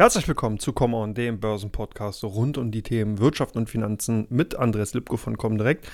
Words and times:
Herzlich 0.00 0.26
willkommen 0.26 0.58
zu 0.58 0.72
Come 0.72 0.96
On, 0.96 1.12
dem 1.12 1.40
Börsenpodcast 1.40 2.24
rund 2.24 2.56
um 2.56 2.70
die 2.70 2.80
Themen 2.80 3.18
Wirtschaft 3.18 3.54
und 3.54 3.68
Finanzen 3.68 4.26
mit 4.30 4.54
Andres 4.54 4.94
Lipko 4.94 5.18
von 5.18 5.36
Comdirect. 5.36 5.86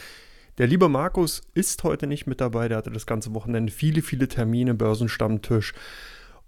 Der 0.58 0.69
liebe 0.69 0.88
Markus 0.88 1.42
ist 1.54 1.82
heute 1.82 2.06
nicht 2.06 2.24
mit 2.24 2.40
dabei, 2.40 2.69
der 2.69 2.76
hatte 2.76 2.92
das 2.92 3.06
ganze 3.06 3.34
Wochenende 3.34 3.72
viele, 3.72 4.03
viele 4.03 4.29
Termine, 4.29 4.74
Börsenstammtisch 4.74 5.74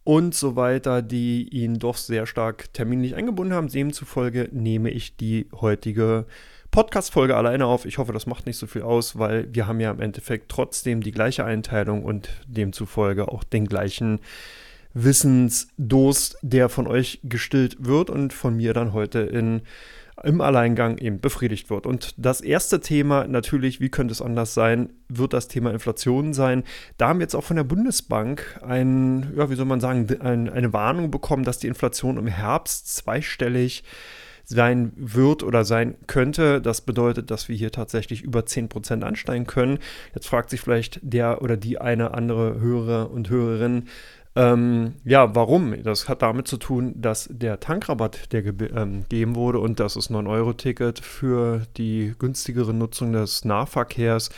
und 0.04 0.36
so 0.36 0.54
weiter, 0.54 1.02
die 1.02 1.48
ihn 1.48 1.80
doch 1.80 1.96
sehr 1.96 2.26
stark 2.26 2.72
terminlich 2.74 3.16
eingebunden 3.16 3.54
haben. 3.54 3.66
Demzufolge 3.66 4.48
nehme 4.52 4.90
ich 4.90 5.16
die 5.16 5.48
heutige 5.60 6.26
Podcast-Folge 6.70 7.36
alleine 7.36 7.66
auf. 7.66 7.86
Ich 7.86 7.98
hoffe, 7.98 8.12
das 8.12 8.26
macht 8.26 8.46
nicht 8.46 8.58
so 8.58 8.68
viel 8.68 8.82
aus, 8.82 9.18
weil 9.18 9.52
wir 9.52 9.66
haben 9.66 9.80
ja 9.80 9.90
im 9.90 10.00
Endeffekt 10.00 10.48
trotzdem 10.48 11.00
die 11.00 11.10
gleiche 11.10 11.44
Einteilung 11.44 12.04
und 12.04 12.30
demzufolge 12.46 13.26
auch 13.26 13.42
den 13.42 13.66
gleichen 13.66 14.20
Wissensdurst, 15.04 16.38
der 16.42 16.68
von 16.68 16.86
euch 16.86 17.20
gestillt 17.22 17.76
wird 17.78 18.10
und 18.10 18.32
von 18.32 18.56
mir 18.56 18.72
dann 18.74 18.92
heute 18.92 19.20
in, 19.20 19.62
im 20.22 20.40
Alleingang 20.40 20.98
eben 20.98 21.20
befriedigt 21.20 21.70
wird. 21.70 21.86
Und 21.86 22.14
das 22.16 22.40
erste 22.40 22.80
Thema 22.80 23.26
natürlich, 23.26 23.80
wie 23.80 23.90
könnte 23.90 24.12
es 24.12 24.22
anders 24.22 24.54
sein, 24.54 24.90
wird 25.08 25.32
das 25.32 25.48
Thema 25.48 25.70
Inflation 25.70 26.32
sein. 26.32 26.64
Da 26.96 27.08
haben 27.08 27.20
wir 27.20 27.24
jetzt 27.24 27.36
auch 27.36 27.44
von 27.44 27.56
der 27.56 27.64
Bundesbank 27.64 28.60
ein, 28.66 29.32
ja, 29.36 29.50
wie 29.50 29.54
soll 29.54 29.66
man 29.66 29.80
sagen, 29.80 30.08
ein, 30.20 30.48
eine 30.48 30.72
Warnung 30.72 31.10
bekommen, 31.10 31.44
dass 31.44 31.58
die 31.58 31.68
Inflation 31.68 32.16
im 32.16 32.26
Herbst 32.26 32.94
zweistellig 32.96 33.84
sein 34.48 34.92
wird 34.96 35.42
oder 35.42 35.64
sein 35.64 35.96
könnte. 36.06 36.62
Das 36.62 36.80
bedeutet, 36.80 37.30
dass 37.30 37.48
wir 37.48 37.56
hier 37.56 37.70
tatsächlich 37.70 38.22
über 38.22 38.40
10% 38.40 39.02
ansteigen 39.02 39.46
können. 39.46 39.78
Jetzt 40.14 40.26
fragt 40.26 40.48
sich 40.48 40.62
vielleicht 40.62 41.00
der 41.02 41.42
oder 41.42 41.58
die 41.58 41.78
eine 41.78 42.14
andere 42.14 42.58
Hörer 42.58 43.10
und 43.10 43.28
Hörerin, 43.28 43.88
ähm, 44.38 44.94
ja, 45.04 45.34
warum? 45.34 45.82
Das 45.82 46.08
hat 46.08 46.22
damit 46.22 46.46
zu 46.46 46.58
tun, 46.58 46.94
dass 46.94 47.28
der 47.28 47.58
Tankrabatt, 47.58 48.32
der 48.32 48.44
ähm, 48.46 49.02
gegeben 49.02 49.34
wurde 49.34 49.58
und 49.58 49.80
das 49.80 49.96
ist 49.96 50.12
9-Euro-Ticket 50.12 51.00
für 51.00 51.62
die 51.76 52.14
günstigere 52.16 52.72
Nutzung 52.72 53.12
des 53.12 53.44
Nahverkehrs, 53.44 54.30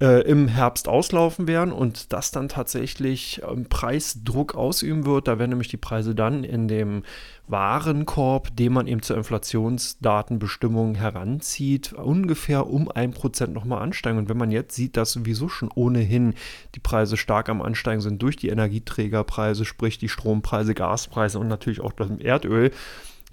äh, 0.00 0.22
im 0.22 0.48
Herbst 0.48 0.88
auslaufen 0.88 1.46
werden 1.46 1.72
und 1.72 2.12
das 2.12 2.32
dann 2.32 2.48
tatsächlich 2.48 3.42
ähm, 3.48 3.66
Preisdruck 3.66 4.54
ausüben 4.54 5.06
wird. 5.06 5.28
Da 5.28 5.38
werden 5.38 5.50
nämlich 5.50 5.68
die 5.68 5.76
Preise 5.76 6.14
dann 6.14 6.42
in 6.42 6.66
dem 6.66 7.04
Warenkorb, 7.46 8.56
den 8.56 8.72
man 8.72 8.86
eben 8.86 9.02
zur 9.02 9.16
Inflationsdatenbestimmung 9.16 10.96
heranzieht, 10.96 11.92
ungefähr 11.92 12.66
um 12.66 12.90
ein 12.90 13.12
Prozent 13.12 13.54
nochmal 13.54 13.82
ansteigen. 13.82 14.18
Und 14.18 14.28
wenn 14.28 14.38
man 14.38 14.50
jetzt 14.50 14.74
sieht, 14.74 14.96
dass 14.96 15.12
sowieso 15.12 15.48
schon 15.48 15.70
ohnehin 15.74 16.34
die 16.74 16.80
Preise 16.80 17.16
stark 17.16 17.48
am 17.48 17.62
Ansteigen 17.62 18.00
sind 18.00 18.20
durch 18.20 18.36
die 18.36 18.48
Energieträgerpreise, 18.48 19.64
sprich 19.64 19.98
die 19.98 20.08
Strompreise, 20.08 20.74
Gaspreise 20.74 21.38
und 21.38 21.48
natürlich 21.48 21.80
auch 21.80 21.92
das 21.92 22.10
Erdöl, 22.18 22.72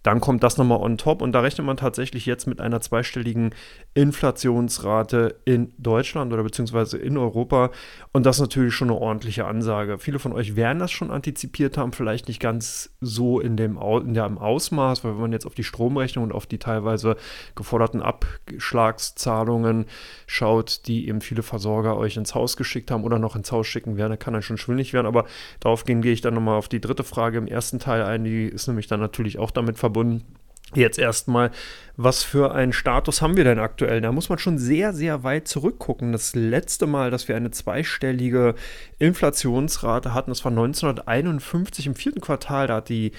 dann 0.03 0.19
kommt 0.19 0.44
das 0.44 0.57
nochmal 0.57 0.80
on 0.80 0.97
top 0.97 1.21
und 1.21 1.31
da 1.31 1.41
rechnet 1.41 1.67
man 1.67 1.77
tatsächlich 1.77 2.25
jetzt 2.25 2.47
mit 2.47 2.59
einer 2.59 2.81
zweistelligen 2.81 3.53
Inflationsrate 3.94 5.35
in 5.45 5.73
Deutschland 5.77 6.33
oder 6.33 6.43
beziehungsweise 6.43 6.97
in 6.97 7.17
Europa. 7.17 7.71
Und 8.11 8.25
das 8.25 8.38
ist 8.38 8.41
natürlich 8.41 8.73
schon 8.73 8.89
eine 8.89 8.99
ordentliche 8.99 9.45
Ansage. 9.45 9.99
Viele 9.99 10.19
von 10.19 10.33
euch 10.33 10.55
werden 10.55 10.80
das 10.80 10.91
schon 10.91 11.11
antizipiert 11.11 11.77
haben, 11.77 11.91
vielleicht 11.91 12.27
nicht 12.27 12.39
ganz 12.39 12.95
so 12.99 13.39
in 13.39 13.58
dem, 13.58 13.77
in 13.77 14.13
dem 14.13 14.38
Ausmaß, 14.38 15.03
weil 15.03 15.13
wenn 15.13 15.21
man 15.21 15.31
jetzt 15.33 15.45
auf 15.45 15.55
die 15.55 15.63
Stromrechnung 15.63 16.25
und 16.25 16.31
auf 16.31 16.47
die 16.47 16.58
teilweise 16.58 17.15
geforderten 17.55 18.02
Abschlagszahlungen 18.02 19.86
schaut, 20.25 20.88
die 20.88 21.08
eben 21.08 21.21
viele 21.21 21.43
Versorger 21.43 21.97
euch 21.97 22.17
ins 22.17 22.33
Haus 22.33 22.58
geschickt 22.58 22.89
haben 22.89 23.03
oder 23.03 23.19
noch 23.19 23.36
ins 23.36 23.52
Haus 23.52 23.67
schicken 23.67 23.97
werden, 23.97 24.17
kann 24.17 24.33
dann 24.33 24.41
schon 24.41 24.58
schwindlig 24.58 24.93
werden, 24.93 25.08
aber 25.08 25.25
darauf 25.59 25.83
gehe 25.86 26.02
ich 26.11 26.21
dann 26.21 26.33
nochmal 26.33 26.58
auf 26.58 26.69
die 26.69 26.81
dritte 26.81 27.03
Frage 27.03 27.38
im 27.38 27.47
ersten 27.47 27.80
Teil 27.80 28.03
ein, 28.03 28.23
die 28.23 28.45
ist 28.45 28.67
nämlich 28.67 28.88
dann 28.88 28.99
natürlich 28.99 29.38
auch 29.38 29.52
damit 29.52 29.77
verbunden, 29.77 29.90
verbunden. 29.91 30.25
Jetzt 30.73 30.97
erstmal, 30.97 31.52
was 31.97 32.23
für 32.23 32.53
einen 32.55 32.71
Status 32.71 33.21
haben 33.21 33.35
wir 33.35 33.43
denn 33.43 33.59
aktuell? 33.59 33.99
Da 33.99 34.13
muss 34.13 34.29
man 34.29 34.39
schon 34.39 34.57
sehr, 34.57 34.93
sehr 34.93 35.23
weit 35.23 35.49
zurückgucken. 35.49 36.13
Das 36.13 36.33
letzte 36.33 36.87
Mal, 36.87 37.11
dass 37.11 37.27
wir 37.27 37.35
eine 37.35 37.52
zweistellige 37.52 38.55
Inflationsrate 38.97 40.13
hatten, 40.13 40.31
das 40.31 40.45
war 40.45 40.52
1951 40.52 41.87
im 41.87 41.95
vierten 41.95 42.21
Quartal. 42.21 42.67
Da 42.67 42.75
hat 42.75 42.87
die 42.87 43.11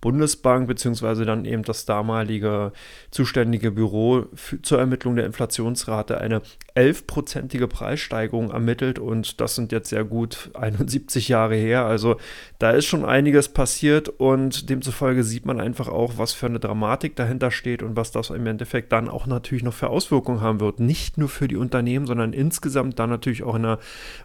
Bundesbank 0.00 0.66
beziehungsweise 0.66 1.24
dann 1.24 1.44
eben 1.44 1.62
das 1.62 1.84
damalige 1.84 2.72
zuständige 3.10 3.70
Büro 3.70 4.26
für, 4.34 4.62
zur 4.62 4.78
Ermittlung 4.78 5.16
der 5.16 5.26
Inflationsrate 5.26 6.18
eine 6.18 6.42
11-prozentige 6.74 7.66
Preissteigerung 7.66 8.50
ermittelt 8.50 8.98
und 8.98 9.40
das 9.40 9.54
sind 9.54 9.72
jetzt 9.72 9.90
sehr 9.90 10.04
gut 10.04 10.50
71 10.54 11.28
Jahre 11.28 11.56
her. 11.56 11.84
Also 11.84 12.16
da 12.58 12.70
ist 12.70 12.86
schon 12.86 13.04
einiges 13.04 13.48
passiert 13.48 14.08
und 14.08 14.70
demzufolge 14.70 15.24
sieht 15.24 15.44
man 15.44 15.60
einfach 15.60 15.88
auch, 15.88 16.14
was 16.16 16.32
für 16.32 16.46
eine 16.46 16.60
Dramatik 16.60 17.16
dahinter 17.16 17.50
steht 17.50 17.82
und 17.82 17.96
was 17.96 18.10
das 18.10 18.30
im 18.30 18.46
Endeffekt 18.46 18.92
dann 18.92 19.08
auch 19.08 19.26
natürlich 19.26 19.64
noch 19.64 19.74
für 19.74 19.90
Auswirkungen 19.90 20.40
haben 20.40 20.60
wird. 20.60 20.80
Nicht 20.80 21.18
nur 21.18 21.28
für 21.28 21.48
die 21.48 21.56
Unternehmen, 21.56 22.06
sondern 22.06 22.32
insgesamt 22.32 22.98
dann 22.98 23.10
natürlich 23.10 23.42
auch 23.42 23.54
in 23.54 23.64
einer 23.64 23.78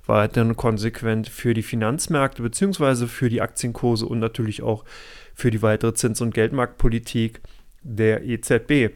weiteren 0.06 0.56
konsequent 0.56 1.28
für 1.28 1.54
die 1.54 1.64
Finanzmärkte 1.64 2.42
beziehungsweise 2.42 3.08
für 3.08 3.30
die 3.30 3.42
Aktienkurse 3.42 4.06
und 4.06 4.20
natürlich 4.20 4.64
auch 4.64 4.86
für 5.36 5.52
die 5.52 5.62
weitere 5.62 5.94
Zins- 5.94 6.22
und 6.22 6.34
Geldmarktpolitik 6.34 7.42
der 7.84 8.24
EZB. 8.24 8.96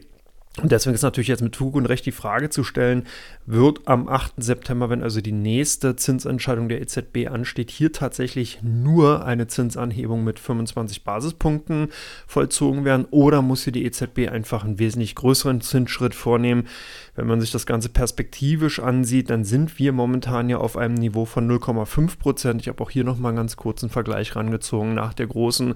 Und 0.60 0.72
deswegen 0.72 0.94
ist 0.94 1.02
natürlich 1.02 1.28
jetzt 1.28 1.42
mit 1.42 1.54
Fug 1.54 1.76
und 1.76 1.86
Recht 1.86 2.04
die 2.06 2.12
Frage 2.12 2.50
zu 2.50 2.64
stellen, 2.64 3.06
wird 3.46 3.86
am 3.86 4.08
8. 4.08 4.34
September, 4.38 4.90
wenn 4.90 5.02
also 5.02 5.20
die 5.20 5.30
nächste 5.30 5.94
Zinsentscheidung 5.94 6.68
der 6.68 6.82
EZB 6.82 7.28
ansteht, 7.30 7.70
hier 7.70 7.92
tatsächlich 7.92 8.58
nur 8.60 9.24
eine 9.24 9.46
Zinsanhebung 9.46 10.24
mit 10.24 10.40
25 10.40 11.04
Basispunkten 11.04 11.90
vollzogen 12.26 12.84
werden 12.84 13.06
oder 13.12 13.42
muss 13.42 13.62
hier 13.62 13.72
die 13.72 13.84
EZB 13.84 14.28
einfach 14.28 14.64
einen 14.64 14.80
wesentlich 14.80 15.14
größeren 15.14 15.60
Zinsschritt 15.60 16.16
vornehmen? 16.16 16.66
Wenn 17.20 17.28
man 17.28 17.40
sich 17.42 17.50
das 17.50 17.66
Ganze 17.66 17.90
perspektivisch 17.90 18.80
ansieht, 18.80 19.28
dann 19.28 19.44
sind 19.44 19.78
wir 19.78 19.92
momentan 19.92 20.48
ja 20.48 20.56
auf 20.56 20.78
einem 20.78 20.94
Niveau 20.94 21.26
von 21.26 21.46
0,5 21.50 22.18
Prozent. 22.18 22.62
Ich 22.62 22.68
habe 22.68 22.82
auch 22.82 22.88
hier 22.88 23.04
nochmal 23.04 23.28
einen 23.30 23.36
ganz 23.36 23.56
kurzen 23.56 23.90
Vergleich 23.90 24.34
rangezogen 24.36 24.94
nach 24.94 25.12
der 25.12 25.26
großen 25.26 25.74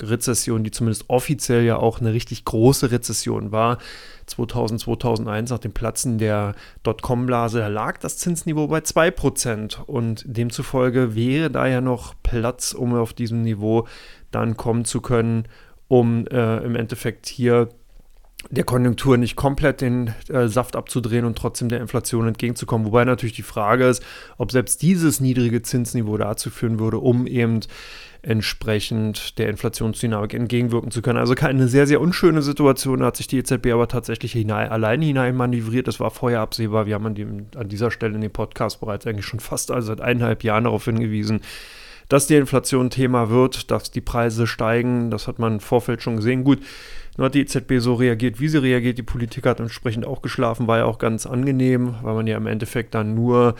Rezession, 0.00 0.62
die 0.62 0.70
zumindest 0.70 1.06
offiziell 1.08 1.64
ja 1.64 1.78
auch 1.78 2.00
eine 2.00 2.12
richtig 2.12 2.44
große 2.44 2.92
Rezession 2.92 3.50
war 3.50 3.78
2000, 4.26 4.82
2001 4.82 5.50
nach 5.50 5.58
dem 5.58 5.72
Platzen 5.72 6.18
der 6.18 6.54
Dotcom-Blase, 6.84 7.66
lag 7.66 7.98
das 7.98 8.18
Zinsniveau 8.18 8.68
bei 8.68 8.78
2% 8.78 9.82
und 9.82 10.24
demzufolge 10.28 11.16
wäre 11.16 11.50
da 11.50 11.66
ja 11.66 11.80
noch 11.80 12.14
Platz, 12.22 12.72
um 12.72 12.94
auf 12.94 13.14
diesem 13.14 13.42
Niveau 13.42 13.88
dann 14.30 14.56
kommen 14.56 14.84
zu 14.84 15.00
können, 15.00 15.48
um 15.88 16.24
äh, 16.28 16.58
im 16.58 16.76
Endeffekt 16.76 17.26
hier 17.26 17.68
der 18.50 18.64
Konjunktur 18.64 19.16
nicht 19.16 19.36
komplett 19.36 19.80
den 19.80 20.14
äh, 20.28 20.48
Saft 20.48 20.76
abzudrehen 20.76 21.24
und 21.24 21.36
trotzdem 21.36 21.68
der 21.68 21.80
Inflation 21.80 22.28
entgegenzukommen. 22.28 22.86
Wobei 22.86 23.04
natürlich 23.04 23.34
die 23.34 23.42
Frage 23.42 23.86
ist, 23.86 24.02
ob 24.38 24.52
selbst 24.52 24.82
dieses 24.82 25.20
niedrige 25.20 25.62
Zinsniveau 25.62 26.16
dazu 26.16 26.50
führen 26.50 26.78
würde, 26.78 26.98
um 26.98 27.26
eben 27.26 27.60
entsprechend 28.24 29.38
der 29.38 29.48
Inflationsdynamik 29.50 30.34
entgegenwirken 30.34 30.90
zu 30.90 31.02
können. 31.02 31.18
Also 31.18 31.34
eine 31.34 31.68
sehr, 31.68 31.86
sehr 31.86 32.00
unschöne 32.00 32.40
Situation, 32.42 33.00
da 33.00 33.06
hat 33.06 33.16
sich 33.16 33.26
die 33.26 33.38
EZB 33.38 33.66
aber 33.72 33.86
tatsächlich 33.86 34.32
hinein, 34.32 34.70
alleine 34.70 35.04
hinein 35.04 35.36
manövriert. 35.36 35.88
Das 35.88 36.00
war 36.00 36.10
vorher 36.10 36.40
absehbar. 36.40 36.86
Wir 36.86 36.94
haben 36.94 37.06
an, 37.06 37.14
dem, 37.14 37.46
an 37.54 37.68
dieser 37.68 37.90
Stelle 37.90 38.14
in 38.14 38.22
dem 38.22 38.32
Podcast 38.32 38.80
bereits 38.80 39.06
eigentlich 39.06 39.26
schon 39.26 39.40
fast 39.40 39.70
also 39.70 39.88
seit 39.88 40.00
eineinhalb 40.00 40.42
Jahren 40.42 40.64
darauf 40.64 40.86
hingewiesen, 40.86 41.40
dass 42.08 42.26
die 42.26 42.36
Inflation 42.36 42.90
Thema 42.90 43.28
wird, 43.28 43.70
dass 43.70 43.90
die 43.90 44.00
Preise 44.00 44.46
steigen. 44.46 45.10
Das 45.10 45.28
hat 45.28 45.38
man 45.38 45.54
im 45.54 45.60
Vorfeld 45.60 46.02
schon 46.02 46.16
gesehen. 46.16 46.44
Gut, 46.44 46.60
nur 47.16 47.26
hat 47.26 47.34
die 47.34 47.40
EZB 47.40 47.78
so 47.78 47.94
reagiert, 47.94 48.40
wie 48.40 48.48
sie 48.48 48.62
reagiert. 48.62 48.98
Die 48.98 49.02
Politik 49.02 49.46
hat 49.46 49.60
entsprechend 49.60 50.06
auch 50.06 50.22
geschlafen, 50.22 50.66
war 50.66 50.78
ja 50.78 50.84
auch 50.84 50.98
ganz 50.98 51.26
angenehm, 51.26 51.94
weil 52.02 52.14
man 52.14 52.26
ja 52.26 52.36
im 52.36 52.46
Endeffekt 52.46 52.94
dann 52.94 53.14
nur 53.14 53.54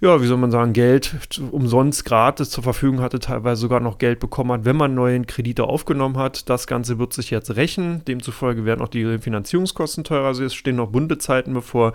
ja, 0.00 0.20
wie 0.20 0.26
soll 0.26 0.36
man 0.36 0.50
sagen, 0.50 0.74
Geld 0.74 1.14
umsonst 1.50 2.04
gratis 2.04 2.50
zur 2.50 2.62
Verfügung 2.62 3.00
hatte, 3.00 3.20
teilweise 3.20 3.62
sogar 3.62 3.80
noch 3.80 3.96
Geld 3.96 4.20
bekommen 4.20 4.52
hat, 4.52 4.64
wenn 4.66 4.76
man 4.76 4.94
neuen 4.94 5.26
Kredite 5.26 5.64
aufgenommen 5.64 6.18
hat. 6.18 6.50
Das 6.50 6.66
Ganze 6.66 6.98
wird 6.98 7.14
sich 7.14 7.30
jetzt 7.30 7.56
rächen. 7.56 8.04
Demzufolge 8.04 8.66
werden 8.66 8.82
auch 8.82 8.88
die 8.88 9.18
Finanzierungskosten 9.18 10.04
teurer. 10.04 10.26
Also 10.26 10.44
es 10.44 10.52
stehen 10.52 10.76
noch 10.76 10.90
bunte 10.90 11.16
Zeiten 11.16 11.54
bevor 11.54 11.94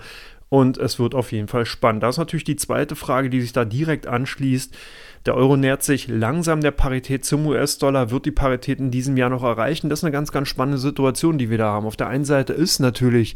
und 0.50 0.78
es 0.80 0.98
wird 0.98 1.14
auf 1.14 1.32
jeden 1.32 1.48
Fall 1.48 1.66
spannend. 1.66 2.02
Das 2.02 2.16
ist 2.16 2.20
natürlich 2.20 2.44
die 2.44 2.56
zweite 2.56 2.96
Frage, 2.96 3.30
die 3.30 3.42
sich 3.42 3.54
da 3.54 3.66
direkt 3.66 4.08
anschließt. 4.08 4.76
Der 5.26 5.36
Euro 5.36 5.58
nähert 5.58 5.84
sich 5.84 6.08
langsam 6.08 6.62
der 6.62 6.72
Parität 6.72 7.26
zum 7.26 7.46
US-Dollar, 7.46 8.12
wird 8.12 8.26
die 8.26 8.32
Parität 8.32 8.80
in 8.80 8.92
diesem 8.92 9.18
Jahr 9.18 9.30
noch 9.30 9.44
erreichen. 9.44 9.90
Das 9.90 10.00
ist 10.00 10.04
eine 10.06 10.12
ganz, 10.12 10.32
ganz 10.32 10.48
spannende 10.48 10.78
Situation, 10.78 11.38
die 11.38 11.50
wir 11.50 11.58
da 11.58 11.72
haben. 11.72 11.86
Auf 11.86 11.98
der 11.98 12.08
einen 12.08 12.26
Seite 12.26 12.54
ist 12.54 12.80
natürlich 12.80 13.36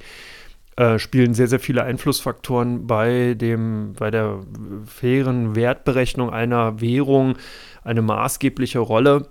äh, 0.75 0.97
spielen 0.97 1.35
sehr, 1.35 1.47
sehr 1.47 1.59
viele 1.59 1.83
Einflussfaktoren 1.83 2.87
bei, 2.87 3.35
dem, 3.35 3.93
bei 3.93 4.09
der 4.09 4.39
fairen 4.85 5.55
Wertberechnung 5.55 6.31
einer 6.31 6.81
Währung 6.81 7.37
eine 7.83 8.01
maßgebliche 8.01 8.79
Rolle. 8.79 9.27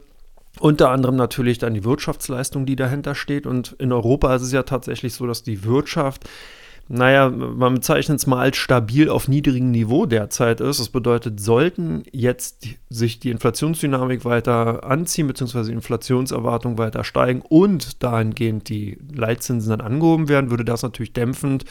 Unter 0.60 0.90
anderem 0.90 1.16
natürlich 1.16 1.58
dann 1.58 1.74
die 1.74 1.82
Wirtschaftsleistung, 1.82 2.64
die 2.64 2.76
dahinter 2.76 3.16
steht. 3.16 3.46
Und 3.46 3.72
in 3.78 3.90
Europa 3.92 4.36
ist 4.36 4.42
es 4.42 4.52
ja 4.52 4.62
tatsächlich 4.62 5.14
so, 5.14 5.26
dass 5.26 5.42
die 5.42 5.64
Wirtschaft 5.64 6.28
naja, 6.94 7.30
man 7.30 7.76
bezeichnet 7.76 8.18
es 8.18 8.26
mal 8.26 8.40
als 8.40 8.58
stabil 8.58 9.08
auf 9.08 9.26
niedrigem 9.26 9.70
Niveau 9.70 10.04
derzeit 10.04 10.60
ist. 10.60 10.78
Das 10.78 10.90
bedeutet, 10.90 11.40
sollten 11.40 12.02
jetzt 12.12 12.66
sich 12.90 13.18
die 13.18 13.30
Inflationsdynamik 13.30 14.26
weiter 14.26 14.84
anziehen, 14.84 15.26
beziehungsweise 15.26 15.70
die 15.70 15.76
Inflationserwartung 15.76 16.76
weiter 16.76 17.02
steigen 17.02 17.40
und 17.48 18.02
dahingehend 18.02 18.68
die 18.68 18.98
Leitzinsen 19.10 19.70
dann 19.70 19.80
angehoben 19.80 20.28
werden, 20.28 20.50
würde 20.50 20.66
das 20.66 20.82
natürlich 20.82 21.14
dämpfend 21.14 21.64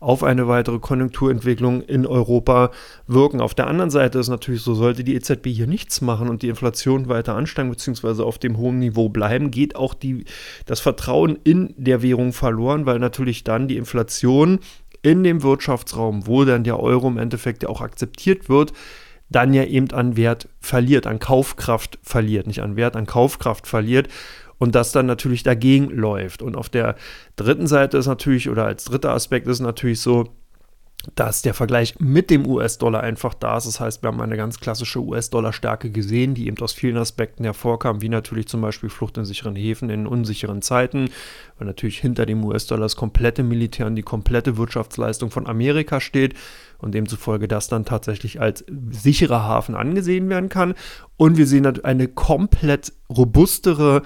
auf 0.00 0.22
eine 0.22 0.48
weitere 0.48 0.78
Konjunkturentwicklung 0.78 1.82
in 1.82 2.06
Europa 2.06 2.70
wirken. 3.06 3.40
Auf 3.40 3.54
der 3.54 3.66
anderen 3.66 3.90
Seite 3.90 4.18
ist 4.18 4.28
natürlich 4.28 4.62
so, 4.62 4.74
sollte 4.74 5.04
die 5.04 5.14
EZB 5.14 5.46
hier 5.48 5.66
nichts 5.66 6.00
machen 6.00 6.28
und 6.28 6.42
die 6.42 6.48
Inflation 6.48 7.08
weiter 7.08 7.34
ansteigen 7.34 7.70
bzw. 7.70 8.22
auf 8.22 8.38
dem 8.38 8.56
hohen 8.56 8.78
Niveau 8.78 9.08
bleiben, 9.08 9.50
geht 9.50 9.76
auch 9.76 9.94
die, 9.94 10.24
das 10.66 10.80
Vertrauen 10.80 11.38
in 11.44 11.74
der 11.76 12.02
Währung 12.02 12.32
verloren, 12.32 12.86
weil 12.86 12.98
natürlich 12.98 13.44
dann 13.44 13.68
die 13.68 13.76
Inflation 13.76 14.60
in 15.02 15.22
dem 15.22 15.42
Wirtschaftsraum, 15.42 16.26
wo 16.26 16.44
dann 16.44 16.64
der 16.64 16.80
Euro 16.80 17.08
im 17.08 17.18
Endeffekt 17.18 17.62
ja 17.62 17.68
auch 17.68 17.82
akzeptiert 17.82 18.48
wird, 18.48 18.72
dann 19.28 19.54
ja 19.54 19.64
eben 19.64 19.90
an 19.90 20.16
Wert 20.16 20.48
verliert, 20.60 21.06
an 21.06 21.18
Kaufkraft 21.18 21.98
verliert, 22.02 22.46
nicht 22.46 22.62
an 22.62 22.76
Wert, 22.76 22.96
an 22.96 23.06
Kaufkraft 23.06 23.66
verliert 23.66 24.08
und 24.64 24.74
das 24.74 24.92
dann 24.92 25.04
natürlich 25.04 25.42
dagegen 25.42 25.90
läuft. 25.90 26.40
Und 26.40 26.56
auf 26.56 26.70
der 26.70 26.96
dritten 27.36 27.66
Seite 27.66 27.98
ist 27.98 28.06
natürlich, 28.06 28.48
oder 28.48 28.64
als 28.64 28.84
dritter 28.84 29.12
Aspekt 29.12 29.46
ist 29.46 29.60
natürlich 29.60 30.00
so, 30.00 30.30
dass 31.16 31.42
der 31.42 31.52
Vergleich 31.52 32.00
mit 32.00 32.30
dem 32.30 32.46
US-Dollar 32.46 33.02
einfach 33.02 33.34
da 33.34 33.58
ist. 33.58 33.66
Das 33.66 33.78
heißt, 33.78 34.02
wir 34.02 34.08
haben 34.08 34.22
eine 34.22 34.38
ganz 34.38 34.58
klassische 34.60 35.00
US-Dollar-Stärke 35.00 35.90
gesehen, 35.90 36.32
die 36.32 36.46
eben 36.46 36.56
aus 36.62 36.72
vielen 36.72 36.96
Aspekten 36.96 37.44
hervorkam, 37.44 38.00
wie 38.00 38.08
natürlich 38.08 38.48
zum 38.48 38.62
Beispiel 38.62 38.88
Flucht 38.88 39.18
in 39.18 39.26
sicheren 39.26 39.54
Häfen 39.54 39.90
in 39.90 40.06
unsicheren 40.06 40.62
Zeiten, 40.62 41.10
weil 41.58 41.66
natürlich 41.66 41.98
hinter 41.98 42.24
dem 42.24 42.42
US-Dollar 42.42 42.84
das 42.84 42.96
komplette 42.96 43.42
Militär 43.42 43.86
und 43.86 43.96
die 43.96 44.02
komplette 44.02 44.56
Wirtschaftsleistung 44.56 45.30
von 45.30 45.46
Amerika 45.46 46.00
steht 46.00 46.32
und 46.78 46.94
demzufolge 46.94 47.48
das 47.48 47.68
dann 47.68 47.84
tatsächlich 47.84 48.40
als 48.40 48.64
sicherer 48.90 49.42
Hafen 49.42 49.74
angesehen 49.74 50.30
werden 50.30 50.48
kann. 50.48 50.72
Und 51.18 51.36
wir 51.36 51.46
sehen 51.46 51.66
eine 51.66 52.08
komplett 52.08 52.94
robustere 53.10 54.00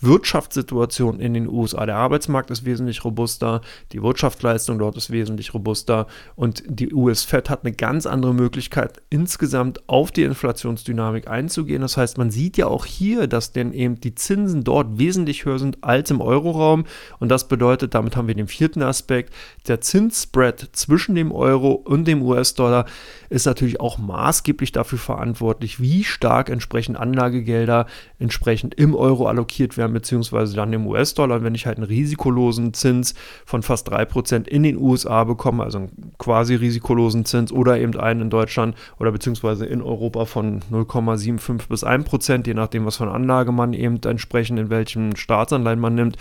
Wirtschaftssituation 0.00 1.20
in 1.20 1.34
den 1.34 1.48
USA. 1.48 1.86
Der 1.86 1.96
Arbeitsmarkt 1.96 2.50
ist 2.50 2.64
wesentlich 2.64 3.04
robuster, 3.04 3.60
die 3.92 4.02
Wirtschaftsleistung 4.02 4.78
dort 4.78 4.96
ist 4.96 5.10
wesentlich 5.10 5.54
robuster 5.54 6.06
und 6.36 6.62
die 6.66 6.92
US-Fed 6.92 7.50
hat 7.50 7.64
eine 7.64 7.74
ganz 7.74 8.06
andere 8.06 8.34
Möglichkeit, 8.34 9.02
insgesamt 9.10 9.88
auf 9.88 10.10
die 10.10 10.22
Inflationsdynamik 10.22 11.28
einzugehen. 11.28 11.82
Das 11.82 11.96
heißt, 11.96 12.18
man 12.18 12.30
sieht 12.30 12.56
ja 12.56 12.66
auch 12.66 12.86
hier, 12.86 13.26
dass 13.26 13.52
denn 13.52 13.72
eben 13.72 14.00
die 14.00 14.14
Zinsen 14.14 14.64
dort 14.64 14.98
wesentlich 14.98 15.44
höher 15.44 15.58
sind 15.58 15.82
als 15.82 16.10
im 16.10 16.20
Euroraum 16.20 16.84
und 17.18 17.28
das 17.28 17.48
bedeutet, 17.48 17.94
damit 17.94 18.16
haben 18.16 18.28
wir 18.28 18.34
den 18.34 18.48
vierten 18.48 18.82
Aspekt, 18.82 19.34
der 19.68 19.80
Zinsspread 19.80 20.70
zwischen 20.72 21.14
dem 21.14 21.32
Euro 21.32 21.72
und 21.72 22.06
dem 22.06 22.22
US-Dollar 22.22 22.86
ist 23.28 23.46
natürlich 23.46 23.80
auch 23.80 23.98
maßgeblich 23.98 24.72
dafür 24.72 24.98
verantwortlich, 24.98 25.80
wie 25.80 26.04
stark 26.04 26.48
entsprechend 26.48 26.96
Anlagegelder 26.96 27.86
entsprechend 28.18 28.74
im 28.74 28.94
Euro 28.94 29.26
allokiert 29.26 29.76
werden 29.76 29.89
beziehungsweise 29.92 30.54
dann 30.56 30.72
im 30.72 30.86
US-Dollar. 30.86 31.42
Wenn 31.42 31.54
ich 31.54 31.66
halt 31.66 31.78
einen 31.78 31.86
risikolosen 31.86 32.74
Zins 32.74 33.14
von 33.44 33.62
fast 33.62 33.92
3% 33.92 34.46
in 34.46 34.62
den 34.62 34.76
USA 34.76 35.24
bekomme, 35.24 35.64
also 35.64 35.78
einen 35.78 36.12
quasi 36.18 36.54
risikolosen 36.54 37.24
Zins 37.24 37.52
oder 37.52 37.78
eben 37.78 37.98
einen 37.98 38.22
in 38.22 38.30
Deutschland 38.30 38.76
oder 38.98 39.12
beziehungsweise 39.12 39.66
in 39.66 39.82
Europa 39.82 40.24
von 40.24 40.60
0,75 40.72 41.68
bis 41.68 41.84
1%, 41.84 42.46
je 42.46 42.54
nachdem, 42.54 42.86
was 42.86 42.96
für 42.96 43.04
eine 43.04 43.12
Anlage 43.12 43.52
man 43.52 43.72
eben 43.72 44.00
entsprechend 44.04 44.58
in 44.58 44.70
welchem 44.70 45.16
Staatsanleihen 45.16 45.80
man 45.80 45.94
nimmt, 45.94 46.16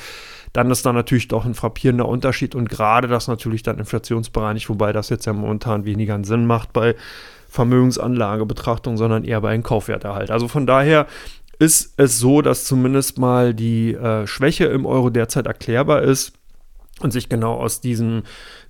dann 0.53 0.71
ist 0.71 0.85
da 0.85 0.93
natürlich 0.93 1.27
doch 1.27 1.45
ein 1.45 1.53
frappierender 1.53 2.07
Unterschied 2.07 2.55
und 2.55 2.69
gerade 2.69 3.07
das 3.07 3.27
natürlich 3.27 3.63
dann 3.63 3.77
inflationsbereinigt, 3.77 4.69
wobei 4.69 4.93
das 4.93 5.09
jetzt 5.09 5.25
ja 5.25 5.33
momentan 5.33 5.85
weniger 5.85 6.19
Sinn 6.23 6.45
macht 6.45 6.73
bei 6.73 6.95
Vermögensanlagebetrachtung, 7.49 8.95
sondern 8.97 9.23
eher 9.23 9.41
bei 9.41 9.49
einem 9.49 9.63
Kaufwerterhalt. 9.63 10.29
Also 10.29 10.47
von 10.47 10.67
daher 10.67 11.07
ist 11.59 11.93
es 11.97 12.19
so, 12.19 12.41
dass 12.41 12.65
zumindest 12.65 13.19
mal 13.19 13.53
die 13.53 13.93
äh, 13.93 14.25
Schwäche 14.25 14.65
im 14.65 14.85
Euro 14.85 15.09
derzeit 15.09 15.45
erklärbar 15.45 16.01
ist 16.01 16.33
und 17.01 17.11
sich 17.11 17.29
genau 17.29 17.55
aus 17.55 17.81
diesem 17.81 18.23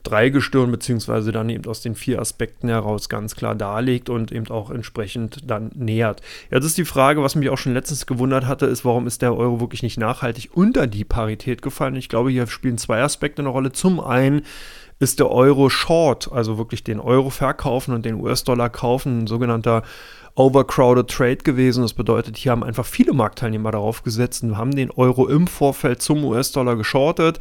Dreigestirn 0.03 0.71
beziehungsweise 0.71 1.31
dann 1.31 1.49
eben 1.49 1.65
aus 1.65 1.81
den 1.81 1.95
vier 1.95 2.19
Aspekten 2.19 2.69
heraus 2.69 3.09
ganz 3.09 3.35
klar 3.35 3.55
darlegt 3.55 4.09
und 4.09 4.31
eben 4.31 4.47
auch 4.47 4.71
entsprechend 4.71 5.49
dann 5.49 5.71
nähert. 5.75 6.21
Jetzt 6.49 6.65
ist 6.65 6.77
die 6.77 6.85
Frage, 6.85 7.21
was 7.21 7.35
mich 7.35 7.49
auch 7.49 7.57
schon 7.57 7.73
letztens 7.73 8.05
gewundert 8.05 8.47
hatte, 8.47 8.65
ist, 8.65 8.85
warum 8.85 9.07
ist 9.07 9.21
der 9.21 9.35
Euro 9.35 9.59
wirklich 9.59 9.83
nicht 9.83 9.99
nachhaltig 9.99 10.49
unter 10.53 10.87
die 10.87 11.05
Parität 11.05 11.61
gefallen? 11.61 11.95
Ich 11.95 12.09
glaube, 12.09 12.31
hier 12.31 12.47
spielen 12.47 12.77
zwei 12.77 13.01
Aspekte 13.01 13.41
eine 13.41 13.49
Rolle. 13.49 13.71
Zum 13.71 13.99
einen 13.99 14.43
ist 14.99 15.19
der 15.19 15.31
Euro 15.31 15.69
short, 15.69 16.31
also 16.31 16.57
wirklich 16.57 16.83
den 16.83 16.99
Euro 16.99 17.29
verkaufen 17.29 17.93
und 17.93 18.05
den 18.05 18.15
US-Dollar 18.15 18.69
kaufen, 18.69 19.19
ein 19.19 19.27
sogenannter 19.27 19.83
overcrowded 20.39 21.09
Trade 21.09 21.37
gewesen. 21.37 21.81
Das 21.81 21.93
bedeutet, 21.93 22.37
hier 22.37 22.53
haben 22.53 22.63
einfach 22.63 22.85
viele 22.85 23.11
Marktteilnehmer 23.11 23.71
darauf 23.71 24.03
gesetzt 24.03 24.41
und 24.41 24.57
haben 24.57 24.73
den 24.73 24.89
Euro 24.89 25.27
im 25.27 25.47
Vorfeld 25.47 26.01
zum 26.01 26.23
US-Dollar 26.23 26.77
geschortet 26.77 27.39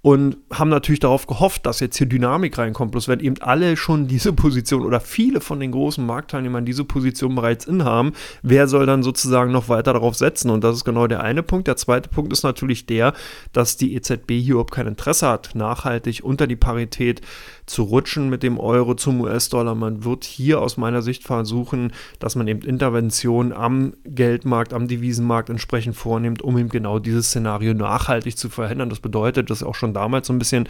und 0.00 0.38
haben 0.50 0.70
natürlich 0.70 1.00
darauf 1.00 1.26
gehofft, 1.26 1.66
dass 1.66 1.80
jetzt 1.80 1.98
hier 1.98 2.06
Dynamik 2.06 2.56
reinkommt. 2.56 2.92
Bloß 2.92 3.08
wenn 3.08 3.20
eben 3.20 3.36
alle 3.40 3.76
schon 3.76 4.06
diese 4.06 4.32
Position 4.32 4.86
oder 4.86 5.00
viele 5.00 5.42
von 5.42 5.60
den 5.60 5.72
großen 5.72 6.04
Marktteilnehmern 6.06 6.64
diese 6.64 6.84
Position 6.84 7.34
bereits 7.34 7.66
inhaben, 7.66 8.12
wer 8.42 8.68
soll 8.68 8.86
dann 8.86 9.02
sozusagen 9.02 9.52
noch 9.52 9.68
weiter 9.68 9.92
darauf 9.92 10.14
setzen? 10.14 10.50
Und 10.50 10.64
das 10.64 10.76
ist 10.76 10.84
genau 10.84 11.06
der 11.06 11.22
eine 11.22 11.42
Punkt. 11.42 11.66
Der 11.66 11.76
zweite 11.76 12.08
Punkt 12.08 12.32
ist 12.32 12.44
natürlich 12.44 12.86
der, 12.86 13.12
dass 13.52 13.76
die 13.76 13.94
EZB 13.94 14.30
hier 14.30 14.52
überhaupt 14.52 14.72
kein 14.72 14.86
Interesse 14.86 15.28
hat, 15.28 15.54
nachhaltig 15.54 16.20
unter 16.22 16.46
die 16.46 16.56
Parität 16.56 17.20
zu 17.68 17.82
rutschen 17.82 18.28
mit 18.28 18.42
dem 18.42 18.58
Euro 18.58 18.94
zum 18.94 19.20
US-Dollar. 19.20 19.74
Man 19.74 20.04
wird 20.04 20.24
hier 20.24 20.60
aus 20.60 20.76
meiner 20.76 21.02
Sicht 21.02 21.24
versuchen, 21.24 21.92
dass 22.18 22.36
man 22.36 22.48
eben 22.48 22.62
Interventionen 22.62 23.52
am 23.52 23.94
Geldmarkt, 24.04 24.72
am 24.72 24.88
Devisenmarkt 24.88 25.50
entsprechend 25.50 25.96
vornimmt, 25.96 26.42
um 26.42 26.56
eben 26.58 26.68
genau 26.68 26.98
dieses 26.98 27.28
Szenario 27.28 27.74
nachhaltig 27.74 28.36
zu 28.36 28.48
verhindern. 28.48 28.90
Das 28.90 29.00
bedeutet, 29.00 29.50
das 29.50 29.62
ist 29.62 29.66
auch 29.66 29.74
schon 29.74 29.94
damals 29.94 30.26
so 30.26 30.32
ein 30.32 30.38
bisschen 30.38 30.68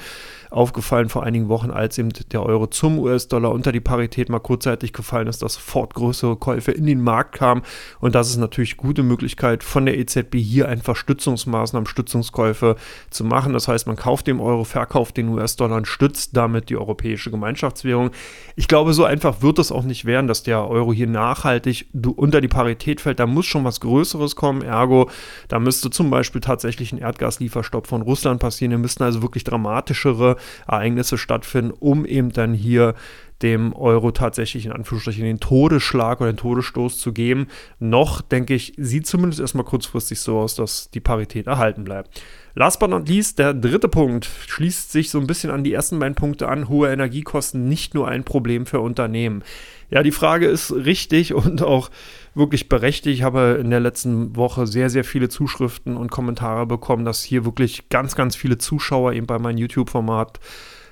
aufgefallen 0.50 1.08
vor 1.08 1.24
einigen 1.24 1.48
Wochen, 1.48 1.70
als 1.70 1.98
eben 1.98 2.10
der 2.32 2.42
Euro 2.42 2.66
zum 2.66 2.98
US-Dollar 2.98 3.52
unter 3.52 3.72
die 3.72 3.80
Parität 3.80 4.28
mal 4.28 4.38
kurzzeitig 4.38 4.92
gefallen 4.92 5.28
ist, 5.28 5.42
dass 5.42 5.54
sofort 5.54 5.94
größere 5.94 6.36
Käufe 6.36 6.72
in 6.72 6.86
den 6.86 7.02
Markt 7.02 7.34
kamen. 7.36 7.62
Und 8.00 8.14
das 8.14 8.30
ist 8.30 8.38
natürlich 8.38 8.76
gute 8.76 9.02
Möglichkeit 9.02 9.62
von 9.62 9.86
der 9.86 9.98
EZB 9.98 10.36
hier 10.36 10.68
einfach 10.68 10.96
Stützungsmaßnahmen, 10.96 11.86
Stützungskäufe 11.86 12.76
zu 13.10 13.24
machen. 13.24 13.52
Das 13.52 13.68
heißt, 13.68 13.86
man 13.86 13.96
kauft 13.96 14.26
den 14.26 14.40
Euro, 14.40 14.64
verkauft 14.64 15.16
den 15.16 15.28
US-Dollar 15.28 15.76
und 15.76 15.86
stützt 15.86 16.36
damit 16.36 16.70
die 16.70 16.76
europäische 16.88 17.30
Gemeinschaftswährung. 17.30 18.10
Ich 18.56 18.66
glaube, 18.66 18.94
so 18.94 19.04
einfach 19.04 19.42
wird 19.42 19.58
es 19.58 19.70
auch 19.70 19.84
nicht 19.84 20.06
werden, 20.06 20.26
dass 20.26 20.42
der 20.42 20.66
Euro 20.66 20.92
hier 20.92 21.06
nachhaltig 21.06 21.86
unter 22.16 22.40
die 22.40 22.48
Parität 22.48 23.00
fällt. 23.00 23.20
Da 23.20 23.26
muss 23.26 23.46
schon 23.46 23.64
was 23.64 23.80
Größeres 23.80 24.34
kommen. 24.34 24.62
Ergo, 24.62 25.10
da 25.48 25.58
müsste 25.60 25.90
zum 25.90 26.10
Beispiel 26.10 26.40
tatsächlich 26.40 26.92
ein 26.92 26.98
Erdgaslieferstopp 26.98 27.86
von 27.86 28.02
Russland 28.02 28.40
passieren. 28.40 28.72
Hier 28.72 28.78
müssten 28.78 29.04
also 29.04 29.22
wirklich 29.22 29.44
dramatischere 29.44 30.36
Ereignisse 30.66 31.18
stattfinden, 31.18 31.72
um 31.78 32.06
eben 32.06 32.32
dann 32.32 32.54
hier 32.54 32.94
dem 33.42 33.72
Euro 33.72 34.10
tatsächlich 34.10 34.66
in 34.66 34.72
Anführungsstrichen 34.72 35.22
den 35.22 35.38
Todesschlag 35.38 36.20
oder 36.20 36.32
den 36.32 36.38
Todesstoß 36.38 36.98
zu 36.98 37.12
geben. 37.12 37.46
Noch, 37.78 38.20
denke 38.20 38.54
ich, 38.54 38.72
sieht 38.76 39.06
zumindest 39.06 39.40
erstmal 39.40 39.64
kurzfristig 39.64 40.18
so 40.20 40.40
aus, 40.40 40.56
dass 40.56 40.90
die 40.90 41.00
Parität 41.00 41.46
erhalten 41.46 41.84
bleibt. 41.84 42.20
Last 42.58 42.80
but 42.80 42.90
not 42.90 43.08
least, 43.08 43.38
der 43.38 43.54
dritte 43.54 43.86
Punkt 43.86 44.28
schließt 44.48 44.90
sich 44.90 45.10
so 45.10 45.20
ein 45.20 45.28
bisschen 45.28 45.52
an 45.52 45.62
die 45.62 45.72
ersten 45.72 45.96
beiden 46.00 46.16
Punkte 46.16 46.48
an. 46.48 46.68
Hohe 46.68 46.90
Energiekosten 46.90 47.68
nicht 47.68 47.94
nur 47.94 48.08
ein 48.08 48.24
Problem 48.24 48.66
für 48.66 48.80
Unternehmen. 48.80 49.44
Ja, 49.90 50.02
die 50.02 50.10
Frage 50.10 50.46
ist 50.48 50.72
richtig 50.72 51.34
und 51.34 51.62
auch 51.62 51.88
wirklich 52.34 52.68
berechtigt. 52.68 53.14
Ich 53.14 53.22
habe 53.22 53.58
in 53.60 53.70
der 53.70 53.78
letzten 53.78 54.34
Woche 54.34 54.66
sehr, 54.66 54.90
sehr 54.90 55.04
viele 55.04 55.28
Zuschriften 55.28 55.96
und 55.96 56.10
Kommentare 56.10 56.66
bekommen, 56.66 57.04
dass 57.04 57.22
hier 57.22 57.44
wirklich 57.44 57.90
ganz, 57.90 58.16
ganz 58.16 58.34
viele 58.34 58.58
Zuschauer 58.58 59.12
eben 59.12 59.28
bei 59.28 59.38
meinem 59.38 59.58
YouTube-Format 59.58 60.40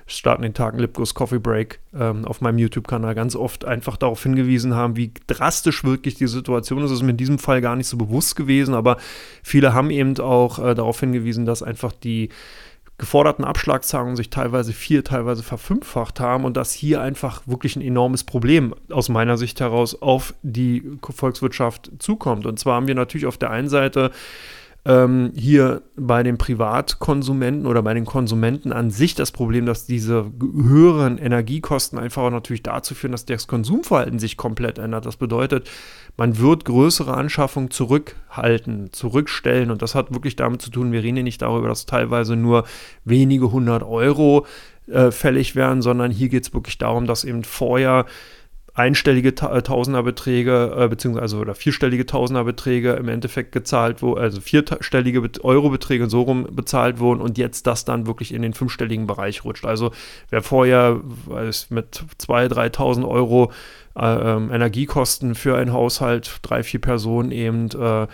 starten 0.07 0.41
den 0.41 0.53
Tagen 0.53 0.79
Lipgos 0.79 1.13
Coffee 1.13 1.39
Break 1.39 1.79
ähm, 1.93 2.25
auf 2.25 2.41
meinem 2.41 2.57
YouTube-Kanal 2.57 3.13
ganz 3.13 3.35
oft 3.35 3.65
einfach 3.65 3.97
darauf 3.97 4.23
hingewiesen 4.23 4.73
haben, 4.73 4.95
wie 4.95 5.11
drastisch 5.27 5.83
wirklich 5.83 6.15
die 6.15 6.27
Situation 6.27 6.79
ist. 6.79 6.89
Das 6.89 6.99
ist 6.99 7.03
mir 7.03 7.11
in 7.11 7.17
diesem 7.17 7.39
Fall 7.39 7.61
gar 7.61 7.75
nicht 7.75 7.87
so 7.87 7.97
bewusst 7.97 8.35
gewesen, 8.35 8.73
aber 8.73 8.97
viele 9.43 9.73
haben 9.73 9.91
eben 9.91 10.17
auch 10.19 10.59
äh, 10.59 10.73
darauf 10.73 10.99
hingewiesen, 10.99 11.45
dass 11.45 11.61
einfach 11.61 11.91
die 11.91 12.29
geforderten 12.97 13.45
Abschlagszahlungen 13.45 14.15
sich 14.15 14.31
teilweise 14.31 14.73
vier, 14.73 15.03
teilweise 15.03 15.43
verfünffacht 15.43 16.19
haben 16.19 16.45
und 16.45 16.57
dass 16.57 16.73
hier 16.73 17.01
einfach 17.01 17.43
wirklich 17.45 17.75
ein 17.75 17.81
enormes 17.81 18.23
Problem 18.23 18.73
aus 18.89 19.09
meiner 19.09 19.37
Sicht 19.37 19.59
heraus 19.59 20.01
auf 20.01 20.33
die 20.41 20.83
Volkswirtschaft 21.01 21.91
zukommt. 21.99 22.47
Und 22.47 22.57
zwar 22.57 22.75
haben 22.75 22.87
wir 22.87 22.95
natürlich 22.95 23.27
auf 23.27 23.37
der 23.37 23.51
einen 23.51 23.69
Seite 23.69 24.11
ähm, 24.87 25.33
hier 25.35 25.81
bei 25.97 26.23
den 26.23 26.37
Privatkonsumenten 26.37 27.65
oder 27.65 27.83
bei 27.83 27.93
den 27.93 28.05
Konsumenten 28.05 28.71
an 28.71 28.89
sich 28.89 29.15
das 29.15 29.33
Problem, 29.33 29.65
dass 29.65 29.85
diese 29.85 30.31
höheren 30.39 31.17
Energiekosten 31.17 31.99
einfach 31.99 32.23
auch 32.23 32.31
natürlich 32.31 32.63
dazu 32.63 32.95
führen, 32.95 33.11
dass 33.11 33.25
das 33.25 33.47
Konsumverhalten 33.47 34.17
sich 34.17 34.37
komplett 34.37 34.77
ändert. 34.77 35.05
Das 35.05 35.17
bedeutet, 35.17 35.69
man 36.15 36.39
wird 36.39 36.63
größere 36.63 37.13
Anschaffungen 37.13 37.69
zurückhalten, 37.69 38.93
zurückstellen 38.93 39.71
und 39.71 39.81
das 39.81 39.93
hat 39.93 40.13
wirklich 40.13 40.37
damit 40.37 40.61
zu 40.61 40.71
tun, 40.71 40.93
wir 40.93 41.03
reden 41.03 41.17
hier 41.17 41.23
nicht 41.23 41.41
darüber, 41.41 41.67
dass 41.67 41.85
teilweise 41.85 42.37
nur 42.37 42.63
wenige 43.03 43.51
hundert 43.51 43.83
Euro 43.83 44.45
äh, 44.87 45.11
fällig 45.11 45.57
werden, 45.57 45.81
sondern 45.81 46.11
hier 46.11 46.29
geht 46.29 46.43
es 46.43 46.53
wirklich 46.53 46.77
darum, 46.77 47.07
dass 47.07 47.25
eben 47.25 47.43
vorher 47.43 48.05
einstellige 48.77 49.33
Ta 49.33 49.55
äh, 49.55 49.63
Tausenderbeträge, 49.63 50.75
äh, 50.77 50.87
beziehungsweise 50.87 51.23
also, 51.23 51.39
oder 51.39 51.55
vierstellige 51.55 52.05
Tausenderbeträge 52.05 52.93
im 52.93 53.09
Endeffekt 53.09 53.51
gezahlt 53.51 54.03
wurden, 54.03 54.21
also 54.21 54.39
vierstellige 54.39 55.21
Bet 55.21 55.43
Eurobeträge 55.43 56.07
so 56.09 56.21
rum 56.21 56.47
bezahlt 56.51 56.99
wurden 56.99 57.19
und 57.19 57.39
jetzt 57.39 57.65
das 57.65 57.85
dann 57.85 58.05
wirklich 58.05 58.33
in 58.33 58.43
den 58.43 58.53
fünfstelligen 58.53 59.07
Bereich 59.07 59.43
rutscht. 59.43 59.65
Also 59.65 59.91
wer 60.29 60.43
vorher 60.43 61.01
weiß, 61.25 61.71
mit 61.71 62.03
2.000, 62.19 62.75
3.000 62.75 63.07
Euro 63.07 63.51
äh, 63.97 64.05
ähm, 64.05 64.51
Energiekosten 64.51 65.33
für 65.33 65.57
einen 65.57 65.73
Haushalt, 65.73 66.37
drei, 66.43 66.61
vier 66.61 66.79
Personen 66.79 67.31
eben 67.31 67.69
äh, 67.71 68.07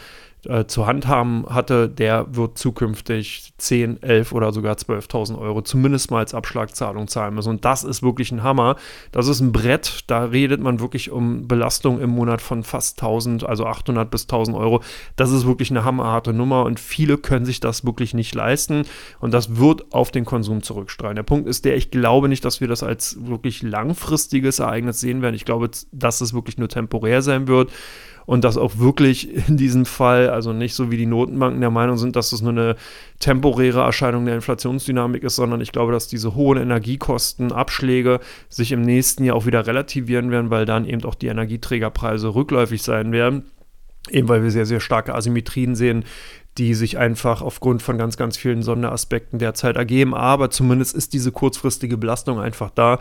äh, 0.46 0.66
zu 0.66 0.86
handhaben 0.86 1.46
hatte, 1.48 1.88
der 1.88 2.36
wird 2.36 2.58
zukünftig 2.58 3.54
10, 3.58 4.04
11 4.04 4.34
oder 4.34 4.52
sogar 4.52 4.76
12.000 4.76 5.40
Euro 5.40 5.62
zumindest 5.62 6.12
mal 6.12 6.20
als 6.20 6.34
Abschlagzahlung 6.34 7.08
zahlen 7.08 7.36
müssen. 7.36 7.50
Und 7.50 7.66
das 7.66 7.84
ist 7.84 8.04
wirklich 8.04 8.32
ein 8.32 8.44
Hammer. 8.44 8.76
Das 9.12 9.28
ist 9.28 9.40
ein 9.40 9.52
Brett. 9.52 10.04
Da 10.08 10.26
redet 10.26 10.62
man 10.62 10.80
wirklich 10.80 11.12
um 11.12 11.48
Belastung 11.48 12.02
im 12.02 12.10
Monat 12.10 12.42
von 12.42 12.64
fast 12.64 13.02
1000, 13.02 13.46
also 13.46 13.66
800 13.66 14.10
bis 14.12 14.24
1000 14.24 14.58
Euro. 14.58 14.82
Das 15.16 15.32
ist 15.32 15.46
wirklich 15.46 15.72
eine 15.72 15.86
hammerharte 15.86 16.34
Nummer 16.34 16.64
und 16.66 16.80
viele 16.80 17.18
können 17.18 17.46
sich 17.46 17.60
das 17.60 17.86
wirklich 17.86 18.14
nicht 18.14 18.36
leisten. 18.36 18.84
Und 19.20 19.34
das 19.34 19.58
wird 19.58 19.94
auf 19.94 20.12
den 20.12 20.26
Konsum 20.26 20.62
zurückstrahlen. 20.62 21.16
Der 21.16 21.24
Punkt 21.24 21.48
ist 21.48 21.66
der, 21.66 21.78
ich 21.78 21.92
glaube 21.92 22.28
nicht, 22.30 22.44
dass 22.44 22.62
wir 22.62 22.68
das 22.68 22.84
als 22.84 23.18
wirklich 23.26 23.62
langfristiges 23.62 24.60
Ereignis 24.60 25.00
sehen 25.00 25.22
werden. 25.22 25.36
Ich 25.36 25.46
glaube, 25.46 25.70
dass 25.92 26.22
es 26.22 26.34
wirklich 26.34 26.58
nur 26.58 26.70
temporär 26.70 27.22
sein 27.22 27.48
wird 27.48 27.72
und 28.26 28.44
dass 28.44 28.58
auch 28.58 28.78
wirklich 28.78 29.48
in 29.48 29.58
diesem 29.58 29.86
Fall, 29.86 30.30
also 30.30 30.54
nicht 30.54 30.76
so 30.76 30.92
wie 30.92 30.98
die 30.98 31.06
Notenbanken 31.06 31.62
der 31.62 31.72
Meinung 31.72 31.98
sind, 31.98 32.16
dass 32.16 32.30
das 32.30 32.42
nur 32.42 32.52
eine 32.52 32.76
temporäre 33.20 33.82
Erscheinung 33.82 34.26
der 34.26 34.36
Inflationsdynamik 34.36 35.24
ist, 35.24 35.36
sondern 35.36 35.62
ich 35.62 35.72
glaube, 35.72 35.92
dass 35.92 36.08
diese 36.08 36.36
hohen 36.36 36.58
Energiekosten, 36.58 37.52
Abschläge 37.52 38.20
sich 38.50 38.72
im 38.72 38.82
nächsten 38.82 39.24
Jahr 39.24 39.36
auch 39.36 39.46
wieder 39.46 39.66
relativieren 39.66 40.32
werden, 40.32 40.50
weil 40.50 40.66
dann 40.66 40.86
eben 40.86 41.04
auch 41.04 41.16
die 41.16 41.28
Energieträgerpreise 41.28 42.34
rückläufig 42.34 42.82
sein 42.82 43.12
werden. 43.12 43.46
Eben 44.10 44.28
weil 44.28 44.44
wir 44.44 44.52
sehr, 44.52 44.66
sehr 44.66 44.82
starke 44.82 45.16
Asymmetrien 45.16 45.76
sehen, 45.76 46.04
die 46.58 46.74
sich 46.74 46.98
einfach 46.98 47.42
aufgrund 47.42 47.82
von 47.82 47.98
ganz, 47.98 48.18
ganz 48.18 48.38
vielen 48.38 48.62
Sonderaspekten 48.62 49.40
derzeit 49.40 49.76
ergeben. 49.76 50.14
Aber 50.14 50.50
zumindest 50.50 50.96
ist 50.96 51.14
diese 51.14 51.32
kurzfristige 51.32 51.98
Belastung 51.98 52.40
einfach 52.40 52.70
da. 52.70 53.00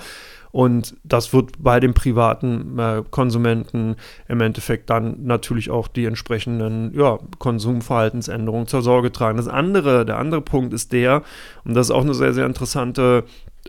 Und 0.53 0.95
das 1.03 1.33
wird 1.33 1.63
bei 1.63 1.81
den 1.81 1.95
privaten 1.95 2.79
äh, 2.79 3.03
Konsumenten 3.11 3.97
im 4.29 4.41
Endeffekt 4.43 4.91
dann 4.91 5.25
natürlich 5.25 5.71
auch 5.71 5.89
die 5.89 6.05
entsprechenden 6.05 6.93
ja, 6.95 7.19
Konsumverhaltensänderungen 7.39 8.67
zur 8.67 8.83
Sorge 8.83 9.11
tragen. 9.11 9.39
Das 9.39 9.49
andere, 9.49 10.05
der 10.05 10.19
andere 10.19 10.43
Punkt 10.43 10.75
ist 10.75 10.93
der, 10.93 11.23
und 11.65 11.75
das 11.75 11.87
ist 11.87 11.91
auch 11.91 12.03
eine 12.03 12.13
sehr, 12.13 12.35
sehr 12.35 12.45
interessante 12.45 13.25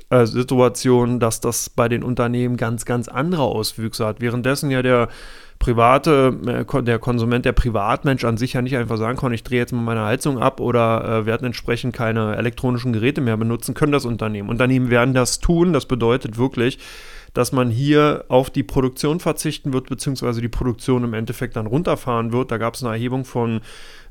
äh, 0.10 0.26
Situation, 0.26 1.22
dass 1.22 1.40
das 1.40 1.70
bei 1.70 1.88
den 1.88 2.04
Unternehmen 2.04 2.58
ganz, 2.58 2.84
ganz 2.84 3.08
andere 3.08 3.44
Auswüchse 3.44 4.06
hat. 4.06 4.20
Währenddessen 4.20 4.70
ja 4.70 4.82
der 4.82 5.08
private, 5.60 6.38
äh, 6.46 6.84
der 6.84 7.00
Konsument, 7.00 7.46
der 7.46 7.54
Privatmensch 7.54 8.24
an 8.26 8.38
sich 8.38 8.54
ja 8.54 8.62
nicht 8.62 8.76
einfach 8.76 8.98
sagen 8.98 9.18
kann, 9.18 9.34
ich 9.34 9.44
drehe 9.44 9.60
jetzt 9.60 9.74
mal 9.74 9.82
meine 9.82 10.04
Heizung 10.04 10.40
ab 10.40 10.60
oder 10.60 11.04
äh, 11.04 11.26
werden 11.26 11.46
entsprechend 11.46 11.94
keine 11.94 12.36
elektronischen 12.36 12.94
Geräte 12.94 13.22
mehr 13.22 13.38
benutzen, 13.38 13.74
können 13.74 13.92
das 13.92 14.06
Unternehmen. 14.06 14.50
Unternehmen 14.50 14.90
werden 14.90 15.14
das 15.14 15.40
tun. 15.40 15.74
Das 15.74 15.86
bedeutet 15.86 16.38
wirklich, 16.38 16.80
dass 17.34 17.52
man 17.52 17.70
hier 17.70 18.26
auf 18.28 18.50
die 18.50 18.64
Produktion 18.64 19.20
verzichten 19.20 19.74
wird, 19.74 19.90
beziehungsweise 19.90 20.42
die 20.42 20.50
Produktion 20.50 21.04
im 21.04 21.14
Endeffekt 21.14 21.56
dann 21.56 21.66
runterfahren 21.66 22.32
wird. 22.32 22.52
Da 22.52 22.58
gab 22.58 22.76
es 22.76 22.84
eine 22.84 22.94
Erhebung 22.94 23.26
von 23.26 23.62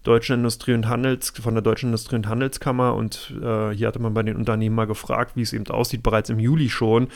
Deutschen 0.02 0.34
Industrie- 0.37 0.75
und 0.75 0.88
Handels, 0.88 1.30
von 1.30 1.54
der 1.54 1.62
Deutschen 1.62 1.90
Industrie- 1.90 2.16
und 2.16 2.28
Handelskammer 2.28 2.94
und 2.94 3.32
äh, 3.40 3.70
hier 3.70 3.87
hatte 3.87 4.00
man 4.00 4.14
bei 4.14 4.25
den 4.25 4.37
Unternehmen 4.37 4.75
mal 4.75 4.87
gefragt, 4.87 5.32
wie 5.37 5.42
es 5.42 5.52
eben 5.52 5.66
aussieht, 5.68 6.02
bereits 6.02 6.30
im 6.30 6.40
Juli 6.40 6.68
schon. 6.68 7.08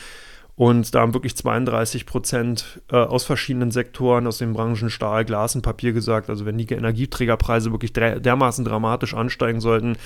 Und 0.57 0.95
da 0.95 1.01
haben 1.01 1.13
wirklich 1.13 1.35
32 1.35 2.07
Prozent 2.07 2.81
äh, 2.91 2.95
aus 2.95 3.25
verschiedenen 3.25 3.69
Sektoren, 3.69 4.25
aus 4.25 4.39
den 4.39 4.53
Branchen 4.53 4.89
Stahl, 4.89 5.23
Glas 5.23 5.53
und 5.55 5.61
Papier 5.61 5.93
gesagt, 5.93 6.31
also 6.31 6.47
wenn 6.47 6.57
die 6.57 6.65
Energieträgerpreise 6.65 7.71
wirklich 7.71 7.93
dermaßen 7.93 8.65
dramatisch 8.65 9.13
ansteigen 9.13 9.61
sollten, 9.61 9.97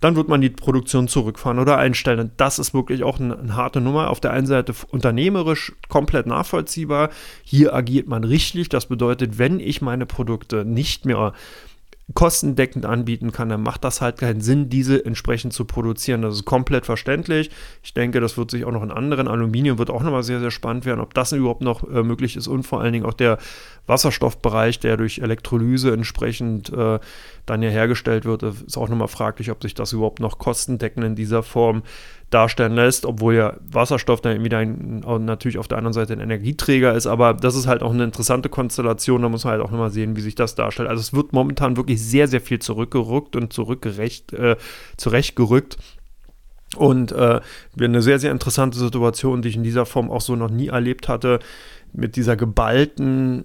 dann 0.00 0.16
wird 0.16 0.28
man 0.28 0.40
die 0.40 0.50
Produktion 0.50 1.06
zurückfahren 1.06 1.60
oder 1.60 1.78
einstellen. 1.78 2.18
Und 2.18 2.32
das 2.38 2.58
ist 2.58 2.74
wirklich 2.74 3.04
auch 3.04 3.20
eine, 3.20 3.38
eine 3.38 3.54
harte 3.54 3.80
Nummer. 3.80 4.10
Auf 4.10 4.18
der 4.18 4.32
einen 4.32 4.48
Seite 4.48 4.74
unternehmerisch 4.90 5.72
komplett 5.88 6.26
nachvollziehbar. 6.26 7.10
Hier 7.44 7.72
agiert 7.72 8.08
man 8.08 8.24
richtig. 8.24 8.68
Das 8.68 8.86
bedeutet, 8.86 9.38
wenn 9.38 9.60
ich 9.60 9.80
meine 9.80 10.06
Produkte 10.06 10.64
nicht 10.64 11.04
mehr 11.04 11.34
kostendeckend 12.14 12.86
anbieten 12.86 13.32
kann, 13.32 13.48
dann 13.48 13.62
macht 13.62 13.84
das 13.84 14.00
halt 14.00 14.18
keinen 14.18 14.40
Sinn, 14.40 14.68
diese 14.68 15.04
entsprechend 15.04 15.52
zu 15.52 15.64
produzieren. 15.64 16.22
Das 16.22 16.34
ist 16.34 16.44
komplett 16.44 16.86
verständlich. 16.86 17.50
Ich 17.82 17.94
denke, 17.94 18.20
das 18.20 18.36
wird 18.36 18.50
sich 18.50 18.64
auch 18.64 18.72
noch 18.72 18.82
in 18.82 18.90
anderen 18.90 19.28
Aluminium 19.28 19.78
wird 19.78 19.90
auch 19.90 20.02
nochmal 20.02 20.22
sehr, 20.22 20.40
sehr 20.40 20.50
spannend 20.50 20.84
werden, 20.84 21.00
ob 21.00 21.14
das 21.14 21.32
überhaupt 21.32 21.62
noch 21.62 21.84
äh, 21.88 22.02
möglich 22.02 22.36
ist 22.36 22.48
und 22.48 22.64
vor 22.64 22.80
allen 22.80 22.92
Dingen 22.92 23.06
auch 23.06 23.14
der 23.14 23.38
Wasserstoffbereich, 23.86 24.80
der 24.80 24.96
durch 24.96 25.18
Elektrolyse 25.18 25.92
entsprechend 25.92 26.72
äh, 26.72 26.98
dann 27.46 27.62
ja 27.62 27.70
hergestellt 27.70 28.24
wird, 28.24 28.42
ist 28.42 28.76
auch 28.76 28.88
nochmal 28.88 29.08
fraglich, 29.08 29.50
ob 29.50 29.62
sich 29.62 29.74
das 29.74 29.92
überhaupt 29.92 30.20
noch 30.20 30.38
kostendeckend 30.38 31.04
in 31.04 31.14
dieser 31.16 31.42
Form 31.42 31.82
darstellen 32.30 32.74
lässt, 32.74 33.04
obwohl 33.04 33.34
ja 33.34 33.56
Wasserstoff 33.60 34.20
dann 34.20 34.44
wieder 34.44 34.58
ein, 34.58 35.00
natürlich 35.24 35.58
auf 35.58 35.68
der 35.68 35.78
anderen 35.78 35.92
Seite 35.92 36.12
ein 36.12 36.20
Energieträger 36.20 36.94
ist, 36.94 37.06
aber 37.06 37.34
das 37.34 37.56
ist 37.56 37.66
halt 37.66 37.82
auch 37.82 37.92
eine 37.92 38.04
interessante 38.04 38.48
Konstellation, 38.48 39.22
da 39.22 39.28
muss 39.28 39.44
man 39.44 39.52
halt 39.52 39.62
auch 39.62 39.70
nochmal 39.70 39.90
sehen, 39.90 40.16
wie 40.16 40.20
sich 40.20 40.36
das 40.36 40.54
darstellt. 40.54 40.88
Also 40.88 41.00
es 41.00 41.12
wird 41.12 41.32
momentan 41.32 41.76
wirklich 41.76 42.02
sehr, 42.02 42.28
sehr 42.28 42.40
viel 42.40 42.60
zurückgerückt 42.60 43.36
und 43.36 43.52
zurückgerecht, 43.52 44.32
äh, 44.32 44.56
zurechtgerückt. 44.96 45.76
Und 46.76 47.10
äh, 47.10 47.40
eine 47.80 48.00
sehr, 48.00 48.20
sehr 48.20 48.30
interessante 48.30 48.78
Situation, 48.78 49.42
die 49.42 49.48
ich 49.48 49.56
in 49.56 49.64
dieser 49.64 49.86
Form 49.86 50.08
auch 50.08 50.20
so 50.20 50.36
noch 50.36 50.50
nie 50.50 50.68
erlebt 50.68 51.08
hatte 51.08 51.40
mit 51.92 52.16
dieser 52.16 52.36
geballten, 52.36 53.44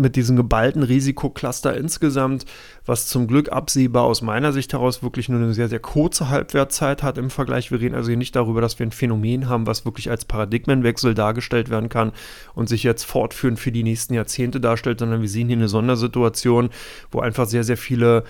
mit 0.00 0.16
diesem 0.16 0.36
geballten 0.36 0.82
Risikocluster 0.82 1.76
insgesamt, 1.76 2.44
was 2.86 3.06
zum 3.06 3.26
Glück 3.26 3.50
absehbar 3.50 4.04
aus 4.04 4.22
meiner 4.22 4.52
Sicht 4.52 4.72
heraus 4.72 5.02
wirklich 5.02 5.28
nur 5.28 5.40
eine 5.40 5.54
sehr, 5.54 5.68
sehr 5.68 5.80
kurze 5.80 6.28
Halbwertzeit 6.28 7.02
hat 7.02 7.18
im 7.18 7.30
Vergleich. 7.30 7.70
Wir 7.70 7.80
reden 7.80 7.94
also 7.94 8.08
hier 8.08 8.16
nicht 8.16 8.36
darüber, 8.36 8.60
dass 8.60 8.78
wir 8.78 8.86
ein 8.86 8.92
Phänomen 8.92 9.48
haben, 9.48 9.66
was 9.66 9.84
wirklich 9.84 10.10
als 10.10 10.24
Paradigmenwechsel 10.24 11.14
dargestellt 11.14 11.70
werden 11.70 11.88
kann 11.88 12.12
und 12.54 12.68
sich 12.68 12.82
jetzt 12.82 13.04
fortführend 13.04 13.58
für 13.58 13.72
die 13.72 13.82
nächsten 13.82 14.14
Jahrzehnte 14.14 14.60
darstellt, 14.60 15.00
sondern 15.00 15.20
wir 15.20 15.28
sehen 15.28 15.48
hier 15.48 15.56
eine 15.56 15.68
Sondersituation, 15.68 16.70
wo 17.10 17.20
einfach 17.20 17.46
sehr, 17.46 17.64
sehr 17.64 17.76
viele 17.76 18.24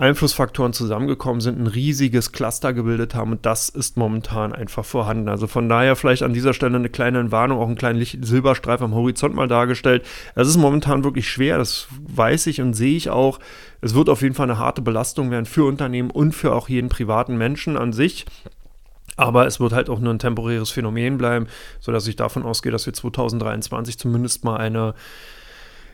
Einflussfaktoren 0.00 0.72
zusammengekommen 0.72 1.42
sind, 1.42 1.60
ein 1.60 1.66
riesiges 1.66 2.32
Cluster 2.32 2.72
gebildet 2.72 3.14
haben 3.14 3.32
und 3.32 3.44
das 3.44 3.68
ist 3.68 3.98
momentan 3.98 4.54
einfach 4.54 4.84
vorhanden. 4.84 5.28
Also 5.28 5.46
von 5.46 5.68
daher 5.68 5.94
vielleicht 5.94 6.22
an 6.22 6.32
dieser 6.32 6.54
Stelle 6.54 6.76
eine 6.76 6.88
kleine 6.88 7.30
Warnung, 7.30 7.58
auch 7.58 7.66
einen 7.66 7.76
kleinen 7.76 8.02
Silberstreif 8.02 8.80
am 8.80 8.94
Horizont 8.94 9.34
mal 9.34 9.46
dargestellt. 9.46 10.06
Es 10.34 10.48
ist 10.48 10.56
momentan 10.56 11.04
wirklich 11.04 11.28
schwer, 11.28 11.58
das 11.58 11.88
weiß 12.08 12.46
ich 12.46 12.62
und 12.62 12.72
sehe 12.72 12.96
ich 12.96 13.10
auch. 13.10 13.40
Es 13.82 13.94
wird 13.94 14.08
auf 14.08 14.22
jeden 14.22 14.34
Fall 14.34 14.50
eine 14.50 14.58
harte 14.58 14.80
Belastung 14.80 15.30
werden 15.30 15.44
für 15.44 15.64
Unternehmen 15.64 16.10
und 16.10 16.32
für 16.32 16.54
auch 16.54 16.70
jeden 16.70 16.88
privaten 16.88 17.36
Menschen 17.36 17.76
an 17.76 17.92
sich. 17.92 18.24
Aber 19.16 19.46
es 19.46 19.60
wird 19.60 19.74
halt 19.74 19.90
auch 19.90 19.98
nur 19.98 20.14
ein 20.14 20.18
temporäres 20.18 20.70
Phänomen 20.70 21.18
bleiben, 21.18 21.46
sodass 21.78 22.06
ich 22.06 22.16
davon 22.16 22.42
ausgehe, 22.42 22.72
dass 22.72 22.86
wir 22.86 22.94
2023 22.94 23.98
zumindest 23.98 24.44
mal 24.44 24.56
eine 24.56 24.94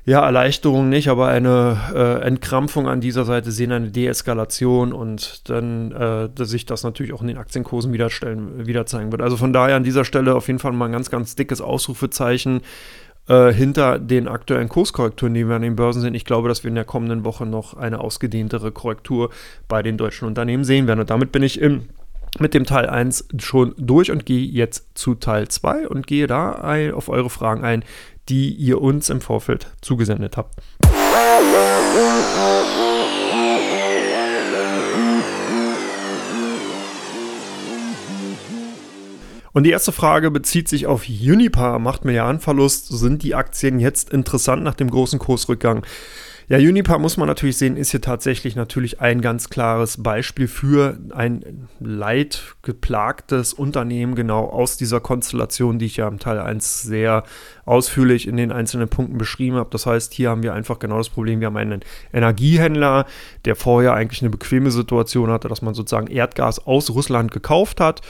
ja, 0.06 0.24
Erleichterung 0.24 0.88
nicht, 0.88 1.08
aber 1.08 1.26
eine 1.26 1.78
äh, 1.92 2.22
Entkrampfung 2.22 2.88
an 2.88 3.00
dieser 3.00 3.24
Seite 3.24 3.50
sehen, 3.50 3.72
eine 3.72 3.90
Deeskalation 3.90 4.92
und 4.92 5.50
dann 5.50 5.90
äh, 5.90 6.28
dass 6.32 6.48
sich 6.48 6.64
das 6.64 6.84
natürlich 6.84 7.12
auch 7.12 7.22
in 7.22 7.26
den 7.26 7.38
Aktienkursen 7.38 7.92
wieder, 7.92 8.08
stellen, 8.08 8.68
wieder 8.68 8.86
zeigen 8.86 9.10
wird. 9.10 9.20
Also 9.20 9.36
von 9.36 9.52
daher 9.52 9.74
an 9.74 9.82
dieser 9.82 10.04
Stelle 10.04 10.36
auf 10.36 10.46
jeden 10.46 10.60
Fall 10.60 10.70
mal 10.70 10.86
ein 10.86 10.92
ganz, 10.92 11.10
ganz 11.10 11.34
dickes 11.34 11.60
Ausrufezeichen 11.60 12.60
äh, 13.28 13.52
hinter 13.52 13.98
den 13.98 14.28
aktuellen 14.28 14.68
Kurskorrekturen, 14.68 15.34
die 15.34 15.48
wir 15.48 15.56
an 15.56 15.62
den 15.62 15.74
Börsen 15.74 16.02
sehen. 16.02 16.14
Ich 16.14 16.24
glaube, 16.24 16.48
dass 16.48 16.62
wir 16.62 16.68
in 16.68 16.76
der 16.76 16.84
kommenden 16.84 17.24
Woche 17.24 17.44
noch 17.44 17.74
eine 17.74 17.98
ausgedehntere 17.98 18.70
Korrektur 18.70 19.30
bei 19.66 19.82
den 19.82 19.96
deutschen 19.96 20.28
Unternehmen 20.28 20.62
sehen 20.62 20.86
werden. 20.86 21.00
Und 21.00 21.10
damit 21.10 21.32
bin 21.32 21.42
ich 21.42 21.60
im 21.60 21.88
mit 22.38 22.52
dem 22.52 22.64
Teil 22.64 22.86
1 22.86 23.28
schon 23.38 23.74
durch 23.78 24.10
und 24.10 24.26
gehe 24.26 24.46
jetzt 24.46 24.90
zu 24.94 25.14
Teil 25.14 25.48
2 25.48 25.88
und 25.88 26.06
gehe 26.06 26.26
da 26.26 26.76
auf 26.92 27.08
eure 27.08 27.30
Fragen 27.30 27.64
ein, 27.64 27.82
die 28.28 28.52
ihr 28.54 28.80
uns 28.80 29.10
im 29.10 29.20
Vorfeld 29.20 29.72
zugesendet 29.80 30.36
habt. 30.36 30.54
Und 39.52 39.62
die 39.62 39.70
erste 39.70 39.90
Frage 39.90 40.30
bezieht 40.30 40.68
sich 40.68 40.86
auf 40.86 41.06
Unipa. 41.08 41.78
Macht 41.78 42.04
Milliardenverlust. 42.04 42.88
Sind 42.88 43.22
die 43.22 43.34
Aktien 43.34 43.78
jetzt 43.78 44.10
interessant 44.10 44.62
nach 44.62 44.74
dem 44.74 44.90
großen 44.90 45.18
Kursrückgang? 45.18 45.86
Ja, 46.48 46.58
Unipa 46.58 46.96
muss 46.98 47.16
man 47.16 47.26
natürlich 47.26 47.56
sehen, 47.56 47.76
ist 47.76 47.90
hier 47.90 48.00
tatsächlich 48.00 48.54
natürlich 48.54 49.00
ein 49.00 49.20
ganz 49.20 49.50
klares 49.50 50.00
Beispiel 50.00 50.46
für 50.46 50.96
ein 51.12 51.66
leidgeplagtes 51.80 53.52
Unternehmen, 53.52 54.14
genau 54.14 54.44
aus 54.44 54.76
dieser 54.76 55.00
Konstellation, 55.00 55.80
die 55.80 55.86
ich 55.86 55.96
ja 55.96 56.06
im 56.06 56.20
Teil 56.20 56.38
1 56.38 56.82
sehr 56.82 57.24
ausführlich 57.64 58.28
in 58.28 58.36
den 58.36 58.52
einzelnen 58.52 58.88
Punkten 58.88 59.18
beschrieben 59.18 59.56
habe. 59.56 59.70
Das 59.72 59.86
heißt, 59.86 60.14
hier 60.14 60.30
haben 60.30 60.44
wir 60.44 60.54
einfach 60.54 60.78
genau 60.78 60.98
das 60.98 61.08
Problem, 61.08 61.40
wir 61.40 61.48
haben 61.48 61.56
einen 61.56 61.80
Energiehändler, 62.12 63.06
der 63.44 63.56
vorher 63.56 63.94
eigentlich 63.94 64.22
eine 64.22 64.30
bequeme 64.30 64.70
Situation 64.70 65.32
hatte, 65.32 65.48
dass 65.48 65.62
man 65.62 65.74
sozusagen 65.74 66.06
Erdgas 66.06 66.64
aus 66.64 66.90
Russland 66.90 67.32
gekauft 67.32 67.80
hat 67.80 68.02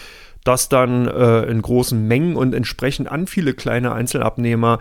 das 0.45 0.69
dann 0.69 1.09
äh, 1.09 1.43
in 1.47 1.61
großen 1.61 2.07
Mengen 2.07 2.37
und 2.37 2.55
entsprechend 2.55 3.11
an 3.11 3.27
viele 3.27 3.53
kleine 3.53 3.93
Einzelabnehmer 3.93 4.79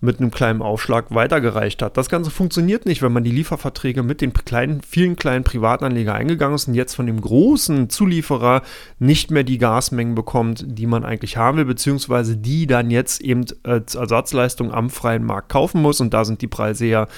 mit 0.00 0.20
einem 0.20 0.30
kleinen 0.30 0.62
Aufschlag 0.62 1.12
weitergereicht 1.12 1.82
hat. 1.82 1.96
Das 1.96 2.08
Ganze 2.08 2.30
funktioniert 2.30 2.86
nicht, 2.86 3.02
wenn 3.02 3.12
man 3.12 3.24
die 3.24 3.32
Lieferverträge 3.32 4.04
mit 4.04 4.20
den 4.20 4.32
kleinen, 4.32 4.80
vielen 4.80 5.16
kleinen 5.16 5.42
Privatanleger 5.42 6.14
eingegangen 6.14 6.54
ist 6.54 6.68
und 6.68 6.74
jetzt 6.74 6.94
von 6.94 7.06
dem 7.06 7.20
großen 7.20 7.90
Zulieferer 7.90 8.62
nicht 9.00 9.32
mehr 9.32 9.42
die 9.42 9.58
Gasmengen 9.58 10.14
bekommt, 10.14 10.64
die 10.66 10.86
man 10.86 11.04
eigentlich 11.04 11.36
haben 11.36 11.58
will, 11.58 11.64
beziehungsweise 11.64 12.36
die 12.36 12.68
dann 12.68 12.90
jetzt 12.90 13.20
eben 13.20 13.44
als 13.64 13.96
Ersatzleistung 13.96 14.72
am 14.72 14.88
freien 14.88 15.24
Markt 15.24 15.48
kaufen 15.48 15.82
muss. 15.82 16.00
Und 16.00 16.14
da 16.14 16.24
sind 16.24 16.42
die 16.42 16.48
Preise 16.48 16.86
ja 16.86 17.08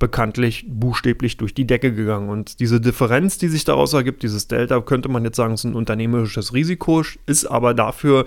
bekanntlich 0.00 0.66
buchstäblich 0.68 1.36
durch 1.36 1.54
die 1.54 1.66
Decke 1.66 1.94
gegangen. 1.94 2.28
Und 2.28 2.58
diese 2.58 2.80
Differenz, 2.80 3.38
die 3.38 3.48
sich 3.48 3.64
daraus 3.64 3.92
ergibt, 3.92 4.24
dieses 4.24 4.48
Delta, 4.48 4.80
könnte 4.80 5.08
man 5.08 5.24
jetzt 5.24 5.36
sagen, 5.36 5.54
ist 5.54 5.64
ein 5.64 5.74
unternehmerisches 5.74 6.52
Risiko, 6.52 7.02
ist 7.26 7.46
aber 7.46 7.74
dafür 7.74 8.24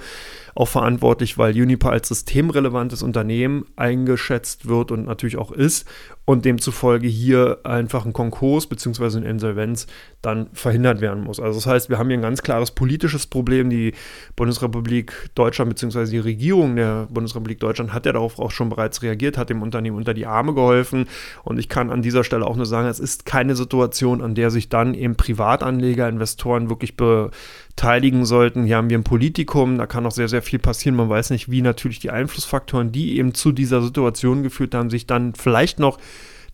auch 0.58 0.68
verantwortlich, 0.68 1.38
weil 1.38 1.54
Unipa 1.62 1.90
als 1.90 2.08
systemrelevantes 2.08 3.04
Unternehmen 3.04 3.66
eingeschätzt 3.76 4.68
wird 4.68 4.92
und 4.92 5.06
natürlich 5.06 5.38
auch 5.38 5.52
ist 5.52 5.88
und 6.26 6.46
demzufolge 6.46 7.08
hier 7.08 7.60
einfach 7.64 8.08
ein 8.08 8.12
Konkurs 8.12 8.66
bzw. 8.66 9.18
eine 9.18 9.30
Insolvenz 9.30 9.86
dann 10.24 10.48
verhindert 10.54 11.00
werden 11.00 11.24
muss. 11.24 11.40
Also 11.40 11.60
das 11.60 11.68
heißt, 11.68 11.90
wir 11.92 12.00
haben 12.00 12.08
hier 12.08 12.18
ein 12.18 12.24
ganz 12.24 12.42
klares 12.42 12.72
politisches 12.72 13.28
Problem. 13.28 13.70
Die 13.70 13.94
Bundesrepublik 14.36 15.30
Deutschland 15.36 15.70
bzw. 15.70 16.10
die 16.10 16.18
Regierung 16.18 16.76
der 16.76 17.08
Bundesrepublik 17.12 17.60
Deutschland 17.60 17.94
hat 17.94 18.08
ja 18.08 18.14
darauf 18.14 18.40
auch 18.40 18.52
schon 18.52 18.70
bereits 18.70 19.04
reagiert, 19.04 19.38
hat 19.38 19.52
dem 19.52 19.62
Unternehmen 19.62 19.96
unter 19.96 20.16
die 20.16 20.26
Arme 20.26 20.56
geholfen 20.56 21.06
und 21.44 21.60
ich 21.60 21.70
kann 21.70 21.92
an 21.92 22.02
dieser 22.02 22.24
Stelle 22.24 22.48
auch 22.48 22.56
nur 22.56 22.66
sagen, 22.66 22.88
es 22.88 23.00
ist 23.00 23.28
keine 23.28 23.56
Situation, 23.56 24.24
an 24.24 24.34
der 24.34 24.50
sich 24.50 24.70
dann 24.70 24.96
eben 24.96 25.16
Privatanleger, 25.16 26.10
Investoren 26.10 26.70
wirklich 26.70 26.98
be 26.98 27.30
beteiligen 27.78 28.26
sollten. 28.26 28.66
Hier 28.66 28.78
haben 28.78 28.90
wir 28.90 28.98
ein 28.98 29.04
Politikum, 29.04 29.78
da 29.78 29.86
kann 29.86 30.04
noch 30.04 30.12
sehr, 30.12 30.28
sehr 30.28 30.42
viel 30.42 30.58
passieren. 30.58 30.96
Man 30.96 31.10
weiß 31.10 31.30
nicht, 31.30 31.52
wie 31.52 31.62
natürlich 31.62 32.00
die 32.00 32.10
Einflussfaktoren, 32.10 32.92
die 32.92 33.18
eben 33.18 33.36
zu 33.36 33.52
dieser 33.52 33.84
Situation 33.84 34.42
geführt 34.42 34.74
haben, 34.74 34.90
sich 34.90 35.06
dann 35.06 35.36
vielleicht 35.36 35.78
noch 35.80 36.00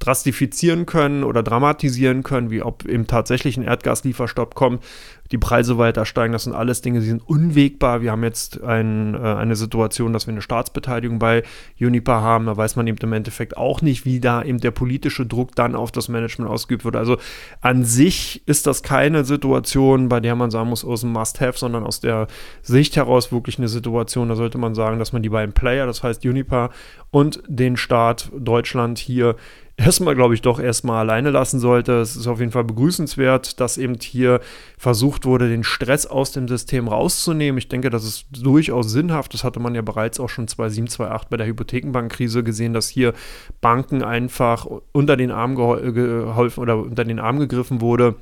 drastifizieren 0.03 0.86
können 0.86 1.24
oder 1.24 1.43
dramatisieren 1.43 2.24
können, 2.24 2.50
wie 2.51 2.62
ob 2.62 2.86
eben 2.86 3.07
tatsächlich 3.07 3.57
ein 3.57 3.63
Erdgaslieferstopp 3.63 4.53
kommt, 4.53 4.83
die 5.31 5.38
Preise 5.38 5.77
weiter 5.77 6.05
steigen. 6.05 6.33
Das 6.33 6.43
sind 6.43 6.53
alles 6.53 6.81
Dinge, 6.81 7.00
die 7.00 7.07
sind 7.07 7.27
unwegbar. 7.27 8.01
Wir 8.01 8.12
haben 8.12 8.24
jetzt 8.24 8.62
ein, 8.63 9.15
äh, 9.15 9.17
eine 9.17 9.55
Situation, 9.55 10.13
dass 10.13 10.27
wir 10.27 10.33
eine 10.33 10.41
Staatsbeteiligung 10.41 11.19
bei 11.19 11.43
Unipa 11.79 12.22
haben. 12.22 12.45
Da 12.45 12.55
weiß 12.55 12.75
man 12.75 12.86
eben 12.86 12.98
im 13.01 13.13
Endeffekt 13.13 13.57
auch 13.57 13.81
nicht, 13.81 14.05
wie 14.05 14.19
da 14.19 14.43
eben 14.43 14.60
der 14.60 14.72
politische 14.72 15.25
Druck 15.25 15.55
dann 15.55 15.75
auf 15.75 15.91
das 15.91 16.10
Management 16.10 16.51
ausgeübt 16.51 16.86
wird. 16.86 16.95
Also 16.95 17.17
an 17.62 17.83
sich 17.86 18.43
ist 18.45 18.67
das 18.67 18.83
keine 18.83 19.24
Situation, 19.24 20.10
bei 20.10 20.19
der 20.19 20.36
man 20.36 20.51
sagen 20.51 20.69
muss, 20.69 20.86
aus 20.86 21.01
dem 21.01 21.13
Must-Have, 21.13 21.57
sondern 21.57 21.83
aus 21.83 22.00
der 22.00 22.27
Sicht 22.62 22.95
heraus 22.95 23.31
wirklich 23.31 23.57
eine 23.57 23.69
Situation, 23.69 24.29
da 24.29 24.36
sollte 24.36 24.57
man 24.57 24.75
sagen, 24.75 25.00
dass 25.00 25.13
man 25.13 25.24
die 25.24 25.29
beiden 25.29 25.53
Player, 25.53 25.86
das 25.86 26.03
heißt 26.03 26.25
Unipa 26.25 26.69
und 27.10 27.41
den 27.48 27.77
Staat 27.77 28.31
Deutschland 28.38 29.00
hier 29.00 29.36
erstmal, 29.77 30.15
glaube 30.15 30.34
ich, 30.34 30.42
doch 30.42 30.60
erstmal 30.60 31.00
alleine 31.00 31.32
lassen 31.32 31.60
sollte. 31.60 31.94
Es 31.94 32.15
ist 32.15 32.27
auf 32.27 32.39
jeden 32.39 32.51
Fall 32.51 32.63
begrüßenswert, 32.63 33.60
dass 33.60 33.77
eben 33.77 33.96
hier 34.00 34.39
versucht 34.77 35.25
wurde, 35.25 35.50
den 35.50 35.63
Stress 35.63 36.06
aus 36.06 36.32
dem 36.32 36.48
System 36.48 36.88
rauszunehmen. 36.88 37.58
Ich 37.58 37.70
denke, 37.70 37.89
das 37.89 38.03
ist 38.03 38.25
durchaus 38.32 38.92
sinnhaft. 38.92 39.34
Das 39.34 39.44
hatte 39.44 39.60
man 39.60 39.75
ja 39.75 39.82
bereits 39.82 40.20
auch 40.20 40.30
schon 40.30 40.48
2007, 40.48 40.88
2008 40.88 41.30
bei 41.30 41.38
der 41.38 41.48
Hypothekenbankkrise 41.48 42.44
gesehen, 42.44 42.74
dass 42.74 42.89
hier 42.89 43.13
Banken 43.62 44.03
einfach 44.03 44.68
unter 44.92 45.18
den 45.18 45.32
Arm 45.32 45.56
geholfen 45.56 46.62
oder 46.62 46.77
unter 46.77 47.03
den 47.03 47.20
Arm 47.20 47.39
gegriffen 47.39 47.82
wurde 47.82 48.15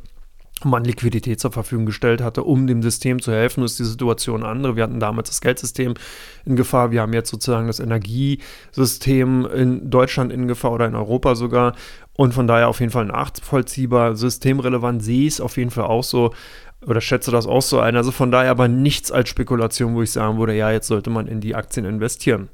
man 0.66 0.84
Liquidität 0.84 1.40
zur 1.40 1.52
Verfügung 1.52 1.86
gestellt 1.86 2.22
hatte, 2.22 2.44
um 2.44 2.68
dem 2.68 2.82
System 2.82 3.22
zu 3.22 3.32
helfen, 3.32 3.64
ist 3.64 3.80
die 3.80 3.86
Situation 3.86 4.44
eine 4.44 4.52
andere. 4.52 4.76
Wir 4.76 4.84
hatten 4.84 5.00
damals 5.00 5.30
das 5.30 5.42
Geldsystem 5.42 5.94
in 6.46 6.56
Gefahr, 6.56 6.92
wir 6.92 7.02
haben 7.02 7.14
jetzt 7.14 7.30
sozusagen 7.30 7.68
das 7.68 7.80
Energiesystem 7.80 9.46
in 9.46 9.90
Deutschland 9.90 10.32
in 10.32 10.48
Gefahr 10.48 10.72
oder 10.72 10.88
in 10.88 10.96
Europa 10.96 11.36
sogar. 11.36 11.76
Und 12.14 12.34
von 12.34 12.48
daher 12.48 12.68
auf 12.68 12.80
jeden 12.80 12.92
Fall 12.92 13.06
nachvollziehbar, 13.06 14.16
systemrelevant 14.16 15.04
sehe 15.04 15.28
ich 15.28 15.34
es 15.36 15.42
auf 15.42 15.58
jeden 15.58 15.72
Fall 15.72 15.86
auch 15.86 16.04
so 16.04 16.34
oder 16.86 17.02
schätze 17.02 17.32
das 17.32 17.46
auch 17.46 17.62
so 17.62 17.80
ein. 17.80 17.96
Also 17.96 18.12
von 18.12 18.32
daher 18.32 18.52
aber 18.52 18.68
nichts 18.68 19.12
als 19.12 19.30
Spekulation, 19.30 19.96
wo 19.96 20.02
ich 20.02 20.12
sagen 20.12 20.38
würde, 20.40 20.56
ja, 20.56 20.72
jetzt 20.72 20.88
sollte 20.88 21.10
man 21.10 21.28
in 21.28 21.40
die 21.40 21.56
Aktien 21.56 21.86
investieren. 21.86 22.50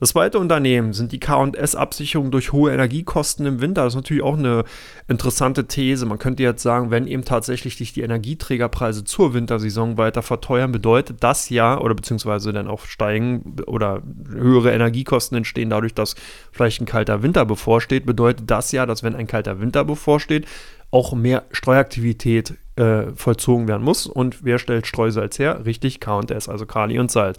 Das 0.00 0.10
zweite 0.10 0.38
Unternehmen 0.38 0.92
sind 0.92 1.10
die 1.10 1.18
KS-Absicherungen 1.18 2.30
durch 2.30 2.52
hohe 2.52 2.72
Energiekosten 2.72 3.46
im 3.46 3.60
Winter. 3.60 3.82
Das 3.82 3.94
ist 3.94 3.96
natürlich 3.96 4.22
auch 4.22 4.38
eine 4.38 4.64
interessante 5.08 5.66
These. 5.66 6.06
Man 6.06 6.18
könnte 6.18 6.44
jetzt 6.44 6.62
sagen, 6.62 6.90
wenn 6.92 7.08
eben 7.08 7.24
tatsächlich 7.24 7.76
sich 7.76 7.92
die 7.92 8.02
Energieträgerpreise 8.02 9.02
zur 9.02 9.34
Wintersaison 9.34 9.98
weiter 9.98 10.22
verteuern, 10.22 10.70
bedeutet 10.70 11.24
das 11.24 11.50
ja, 11.50 11.80
oder 11.80 11.94
beziehungsweise 11.94 12.52
dann 12.52 12.68
auch 12.68 12.84
steigen 12.84 13.56
oder 13.66 14.02
höhere 14.30 14.72
Energiekosten 14.72 15.36
entstehen 15.36 15.70
dadurch, 15.70 15.94
dass 15.94 16.14
vielleicht 16.52 16.80
ein 16.80 16.86
kalter 16.86 17.22
Winter 17.22 17.44
bevorsteht, 17.44 18.06
bedeutet 18.06 18.50
das 18.50 18.70
ja, 18.70 18.86
dass 18.86 19.02
wenn 19.02 19.16
ein 19.16 19.26
kalter 19.26 19.60
Winter 19.60 19.84
bevorsteht, 19.84 20.46
auch 20.90 21.12
mehr 21.12 21.44
Streuaktivität 21.50 22.54
äh, 22.76 23.12
vollzogen 23.14 23.68
werden 23.68 23.82
muss. 23.82 24.06
Und 24.06 24.44
wer 24.44 24.58
stellt 24.58 24.86
Streusalz 24.86 25.38
her? 25.38 25.64
Richtig, 25.66 26.00
KS, 26.00 26.48
also 26.48 26.66
Kali 26.66 26.98
und 26.98 27.10
Salz. 27.10 27.38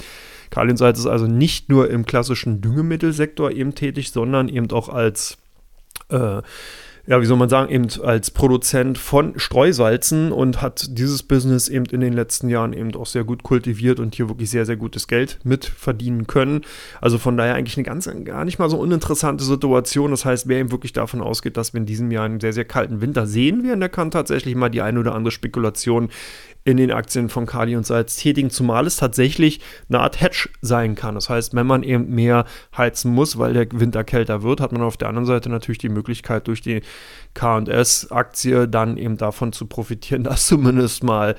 Kali 0.49 0.71
und 0.71 0.77
Salz 0.77 0.99
ist 0.99 1.05
also 1.05 1.27
nicht 1.27 1.69
nur 1.69 1.89
im 1.89 2.05
klassischen 2.05 2.61
Düngemittelsektor 2.61 3.51
eben 3.51 3.75
tätig, 3.75 4.11
sondern 4.11 4.49
eben 4.49 4.69
auch 4.71 4.89
als 4.89 5.37
äh, 6.09 6.41
ja, 7.09 7.19
wie 7.19 7.25
soll 7.25 7.37
man 7.37 7.49
sagen, 7.49 7.71
eben 7.71 7.87
als 8.03 8.29
Produzent 8.29 8.99
von 8.99 9.33
Streusalzen 9.39 10.31
und 10.31 10.61
hat 10.61 10.85
dieses 10.95 11.23
Business 11.23 11.67
eben 11.67 11.85
in 11.85 12.01
den 12.01 12.13
letzten 12.13 12.49
Jahren 12.49 12.71
eben 12.71 12.93
auch 12.93 13.07
sehr 13.07 13.23
gut 13.23 13.41
kultiviert 13.41 13.99
und 13.99 14.13
hier 14.13 14.29
wirklich 14.29 14.51
sehr, 14.51 14.67
sehr 14.67 14.77
gutes 14.77 15.07
Geld 15.07 15.39
mit 15.43 15.65
verdienen 15.65 16.27
können. 16.27 16.61
Also 17.01 17.17
von 17.17 17.35
daher 17.35 17.55
eigentlich 17.55 17.77
eine 17.77 17.83
ganz, 17.83 18.07
gar 18.25 18.45
nicht 18.45 18.59
mal 18.59 18.69
so 18.69 18.77
uninteressante 18.77 19.43
Situation. 19.43 20.11
Das 20.11 20.23
heißt, 20.23 20.47
wer 20.47 20.59
eben 20.59 20.69
wirklich 20.69 20.93
davon 20.93 21.21
ausgeht, 21.21 21.57
dass 21.57 21.73
wir 21.73 21.79
in 21.79 21.87
diesem 21.87 22.11
Jahr 22.11 22.25
einen 22.25 22.39
sehr, 22.39 22.53
sehr 22.53 22.65
kalten 22.65 23.01
Winter 23.01 23.25
sehen 23.25 23.63
werden, 23.63 23.79
der 23.79 23.89
kann 23.89 24.11
tatsächlich 24.11 24.53
mal 24.53 24.69
die 24.69 24.83
eine 24.83 24.99
oder 24.99 25.15
andere 25.15 25.31
Spekulation 25.31 26.09
in 26.69 26.77
den 26.77 26.91
Aktien 26.91 27.29
von 27.29 27.45
Kali 27.45 27.75
und 27.75 27.85
Salz 27.85 28.15
tätigen, 28.15 28.49
zumal 28.49 28.87
es 28.87 28.97
tatsächlich 28.97 29.59
eine 29.89 29.99
Art 29.99 30.21
Hedge 30.21 30.49
sein 30.61 30.95
kann. 30.95 31.15
Das 31.15 31.29
heißt, 31.29 31.53
wenn 31.55 31.67
man 31.67 31.83
eben 31.83 32.13
mehr 32.13 32.45
heizen 32.77 33.11
muss, 33.13 33.37
weil 33.37 33.53
der 33.53 33.67
Winter 33.71 34.03
kälter 34.03 34.43
wird, 34.43 34.61
hat 34.61 34.71
man 34.71 34.81
auf 34.81 34.97
der 34.97 35.07
anderen 35.07 35.25
Seite 35.25 35.49
natürlich 35.49 35.77
die 35.79 35.89
Möglichkeit, 35.89 36.47
durch 36.47 36.61
die 36.61 36.81
KS-Aktie 37.33 38.67
dann 38.67 38.97
eben 38.97 39.17
davon 39.17 39.53
zu 39.53 39.65
profitieren, 39.65 40.23
dass 40.29 40.47
zumindest 40.47 41.03
mal 41.03 41.35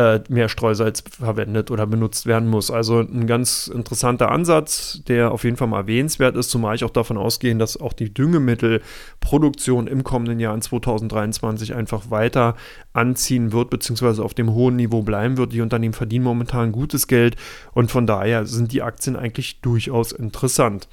äh, 0.00 0.20
mehr 0.30 0.48
Streusalz 0.48 1.04
verwendet 1.10 1.70
oder 1.70 1.86
benutzt 1.86 2.24
werden 2.24 2.48
muss. 2.48 2.70
Also 2.70 3.00
ein 3.00 3.26
ganz 3.26 3.66
interessanter 3.66 4.30
Ansatz, 4.30 5.02
der 5.06 5.30
auf 5.30 5.44
jeden 5.44 5.58
Fall 5.58 5.68
mal 5.68 5.80
erwähnenswert 5.80 6.36
ist, 6.36 6.48
zumal 6.48 6.74
ich 6.74 6.84
auch 6.84 6.90
davon 6.90 7.18
ausgehe, 7.18 7.54
dass 7.56 7.78
auch 7.78 7.92
die 7.92 8.12
Düngemittelproduktion 8.12 9.86
im 9.86 10.02
kommenden 10.02 10.40
Jahr 10.40 10.54
in 10.54 10.62
2023 10.62 11.74
einfach 11.74 12.10
weiter 12.10 12.56
anziehen 12.94 13.52
wird, 13.52 13.68
beziehungsweise 13.68 14.24
auf 14.24 14.32
dem 14.32 14.54
hohen 14.54 14.76
Niveau 14.76 15.02
bleiben 15.02 15.36
wird. 15.36 15.52
Die 15.52 15.60
Unternehmen 15.60 15.94
verdienen 15.94 16.24
momentan 16.24 16.72
gutes 16.72 17.06
Geld 17.06 17.36
und 17.72 17.90
von 17.90 18.06
daher 18.06 18.46
sind 18.46 18.72
die 18.72 18.82
Aktien 18.82 19.16
eigentlich 19.16 19.60
durchaus 19.60 20.12
interessant. 20.12 20.88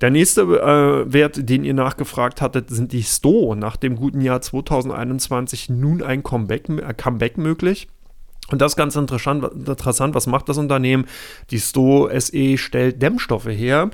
Der 0.00 0.10
nächste 0.10 0.42
äh, 0.42 1.12
Wert, 1.12 1.48
den 1.48 1.62
ihr 1.62 1.74
nachgefragt 1.74 2.40
hattet, 2.40 2.68
sind 2.68 2.90
die 2.90 3.04
Sto. 3.04 3.54
Nach 3.54 3.76
dem 3.76 3.94
guten 3.94 4.20
Jahr 4.20 4.40
2021 4.40 5.70
nun 5.70 6.02
ein 6.02 6.24
Comeback, 6.24 6.68
äh, 6.68 6.94
Comeback 6.94 7.38
möglich. 7.38 7.86
Und 8.50 8.60
das 8.60 8.72
ist 8.72 8.76
ganz 8.76 8.94
interessant, 8.96 9.44
interessant, 9.52 10.14
was 10.14 10.26
macht 10.26 10.48
das 10.48 10.58
Unternehmen? 10.58 11.06
Die 11.50 11.58
Sto 11.58 12.08
SE 12.18 12.58
stellt 12.58 13.00
Dämmstoffe 13.00 13.46
her 13.46 13.90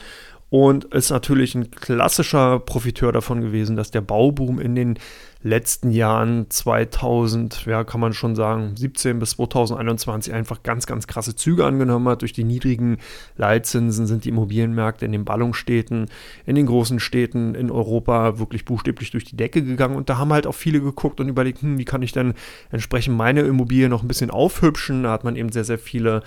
und 0.51 0.87
ist 0.87 1.11
natürlich 1.11 1.55
ein 1.55 1.71
klassischer 1.71 2.59
Profiteur 2.59 3.13
davon 3.13 3.41
gewesen, 3.41 3.77
dass 3.77 3.93
der 3.93 4.01
Bauboom 4.01 4.59
in 4.59 4.75
den 4.75 4.99
letzten 5.43 5.91
Jahren 5.91 6.51
2000, 6.51 7.65
ja, 7.65 7.83
kann 7.85 8.01
man 8.01 8.13
schon 8.13 8.37
sagen, 8.37 8.77
17 8.77 9.19
bis 9.19 9.31
2021 9.31 10.35
einfach 10.35 10.63
ganz, 10.63 10.87
ganz 10.87 11.07
krasse 11.07 11.35
Züge 11.35 11.65
angenommen 11.65 12.09
hat. 12.09 12.21
Durch 12.21 12.35
die 12.35 12.45
niedrigen 12.45 12.99
Leitzinsen 13.37 14.07
sind 14.07 14.25
die 14.25 14.29
Immobilienmärkte 14.29 15.07
in 15.07 15.13
den 15.13 15.25
Ballungsstädten, 15.25 16.07
in 16.45 16.57
den 16.57 16.67
großen 16.67 17.01
Städten 17.01 17.55
in 17.55 17.71
Europa 17.71 18.39
wirklich 18.39 18.67
buchstäblich 18.67 19.11
durch 19.13 19.25
die 19.25 19.37
Decke 19.37 19.63
gegangen. 19.63 19.97
Und 19.97 20.11
da 20.11 20.19
haben 20.19 20.33
halt 20.33 20.47
auch 20.47 20.55
viele 20.55 20.81
geguckt 20.81 21.21
und 21.21 21.29
überlegt, 21.29 21.63
hm, 21.63 21.79
wie 21.79 21.87
kann 21.87 22.03
ich 22.03 22.13
denn 22.13 22.35
entsprechend 22.71 23.17
meine 23.17 23.41
Immobilie 23.41 23.89
noch 23.89 24.03
ein 24.03 24.09
bisschen 24.09 24.31
aufhübschen? 24.31 25.05
Da 25.05 25.11
hat 25.13 25.25
man 25.25 25.37
eben 25.37 25.53
sehr, 25.53 25.65
sehr 25.65 25.79
viele 25.79 26.23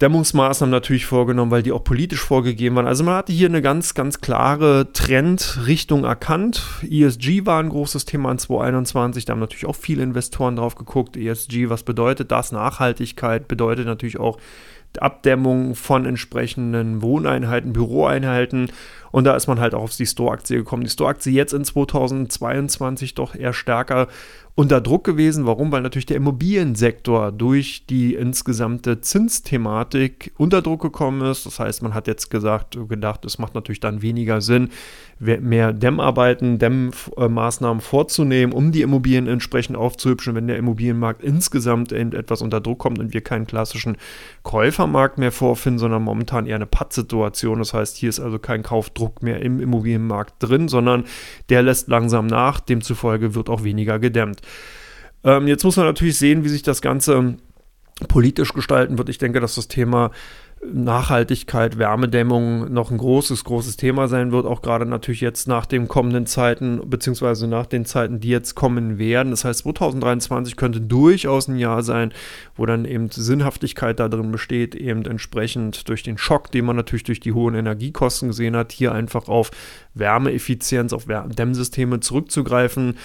Dämmungsmaßnahmen 0.00 0.72
natürlich 0.72 1.06
vorgenommen, 1.06 1.50
weil 1.50 1.62
die 1.62 1.70
auch 1.70 1.84
politisch 1.84 2.20
vorgegeben 2.20 2.76
waren. 2.76 2.86
Also 2.86 3.04
man 3.04 3.14
hatte 3.14 3.32
hier 3.32 3.48
eine 3.48 3.62
ganz, 3.62 3.94
ganz 3.94 4.20
klare 4.20 4.92
Trendrichtung 4.92 6.04
erkannt. 6.04 6.62
ESG 6.88 7.46
war 7.46 7.60
ein 7.60 7.68
großes 7.68 8.04
Thema 8.04 8.32
in 8.32 8.38
2021. 8.38 9.24
Da 9.24 9.32
haben 9.32 9.40
natürlich 9.40 9.66
auch 9.66 9.76
viele 9.76 10.02
Investoren 10.02 10.56
drauf 10.56 10.74
geguckt. 10.74 11.16
ESG, 11.16 11.68
was 11.68 11.84
bedeutet 11.84 12.32
das? 12.32 12.50
Nachhaltigkeit 12.50 13.46
bedeutet 13.46 13.86
natürlich 13.86 14.18
auch 14.18 14.38
Abdämmung 14.98 15.74
von 15.74 16.06
entsprechenden 16.06 17.02
Wohneinheiten, 17.02 17.72
Büroeinheiten. 17.72 18.70
Und 19.14 19.22
da 19.22 19.36
ist 19.36 19.46
man 19.46 19.60
halt 19.60 19.76
auch 19.76 19.82
auf 19.84 19.94
die 19.94 20.06
Store-Aktie 20.06 20.56
gekommen. 20.56 20.82
Die 20.82 20.90
Store-Aktie 20.90 21.32
jetzt 21.32 21.52
in 21.52 21.62
2022 21.62 23.14
doch 23.14 23.36
eher 23.36 23.52
stärker 23.52 24.08
unter 24.56 24.80
Druck 24.80 25.04
gewesen. 25.04 25.46
Warum? 25.46 25.70
Weil 25.70 25.82
natürlich 25.82 26.06
der 26.06 26.16
Immobiliensektor 26.16 27.30
durch 27.30 27.86
die 27.86 28.16
insgesamte 28.16 29.02
Zinsthematik 29.02 30.32
unter 30.36 30.62
Druck 30.62 30.82
gekommen 30.82 31.30
ist. 31.30 31.46
Das 31.46 31.60
heißt, 31.60 31.80
man 31.80 31.94
hat 31.94 32.08
jetzt 32.08 32.28
gesagt, 32.28 32.76
gedacht, 32.88 33.24
es 33.24 33.38
macht 33.38 33.54
natürlich 33.54 33.78
dann 33.78 34.02
weniger 34.02 34.40
Sinn, 34.40 34.70
mehr 35.18 35.72
Dämmarbeiten, 35.72 36.58
Dämmmaßnahmen 36.58 37.80
vorzunehmen, 37.80 38.52
um 38.52 38.72
die 38.72 38.82
Immobilien 38.82 39.26
entsprechend 39.26 39.76
aufzuhübschen, 39.76 40.34
wenn 40.34 40.48
der 40.48 40.58
Immobilienmarkt 40.58 41.22
insgesamt 41.22 41.92
etwas 41.92 42.42
unter 42.42 42.60
Druck 42.60 42.80
kommt 42.80 42.98
und 42.98 43.12
wir 43.14 43.20
keinen 43.20 43.46
klassischen 43.46 43.96
Käufermarkt 44.42 45.18
mehr 45.18 45.32
vorfinden, 45.32 45.78
sondern 45.78 46.02
momentan 46.02 46.46
eher 46.46 46.56
eine 46.56 46.66
Pattsituation. 46.66 47.58
Das 47.58 47.74
heißt, 47.74 47.96
hier 47.96 48.08
ist 48.08 48.20
also 48.20 48.38
kein 48.38 48.62
Kaufdruck 48.62 49.22
mehr 49.22 49.40
im 49.40 49.60
Immobilienmarkt 49.60 50.34
drin, 50.40 50.68
sondern 50.68 51.04
der 51.48 51.62
lässt 51.62 51.88
langsam 51.88 52.26
nach. 52.26 52.60
Demzufolge 52.60 53.34
wird 53.34 53.48
auch 53.48 53.64
weniger 53.64 53.98
gedämmt. 53.98 54.40
Ähm, 55.22 55.46
jetzt 55.46 55.64
muss 55.64 55.76
man 55.76 55.86
natürlich 55.86 56.18
sehen, 56.18 56.44
wie 56.44 56.48
sich 56.48 56.62
das 56.62 56.82
Ganze 56.82 57.36
politisch 58.08 58.52
gestalten 58.52 58.98
wird. 58.98 59.08
Ich 59.08 59.18
denke, 59.18 59.40
dass 59.40 59.54
das 59.54 59.68
Thema 59.68 60.10
Nachhaltigkeit, 60.72 61.78
Wärmedämmung 61.78 62.72
noch 62.72 62.90
ein 62.90 62.98
großes, 62.98 63.44
großes 63.44 63.76
Thema 63.76 64.08
sein 64.08 64.32
wird, 64.32 64.46
auch 64.46 64.62
gerade 64.62 64.86
natürlich 64.86 65.20
jetzt 65.20 65.46
nach 65.46 65.66
den 65.66 65.88
kommenden 65.88 66.26
Zeiten, 66.26 66.80
beziehungsweise 66.88 67.46
nach 67.46 67.66
den 67.66 67.84
Zeiten, 67.84 68.20
die 68.20 68.28
jetzt 68.28 68.54
kommen 68.54 68.98
werden. 68.98 69.30
Das 69.30 69.44
heißt, 69.44 69.60
2023 69.60 70.56
könnte 70.56 70.80
durchaus 70.80 71.48
ein 71.48 71.58
Jahr 71.58 71.82
sein, 71.82 72.12
wo 72.56 72.66
dann 72.66 72.84
eben 72.84 73.10
Sinnhaftigkeit 73.10 74.00
da 74.00 74.08
drin 74.08 74.32
besteht, 74.32 74.74
eben 74.74 75.04
entsprechend 75.04 75.88
durch 75.88 76.02
den 76.02 76.18
Schock, 76.18 76.50
den 76.50 76.64
man 76.64 76.76
natürlich 76.76 77.04
durch 77.04 77.20
die 77.20 77.32
hohen 77.32 77.54
Energiekosten 77.54 78.28
gesehen 78.28 78.56
hat, 78.56 78.72
hier 78.72 78.92
einfach 78.92 79.28
auf 79.28 79.50
Wärmeeffizienz, 79.94 80.92
auf 80.92 81.06
Dämmsysteme 81.06 82.00
zurückzugreifen. 82.00 82.96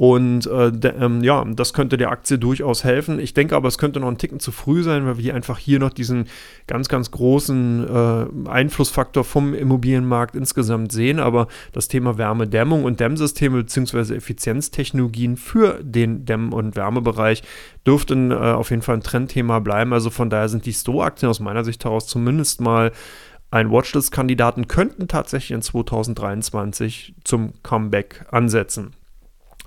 Und 0.00 0.46
äh, 0.46 0.68
ähm, 0.98 1.22
ja, 1.22 1.44
das 1.44 1.74
könnte 1.74 1.98
der 1.98 2.10
Aktie 2.10 2.38
durchaus 2.38 2.84
helfen. 2.84 3.20
Ich 3.20 3.34
denke 3.34 3.54
aber, 3.54 3.68
es 3.68 3.76
könnte 3.76 4.00
noch 4.00 4.08
ein 4.08 4.16
Ticken 4.16 4.40
zu 4.40 4.50
früh 4.50 4.82
sein, 4.82 5.04
weil 5.04 5.18
wir 5.18 5.34
einfach 5.34 5.58
hier 5.58 5.78
noch 5.78 5.90
diesen 5.90 6.24
ganz, 6.66 6.88
ganz 6.88 7.10
großen 7.10 7.86
äh, 7.86 8.48
Einflussfaktor 8.48 9.24
vom 9.24 9.52
Immobilienmarkt 9.52 10.34
insgesamt 10.36 10.90
sehen. 10.90 11.18
Aber 11.18 11.48
das 11.72 11.88
Thema 11.88 12.16
Wärmedämmung 12.16 12.84
und 12.84 12.98
Dämmsysteme 12.98 13.58
bzw. 13.58 14.14
Effizienztechnologien 14.14 15.36
für 15.36 15.80
den 15.82 16.24
Dämm- 16.24 16.54
und 16.54 16.76
Wärmebereich 16.76 17.42
dürften 17.86 18.30
äh, 18.30 18.36
auf 18.36 18.70
jeden 18.70 18.80
Fall 18.80 18.94
ein 18.94 19.02
Trendthema 19.02 19.58
bleiben. 19.58 19.92
Also 19.92 20.08
von 20.08 20.30
daher 20.30 20.48
sind 20.48 20.64
die 20.64 20.72
Sto-Aktien 20.72 21.28
aus 21.28 21.40
meiner 21.40 21.62
Sicht 21.62 21.84
heraus 21.84 22.06
zumindest 22.06 22.62
mal 22.62 22.92
ein 23.50 23.70
Watchlist-Kandidaten 23.70 24.66
könnten 24.66 25.08
tatsächlich 25.08 25.50
in 25.50 25.60
2023 25.60 27.16
zum 27.22 27.52
Comeback 27.62 28.24
ansetzen. 28.30 28.94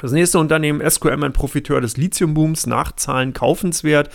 Das 0.04 0.12
nächste 0.12 0.38
Unternehmen, 0.38 0.82
SQM, 0.82 1.24
ein 1.24 1.32
Profiteur 1.32 1.80
des 1.80 1.96
Lithiumbooms, 1.96 2.68
Nachzahlen 2.68 3.32
kaufenswert. 3.32 4.10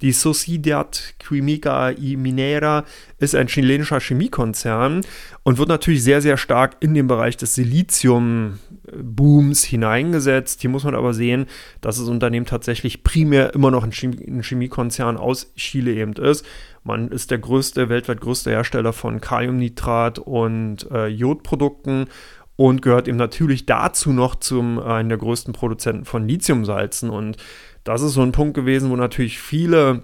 Die 0.00 0.12
Sociedad 0.12 1.12
Química 1.18 1.90
y 1.90 2.16
Minera 2.16 2.84
ist 3.18 3.34
ein 3.34 3.46
chilenischer 3.46 4.00
Chemiekonzern 4.00 5.02
und 5.42 5.58
wird 5.58 5.68
natürlich 5.68 6.02
sehr, 6.02 6.22
sehr 6.22 6.38
stark 6.38 6.76
in 6.80 6.94
den 6.94 7.06
Bereich 7.06 7.36
des 7.36 7.54
Siliziumbooms 7.54 9.64
hineingesetzt. 9.64 10.62
Hier 10.62 10.70
muss 10.70 10.84
man 10.84 10.94
aber 10.94 11.12
sehen, 11.12 11.44
dass 11.82 11.98
das 11.98 12.08
Unternehmen 12.08 12.46
tatsächlich 12.46 13.04
primär 13.04 13.52
immer 13.52 13.70
noch 13.70 13.84
ein, 13.84 13.92
Chemiekonzern 13.92 15.18
aus 15.18 15.52
Chile 15.56 15.92
eben 15.92 16.14
ist. 16.14 16.46
Man 16.82 17.08
ist 17.08 17.30
der 17.30 17.38
größte, 17.38 17.90
weltweit 17.90 18.22
größte 18.22 18.50
Hersteller 18.50 18.94
von 18.94 19.20
Kaliumnitrat 19.20 20.18
und 20.18 20.90
äh, 20.90 21.08
Jodprodukten 21.08 22.06
und 22.56 22.82
gehört 22.82 23.06
eben 23.06 23.18
natürlich 23.18 23.66
dazu 23.66 24.12
noch 24.12 24.34
zum 24.34 24.78
äh, 24.78 24.82
einem 24.82 25.08
der 25.10 25.18
größten 25.18 25.52
Produzenten 25.52 26.04
von 26.04 26.26
Lithiumsalzen. 26.26 27.10
Und 27.10 27.36
das 27.84 28.02
ist 28.02 28.14
so 28.14 28.22
ein 28.22 28.32
Punkt 28.32 28.54
gewesen, 28.54 28.90
wo 28.90 28.96
natürlich 28.96 29.38
viele 29.38 30.02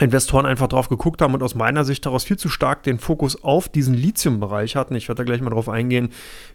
Investoren 0.00 0.44
einfach 0.44 0.66
drauf 0.66 0.88
geguckt 0.88 1.22
haben 1.22 1.34
und 1.34 1.42
aus 1.42 1.54
meiner 1.54 1.84
Sicht 1.84 2.04
daraus 2.04 2.24
viel 2.24 2.36
zu 2.36 2.48
stark 2.48 2.82
den 2.82 2.98
Fokus 2.98 3.44
auf 3.44 3.68
diesen 3.68 3.94
Lithium-Bereich 3.94 4.74
hatten. 4.74 4.96
Ich 4.96 5.08
werde 5.08 5.18
da 5.18 5.24
gleich 5.24 5.40
mal 5.40 5.50
drauf 5.50 5.68
eingehen, 5.68 6.08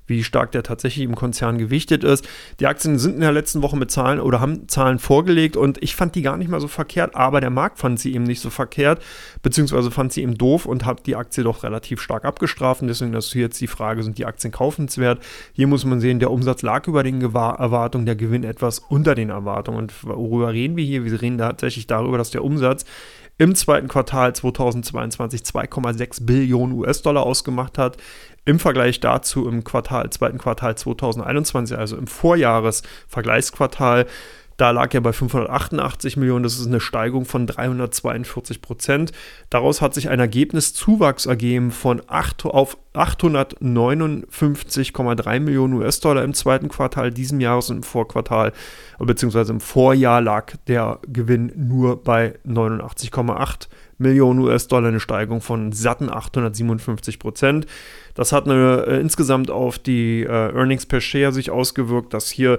wie 0.10 0.24
stark 0.24 0.52
der 0.52 0.64
tatsächlich 0.64 1.06
im 1.06 1.16
Konzern 1.16 1.58
gewichtet 1.58 2.04
ist. 2.04 2.28
Die 2.60 2.68
Aktien 2.68 3.00
sind 3.00 3.16
in 3.16 3.22
der 3.22 3.32
letzten 3.32 3.62
Woche 3.62 3.78
mit 3.78 3.92
Zahlen 3.92 4.20
oder 4.20 4.40
haben 4.40 4.68
Zahlen 4.68 5.00
vorgelegt 5.00 5.56
und 5.56 5.82
ich 5.82 5.96
fand 5.96 6.16
die 6.16 6.22
gar 6.22 6.38
nicht 6.38 6.50
mal 6.50 6.60
so 6.60 6.68
verkehrt, 6.68 7.16
aber 7.16 7.42
der 7.42 7.50
Markt 7.50 7.80
fand 7.80 8.00
sie 8.00 8.14
eben 8.14 8.24
nicht 8.24 8.42
so 8.42 8.50
verkehrt, 8.50 9.02
beziehungsweise 9.42 9.92
fand 9.92 10.12
sie 10.14 10.24
eben 10.24 10.38
doof 10.38 10.66
und 10.66 10.86
hat 10.86 11.06
die 11.06 11.16
Aktie 11.16 11.44
doch 11.44 11.64
relativ 11.64 12.02
stark 12.02 12.26
abgestraft. 12.26 12.82
Und 12.82 12.88
deswegen 12.88 13.14
ist 13.14 13.34
jetzt 13.34 13.62
die 13.62 13.68
Frage, 13.68 14.04
sind 14.04 14.18
die 14.18 14.26
Aktien 14.26 14.52
kaufenswert? 14.52 15.20
Hier 15.54 15.68
muss 15.68 15.86
man 15.86 16.00
sehen, 16.00 16.20
der 16.20 16.32
Umsatz 16.32 16.62
lag 16.62 16.88
über 16.88 17.04
den 17.04 17.22
Erwartungen, 17.22 18.06
der 18.06 18.16
Gewinn 18.16 18.44
etwas 18.44 18.80
unter 18.80 19.16
den 19.16 19.30
Erwartungen. 19.30 19.80
Und 19.80 20.04
worüber 20.04 20.54
reden 20.54 20.76
wir 20.76 20.84
hier? 20.84 21.06
Wir 21.06 21.22
reden 21.22 21.38
tatsächlich 21.38 21.88
darüber, 21.88 22.18
dass 22.18 22.32
der 22.32 22.44
Umsatz 22.44 22.86
im 23.40 23.56
zweiten 23.56 23.88
Quartal 23.88 24.36
2022 24.36 25.42
2,6 25.42 26.26
Billionen 26.26 26.78
US-Dollar 26.78 27.24
ausgemacht 27.24 27.78
hat. 27.78 27.98
Im 28.50 28.58
Vergleich 28.58 29.00
dazu 29.00 29.48
im 29.48 29.64
Quartal, 29.64 30.10
zweiten 30.10 30.40
Quartal 30.40 30.76
2021, 30.76 31.78
also 31.78 31.96
im 31.98 32.08
Vorjahresvergleichsquartal, 32.08 34.08
da 34.58 34.72
lag 34.72 34.92
er 34.92 35.02
bei 35.02 35.14
588 35.14 36.18
Millionen. 36.18 36.42
Das 36.42 36.60
ist 36.60 36.66
eine 36.66 36.80
Steigung 36.80 37.26
von 37.26 37.46
342 37.46 38.64
Prozent. 38.64 39.12
Daraus 39.52 39.82
hat 39.82 39.94
sich 39.94 40.10
ein 40.10 40.20
Ergebniszuwachs 40.20 41.28
ergeben 41.28 41.70
von 41.70 42.02
8 42.08 42.46
auf 42.46 42.80
859,3 42.96 45.40
Millionen 45.40 45.76
US-Dollar 45.76 46.24
im 46.24 46.34
zweiten 46.34 46.70
Quartal 46.70 47.12
diesem 47.12 47.40
Jahres 47.40 47.70
und 47.70 47.78
im 47.78 47.84
Vorquartal, 47.84 48.52
beziehungsweise 48.98 49.54
im 49.54 49.62
Vorjahr 49.62 50.22
lag 50.22 50.54
der 50.68 50.98
Gewinn 51.08 51.52
nur 51.56 52.04
bei 52.04 52.34
89,8 52.48 53.68
Millionen 54.00 54.40
US-Dollar, 54.40 54.90
eine 54.90 55.00
Steigung 55.00 55.42
von 55.42 55.72
satten 55.72 56.10
857 56.10 57.20
Prozent. 57.20 57.68
Das 58.16 58.32
hat 58.32 58.46
eine, 58.46 58.86
äh, 58.88 59.00
insgesamt 59.00 59.52
auf 59.52 59.78
die 59.78 60.24
äh, 60.24 60.28
Earnings 60.28 60.86
per 60.86 61.02
Share 61.02 61.32
sich 61.32 61.52
ausgewirkt, 61.52 62.14
dass 62.14 62.30
hier 62.30 62.58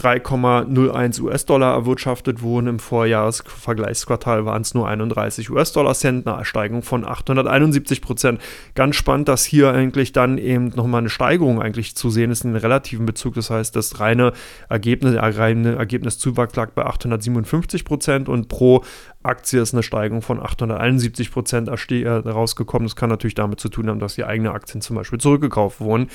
3,01 0.00 1.20
US-Dollar 1.20 1.74
erwirtschaftet 1.74 2.42
wurden. 2.42 2.66
Im 2.66 2.78
Vorjahresvergleichsquartal 2.78 4.46
waren 4.46 4.62
es 4.62 4.72
nur 4.72 4.88
31 4.88 5.50
US-Dollar 5.50 5.94
Cent, 5.94 6.26
eine 6.26 6.44
Steigerung 6.44 6.82
von 6.82 7.04
871 7.04 8.00
Prozent. 8.00 8.40
Ganz 8.74 8.96
spannend, 8.96 9.28
dass 9.28 9.44
hier 9.44 9.72
eigentlich 9.72 10.12
dann 10.12 10.38
eben 10.38 10.68
nochmal 10.68 11.00
eine 11.00 11.10
Steigerung 11.10 11.60
eigentlich 11.60 11.96
zu 11.96 12.08
sehen 12.08 12.30
ist 12.30 12.44
in 12.44 12.52
den 12.52 12.60
relativen 12.60 13.04
Bezug. 13.04 13.34
Das 13.34 13.50
heißt, 13.50 13.76
das 13.76 14.00
reine 14.00 14.32
Ergebnis, 14.68 15.16
reine 15.16 15.76
Ergebniszuwachs 15.76 16.56
lag 16.56 16.70
bei 16.70 16.86
857 16.86 17.84
Prozent 17.84 18.28
und 18.28 18.48
pro 18.48 18.82
Aktie 19.22 19.60
ist 19.60 19.74
eine 19.74 19.82
Steigerung 19.82 20.22
von 20.22 20.40
871 20.40 21.30
Prozent 21.30 21.68
äh, 21.68 22.08
rausgekommen. 22.08 22.86
Das 22.86 22.96
kann 22.96 23.10
natürlich 23.10 23.34
damit 23.34 23.60
zu 23.60 23.68
tun 23.68 23.88
haben, 23.90 24.00
dass 24.00 24.14
die 24.14 24.24
eigenen 24.24 24.52
Aktien 24.52 24.80
zum 24.80 24.96
Beispiel 24.96 25.20
zurückgekauft 25.20 25.80
wurden. 25.80 26.08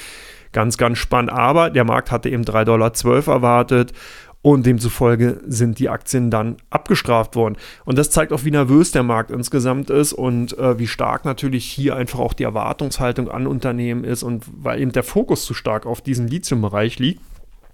Ganz, 0.55 0.77
ganz 0.77 0.99
spannend. 0.99 1.33
Aber 1.33 1.69
der 1.69 1.83
Markt 1.83 2.11
hatte 2.11 2.29
eben 2.29 2.43
3,12 2.43 2.63
Dollar 2.63 2.93
erwartet 3.27 3.91
und 4.41 4.65
demzufolge 4.65 5.41
sind 5.45 5.79
die 5.79 5.89
Aktien 5.89 6.31
dann 6.31 6.55
abgestraft 6.69 7.35
worden. 7.35 7.57
Und 7.83 7.97
das 7.97 8.09
zeigt 8.09 8.31
auch, 8.31 8.45
wie 8.45 8.51
nervös 8.51 8.93
der 8.93 9.03
Markt 9.03 9.31
insgesamt 9.31 9.89
ist 9.89 10.13
und 10.13 10.57
äh, 10.57 10.79
wie 10.79 10.87
stark 10.87 11.25
natürlich 11.25 11.65
hier 11.65 11.97
einfach 11.97 12.19
auch 12.19 12.31
die 12.31 12.43
Erwartungshaltung 12.43 13.29
an 13.29 13.47
Unternehmen 13.47 14.05
ist 14.05 14.23
und 14.23 14.45
weil 14.55 14.79
eben 14.79 14.93
der 14.93 15.03
Fokus 15.03 15.43
zu 15.43 15.53
stark 15.53 15.85
auf 15.85 15.99
diesen 15.99 16.29
Lithium-Bereich 16.29 16.99
liegt. 16.99 17.21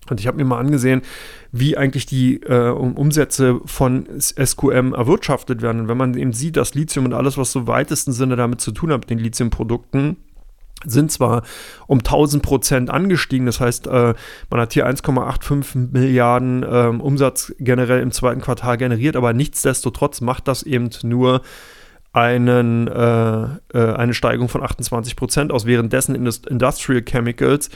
Und 0.09 0.19
ich 0.19 0.25
habe 0.25 0.37
mir 0.37 0.45
mal 0.45 0.57
angesehen, 0.57 1.03
wie 1.51 1.77
eigentlich 1.77 2.07
die 2.07 2.41
äh, 2.41 2.71
Umsätze 2.71 3.61
von 3.65 4.07
SQM 4.19 4.95
erwirtschaftet 4.95 5.61
werden. 5.61 5.81
Und 5.81 5.87
wenn 5.87 5.97
man 5.97 6.15
eben 6.15 6.33
sieht, 6.33 6.57
dass 6.57 6.73
Lithium 6.73 7.05
und 7.05 7.13
alles, 7.13 7.37
was 7.37 7.51
so 7.51 7.67
weitesten 7.67 8.11
Sinne 8.11 8.37
damit 8.37 8.59
zu 8.59 8.71
tun 8.71 8.91
hat, 8.91 9.01
mit 9.01 9.11
den 9.11 9.19
Lithiumprodukten, 9.19 10.17
sind 10.85 11.11
zwar 11.11 11.43
um 11.87 11.99
1000 11.99 12.43
Prozent 12.43 12.89
angestiegen, 12.89 13.45
das 13.45 13.59
heißt, 13.59 13.87
äh, 13.87 14.13
man 14.49 14.59
hat 14.59 14.73
hier 14.73 14.87
1,85 14.87 15.91
Milliarden 15.91 16.63
äh, 16.63 17.01
Umsatz 17.01 17.53
generell 17.59 18.01
im 18.01 18.11
zweiten 18.11 18.41
Quartal 18.41 18.77
generiert, 18.77 19.15
aber 19.15 19.33
nichtsdestotrotz 19.33 20.21
macht 20.21 20.47
das 20.47 20.63
eben 20.63 20.89
nur 21.03 21.41
einen, 22.13 22.87
äh, 22.87 23.43
äh 23.73 23.93
eine 23.95 24.13
Steigerung 24.13 24.49
von 24.49 24.63
28 24.63 25.15
Prozent 25.15 25.51
aus, 25.51 25.65
währenddessen 25.65 26.15
Industrial 26.15 27.01
Chemicals 27.01 27.69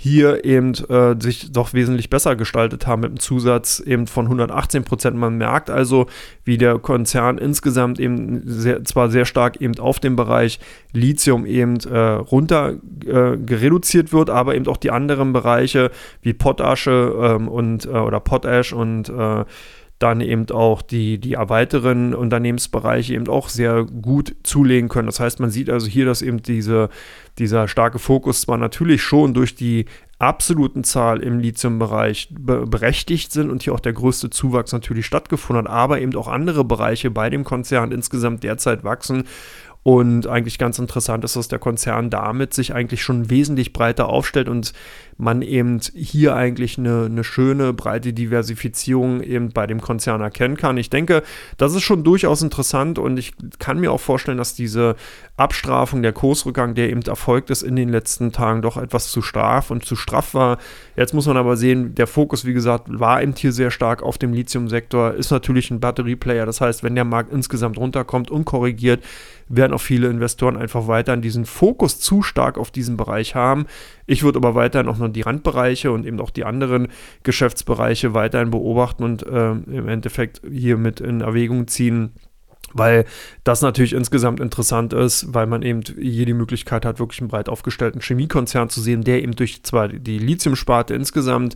hier 0.00 0.44
eben 0.44 0.74
äh, 0.90 1.20
sich 1.20 1.50
doch 1.50 1.72
wesentlich 1.72 2.08
besser 2.08 2.36
gestaltet 2.36 2.86
haben 2.86 3.00
mit 3.00 3.10
einem 3.10 3.18
Zusatz 3.18 3.80
eben 3.80 4.06
von 4.06 4.26
118 4.26 4.84
Prozent. 4.84 5.16
Man 5.16 5.38
merkt 5.38 5.70
also, 5.70 6.06
wie 6.44 6.56
der 6.56 6.78
Konzern 6.78 7.36
insgesamt 7.36 7.98
eben 7.98 8.42
sehr, 8.44 8.84
zwar 8.84 9.10
sehr 9.10 9.24
stark 9.24 9.60
eben 9.60 9.76
auf 9.80 9.98
dem 9.98 10.14
Bereich 10.14 10.60
Lithium 10.92 11.44
eben 11.46 11.78
äh, 11.80 11.98
runter 11.98 12.74
äh, 13.06 13.38
gereduziert 13.38 14.12
wird, 14.12 14.30
aber 14.30 14.54
eben 14.54 14.68
auch 14.68 14.76
die 14.76 14.92
anderen 14.92 15.32
Bereiche 15.32 15.90
wie 16.22 16.32
Potasche 16.32 17.16
ähm, 17.20 17.48
und 17.48 17.86
äh, 17.86 17.88
oder 17.88 18.20
Potash 18.20 18.72
und 18.72 19.08
äh, 19.08 19.44
dann 19.98 20.20
eben 20.20 20.48
auch 20.50 20.80
die, 20.82 21.18
die 21.18 21.34
weiteren 21.36 22.14
Unternehmensbereiche 22.14 23.14
eben 23.14 23.28
auch 23.28 23.48
sehr 23.48 23.84
gut 23.84 24.36
zulegen 24.44 24.88
können. 24.88 25.06
Das 25.06 25.18
heißt, 25.18 25.40
man 25.40 25.50
sieht 25.50 25.70
also 25.70 25.88
hier, 25.88 26.06
dass 26.06 26.22
eben 26.22 26.40
diese, 26.40 26.88
dieser 27.38 27.66
starke 27.66 27.98
Fokus 27.98 28.42
zwar 28.42 28.58
natürlich 28.58 29.02
schon 29.02 29.34
durch 29.34 29.56
die 29.56 29.86
absoluten 30.20 30.82
Zahl 30.84 31.20
im 31.20 31.38
Lithium-Bereich 31.38 32.28
be 32.32 32.66
berechtigt 32.66 33.32
sind 33.32 33.50
und 33.50 33.62
hier 33.62 33.72
auch 33.72 33.80
der 33.80 33.92
größte 33.92 34.30
Zuwachs 34.30 34.72
natürlich 34.72 35.06
stattgefunden 35.06 35.66
hat, 35.66 35.72
aber 35.72 36.00
eben 36.00 36.14
auch 36.16 36.28
andere 36.28 36.64
Bereiche 36.64 37.10
bei 37.10 37.30
dem 37.30 37.44
Konzern 37.44 37.92
insgesamt 37.92 38.42
derzeit 38.42 38.82
wachsen 38.84 39.24
und 39.88 40.26
eigentlich 40.26 40.58
ganz 40.58 40.78
interessant 40.78 41.24
ist, 41.24 41.34
dass 41.34 41.48
der 41.48 41.58
Konzern 41.58 42.10
damit 42.10 42.52
sich 42.52 42.74
eigentlich 42.74 43.02
schon 43.02 43.30
wesentlich 43.30 43.72
breiter 43.72 44.10
aufstellt 44.10 44.46
und 44.46 44.74
man 45.16 45.40
eben 45.40 45.80
hier 45.94 46.36
eigentlich 46.36 46.76
eine, 46.76 47.06
eine 47.06 47.24
schöne, 47.24 47.72
breite 47.72 48.12
Diversifizierung 48.12 49.22
eben 49.22 49.48
bei 49.48 49.66
dem 49.66 49.80
Konzern 49.80 50.20
erkennen 50.20 50.58
kann. 50.58 50.76
Ich 50.76 50.90
denke, 50.90 51.22
das 51.56 51.74
ist 51.74 51.84
schon 51.84 52.04
durchaus 52.04 52.42
interessant 52.42 52.98
und 52.98 53.18
ich 53.18 53.32
kann 53.58 53.80
mir 53.80 53.90
auch 53.90 54.00
vorstellen, 54.00 54.36
dass 54.36 54.54
diese 54.54 54.94
Abstrafung, 55.38 56.02
der 56.02 56.12
Kursrückgang, 56.12 56.74
der 56.74 56.90
eben 56.90 57.00
erfolgt 57.02 57.48
ist 57.48 57.62
in 57.62 57.74
den 57.74 57.88
letzten 57.88 58.30
Tagen, 58.30 58.60
doch 58.60 58.76
etwas 58.76 59.10
zu 59.10 59.22
straff 59.22 59.70
und 59.70 59.86
zu 59.86 59.96
straff 59.96 60.34
war. 60.34 60.58
Jetzt 60.96 61.14
muss 61.14 61.26
man 61.26 61.38
aber 61.38 61.56
sehen, 61.56 61.94
der 61.94 62.06
Fokus, 62.06 62.44
wie 62.44 62.52
gesagt, 62.52 62.88
war 62.88 63.22
eben 63.22 63.34
hier 63.34 63.52
sehr 63.52 63.70
stark 63.70 64.02
auf 64.02 64.18
dem 64.18 64.34
Lithium-Sektor, 64.34 65.14
ist 65.14 65.30
natürlich 65.30 65.70
ein 65.70 65.80
Batterieplayer. 65.80 66.44
Das 66.44 66.60
heißt, 66.60 66.82
wenn 66.82 66.94
der 66.94 67.04
Markt 67.04 67.32
insgesamt 67.32 67.78
runterkommt 67.78 68.30
und 68.30 68.44
korrigiert, 68.44 69.02
werden 69.48 69.72
auch 69.72 69.80
viele 69.80 70.08
Investoren 70.08 70.56
einfach 70.56 70.86
weiterhin 70.86 71.22
diesen 71.22 71.46
Fokus 71.46 72.00
zu 72.00 72.22
stark 72.22 72.58
auf 72.58 72.70
diesen 72.70 72.96
Bereich 72.96 73.34
haben. 73.34 73.66
Ich 74.06 74.22
würde 74.22 74.38
aber 74.38 74.54
weiterhin 74.54 74.88
auch 74.88 74.98
noch 74.98 75.08
die 75.08 75.22
Randbereiche 75.22 75.90
und 75.90 76.06
eben 76.06 76.20
auch 76.20 76.30
die 76.30 76.44
anderen 76.44 76.88
Geschäftsbereiche 77.22 78.14
weiterhin 78.14 78.50
beobachten 78.50 79.04
und 79.04 79.26
äh, 79.26 79.50
im 79.50 79.88
Endeffekt 79.88 80.42
hier 80.50 80.76
mit 80.76 81.00
in 81.00 81.20
Erwägung 81.20 81.66
ziehen, 81.66 82.12
weil 82.72 83.04
das 83.44 83.62
natürlich 83.62 83.94
insgesamt 83.94 84.40
interessant 84.40 84.92
ist, 84.92 85.32
weil 85.34 85.46
man 85.46 85.62
eben 85.62 85.80
hier 85.98 86.26
die 86.26 86.34
Möglichkeit 86.34 86.84
hat, 86.84 86.98
wirklich 86.98 87.20
einen 87.20 87.28
breit 87.28 87.48
aufgestellten 87.48 88.00
Chemiekonzern 88.00 88.68
zu 88.68 88.80
sehen, 88.80 89.04
der 89.04 89.22
eben 89.22 89.34
durch 89.34 89.62
zwar 89.62 89.88
die 89.88 90.18
Lithiumsparte 90.18 90.94
insgesamt 90.94 91.54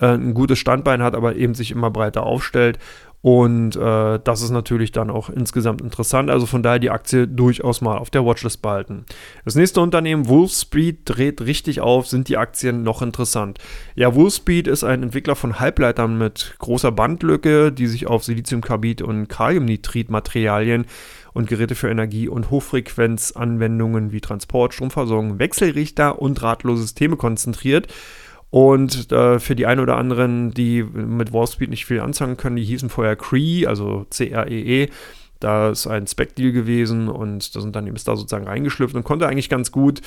äh, 0.00 0.08
ein 0.08 0.34
gutes 0.34 0.58
Standbein 0.58 1.02
hat, 1.02 1.14
aber 1.14 1.36
eben 1.36 1.54
sich 1.54 1.70
immer 1.70 1.90
breiter 1.90 2.22
aufstellt 2.22 2.78
und 3.26 3.74
äh, 3.74 4.20
das 4.22 4.40
ist 4.40 4.52
natürlich 4.52 4.92
dann 4.92 5.10
auch 5.10 5.30
insgesamt 5.30 5.80
interessant. 5.80 6.30
Also 6.30 6.46
von 6.46 6.62
daher 6.62 6.78
die 6.78 6.90
Aktie 6.90 7.26
durchaus 7.26 7.80
mal 7.80 7.98
auf 7.98 8.08
der 8.08 8.24
Watchlist 8.24 8.62
behalten. 8.62 9.04
Das 9.44 9.56
nächste 9.56 9.80
Unternehmen, 9.80 10.28
Wolfspeed, 10.28 11.00
dreht 11.06 11.40
richtig 11.40 11.80
auf. 11.80 12.06
Sind 12.06 12.28
die 12.28 12.36
Aktien 12.36 12.84
noch 12.84 13.02
interessant? 13.02 13.58
Ja, 13.96 14.14
Wolfspeed 14.14 14.68
ist 14.68 14.84
ein 14.84 15.02
Entwickler 15.02 15.34
von 15.34 15.58
Halbleitern 15.58 16.16
mit 16.16 16.54
großer 16.60 16.92
Bandlücke, 16.92 17.72
die 17.72 17.88
sich 17.88 18.06
auf 18.06 18.22
Siliziumkarbid 18.22 19.02
und 19.02 19.26
Kaliumnitrit-Materialien 19.26 20.86
und 21.32 21.48
Geräte 21.48 21.74
für 21.74 21.90
Energie- 21.90 22.28
und 22.28 22.50
Hochfrequenzanwendungen 22.50 24.12
wie 24.12 24.20
Transport, 24.20 24.72
Stromversorgung, 24.72 25.40
Wechselrichter 25.40 26.22
und 26.22 26.34
drahtlose 26.34 26.82
Systeme 26.82 27.16
konzentriert. 27.16 27.88
Und 28.50 29.10
äh, 29.12 29.38
für 29.38 29.56
die 29.56 29.66
einen 29.66 29.80
oder 29.80 29.96
anderen, 29.96 30.52
die 30.52 30.82
mit 30.82 31.32
Wallspeed 31.32 31.70
nicht 31.70 31.86
viel 31.86 32.00
anfangen 32.00 32.36
können, 32.36 32.56
die 32.56 32.64
hießen 32.64 32.88
vorher 32.88 33.16
Cree, 33.16 33.66
also 33.66 34.06
C-R-E-E. 34.10 34.84
-E. 34.84 34.90
Da 35.40 35.70
ist 35.70 35.86
ein 35.86 36.06
Spec-Deal 36.06 36.52
gewesen 36.52 37.08
und 37.08 37.54
das 37.54 37.62
Unternehmen 37.62 37.96
ist 37.96 38.08
da 38.08 38.16
sozusagen 38.16 38.46
reingeschlüpft 38.46 38.94
und 38.94 39.04
konnte 39.04 39.28
eigentlich 39.28 39.50
ganz 39.50 39.70
gut 39.70 40.00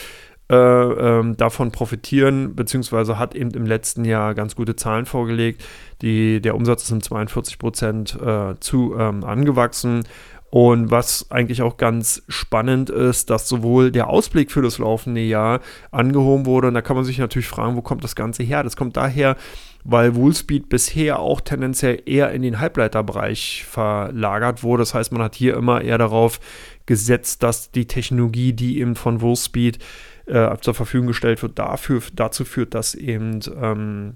äh, 0.49 0.56
ähm, 0.56 1.38
davon 1.38 1.71
profitieren, 1.71 2.56
beziehungsweise 2.56 3.19
hat 3.19 3.36
eben 3.36 3.52
im 3.52 3.67
letzten 3.67 4.06
Jahr 4.06 4.34
ganz 4.34 4.56
gute 4.56 4.75
Zahlen 4.75 5.06
vorgelegt. 5.06 5.63
Die, 6.02 6.41
der 6.41 6.56
Umsatz 6.56 6.84
ist 6.84 6.91
um 6.91 7.02
42 7.02 7.60
Prozent 7.60 8.17
äh, 8.19 8.56
zu 8.60 8.95
ähm, 8.97 9.23
angewachsen 9.23 10.04
und 10.51 10.89
was 10.89 11.29
eigentlich 11.29 11.62
auch 11.62 11.77
ganz 11.77 12.23
spannend 12.27 12.89
ist, 12.89 13.29
dass 13.29 13.47
sowohl 13.47 13.91
der 13.91 14.09
Ausblick 14.09 14.51
für 14.51 14.63
das 14.63 14.79
laufende 14.79 15.21
Jahr 15.21 15.59
angehoben 15.91 16.47
wurde. 16.47 16.69
Und 16.69 16.73
da 16.73 16.81
kann 16.81 16.95
man 16.95 17.05
sich 17.05 17.19
natürlich 17.19 17.47
fragen, 17.47 17.75
wo 17.75 17.81
kommt 17.81 18.03
das 18.03 18.15
Ganze 18.15 18.41
her? 18.41 18.63
Das 18.63 18.75
kommt 18.75 18.97
daher, 18.97 19.35
weil 19.83 20.15
Woolspeed 20.15 20.67
bisher 20.67 21.19
auch 21.19 21.41
tendenziell 21.41 22.01
eher 22.05 22.31
in 22.31 22.41
den 22.41 22.59
Halbleiterbereich 22.59 23.63
verlagert 23.69 24.63
wurde. 24.63 24.81
Das 24.81 24.95
heißt, 24.95 25.12
man 25.12 25.21
hat 25.21 25.35
hier 25.35 25.55
immer 25.55 25.81
eher 25.81 25.99
darauf 25.99 26.39
gesetzt, 26.88 27.43
dass 27.43 27.69
die 27.69 27.85
Technologie, 27.85 28.53
die 28.53 28.79
eben 28.79 28.95
von 28.95 29.21
Woolspeed 29.21 29.77
äh, 30.25 30.57
zur 30.62 30.73
Verfügung 30.73 31.07
gestellt 31.07 31.43
wird, 31.43 31.59
dafür, 31.59 32.01
dazu 32.13 32.43
führt, 32.43 32.73
dass 32.73 32.95
eben 32.95 33.39
ähm, 33.62 34.15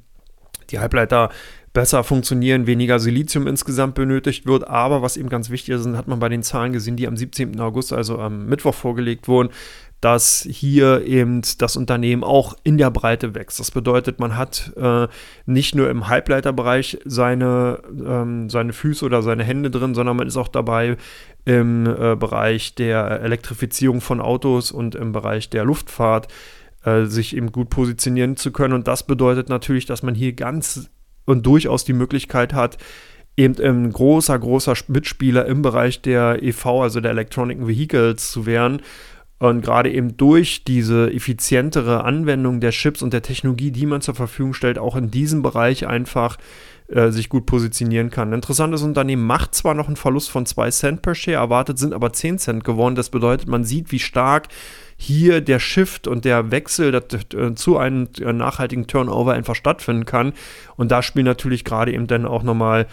die 0.71 0.79
Halbleiter 0.79 1.29
besser 1.73 2.03
funktionieren, 2.03 2.67
weniger 2.67 2.99
Silizium 2.99 3.47
insgesamt 3.47 3.95
benötigt 3.95 4.45
wird. 4.45 4.67
Aber 4.67 5.01
was 5.01 5.17
eben 5.17 5.29
ganz 5.29 5.49
wichtig 5.49 5.73
ist, 5.73 5.87
hat 5.87 6.07
man 6.07 6.19
bei 6.19 6.29
den 6.29 6.43
Zahlen 6.43 6.71
gesehen, 6.71 6.95
die 6.95 7.07
am 7.07 7.17
17. 7.17 7.59
August, 7.59 7.91
also 7.91 8.19
am 8.19 8.45
Mittwoch 8.45 8.75
vorgelegt 8.75 9.27
wurden, 9.27 9.49
dass 9.99 10.45
hier 10.49 11.05
eben 11.05 11.41
das 11.59 11.77
Unternehmen 11.77 12.25
auch 12.25 12.55
in 12.63 12.77
der 12.77 12.91
Breite 12.91 13.35
wächst. 13.35 13.59
Das 13.59 13.71
bedeutet, 13.71 14.19
man 14.19 14.37
hat 14.37 14.73
äh, 14.75 15.07
nicht 15.45 15.75
nur 15.75 15.89
im 15.89 16.09
Halbleiterbereich 16.09 16.99
seine, 17.05 17.79
ähm, 18.05 18.49
seine 18.49 18.73
Füße 18.73 19.05
oder 19.05 19.23
seine 19.23 19.45
Hände 19.45 19.71
drin, 19.71 19.95
sondern 19.95 20.17
man 20.17 20.27
ist 20.27 20.35
auch 20.35 20.49
dabei 20.49 20.97
im 21.45 21.87
äh, 21.87 22.15
Bereich 22.17 22.75
der 22.75 23.21
Elektrifizierung 23.21 24.01
von 24.01 24.19
Autos 24.19 24.71
und 24.71 24.93
im 24.93 25.13
Bereich 25.13 25.49
der 25.49 25.63
Luftfahrt 25.63 26.27
äh, 26.83 27.05
sich 27.05 27.35
eben 27.35 27.53
gut 27.53 27.69
positionieren 27.69 28.35
zu 28.35 28.51
können. 28.51 28.73
Und 28.73 28.89
das 28.89 29.07
bedeutet 29.07 29.47
natürlich, 29.47 29.85
dass 29.85 30.03
man 30.03 30.15
hier 30.15 30.33
ganz 30.33 30.89
und 31.25 31.45
durchaus 31.45 31.85
die 31.85 31.93
Möglichkeit 31.93 32.53
hat, 32.53 32.77
eben 33.35 33.55
ein 33.59 33.91
großer, 33.91 34.37
großer 34.37 34.75
Mitspieler 34.87 35.45
im 35.45 35.61
Bereich 35.61 36.01
der 36.01 36.43
EV, 36.43 36.81
also 36.81 36.99
der 36.99 37.11
Electronic 37.11 37.65
Vehicles 37.65 38.31
zu 38.31 38.45
werden. 38.45 38.81
Und 39.39 39.61
gerade 39.61 39.91
eben 39.91 40.15
durch 40.15 40.63
diese 40.63 41.11
effizientere 41.11 42.05
Anwendung 42.05 42.61
der 42.61 42.71
Chips 42.71 43.01
und 43.01 43.11
der 43.11 43.23
Technologie, 43.23 43.71
die 43.71 43.85
man 43.85 43.99
zur 43.99 44.15
Verfügung 44.15 44.53
stellt, 44.53 44.77
auch 44.77 44.95
in 44.95 45.11
diesem 45.11 45.41
Bereich 45.41 45.85
einfach 45.85 46.37
äh, 46.87 47.09
sich 47.11 47.27
gut 47.27 47.45
positionieren 47.45 48.09
kann. 48.09 48.29
Ein 48.29 48.35
interessantes 48.35 48.83
Unternehmen 48.83 49.25
macht 49.25 49.55
zwar 49.55 49.73
noch 49.73 49.87
einen 49.87 49.95
Verlust 49.95 50.29
von 50.29 50.45
2 50.45 50.71
Cent 50.71 51.01
per 51.01 51.15
Share, 51.15 51.37
erwartet 51.37 51.77
sind 51.77 51.93
aber 51.93 52.13
10 52.13 52.37
Cent 52.37 52.63
geworden. 52.63 52.95
Das 52.95 53.09
bedeutet, 53.09 53.47
man 53.47 53.63
sieht, 53.63 53.91
wie 53.91 53.99
stark 53.99 54.47
hier 55.03 55.41
der 55.41 55.59
Shift 55.59 56.07
und 56.07 56.23
der 56.23 56.49
Wechsel 56.51 56.95
äh, 56.95 57.55
zu 57.55 57.77
einem 57.77 58.07
äh, 58.21 58.31
nachhaltigen 58.31 58.87
Turnover 58.87 59.33
einfach 59.33 59.55
stattfinden 59.55 60.05
kann. 60.05 60.31
Und 60.77 60.91
da 60.91 61.03
spielen 61.03 61.25
natürlich 61.25 61.65
gerade 61.65 61.91
eben 61.91 62.07
dann 62.07 62.25
auch 62.25 62.41
nochmal 62.41 62.87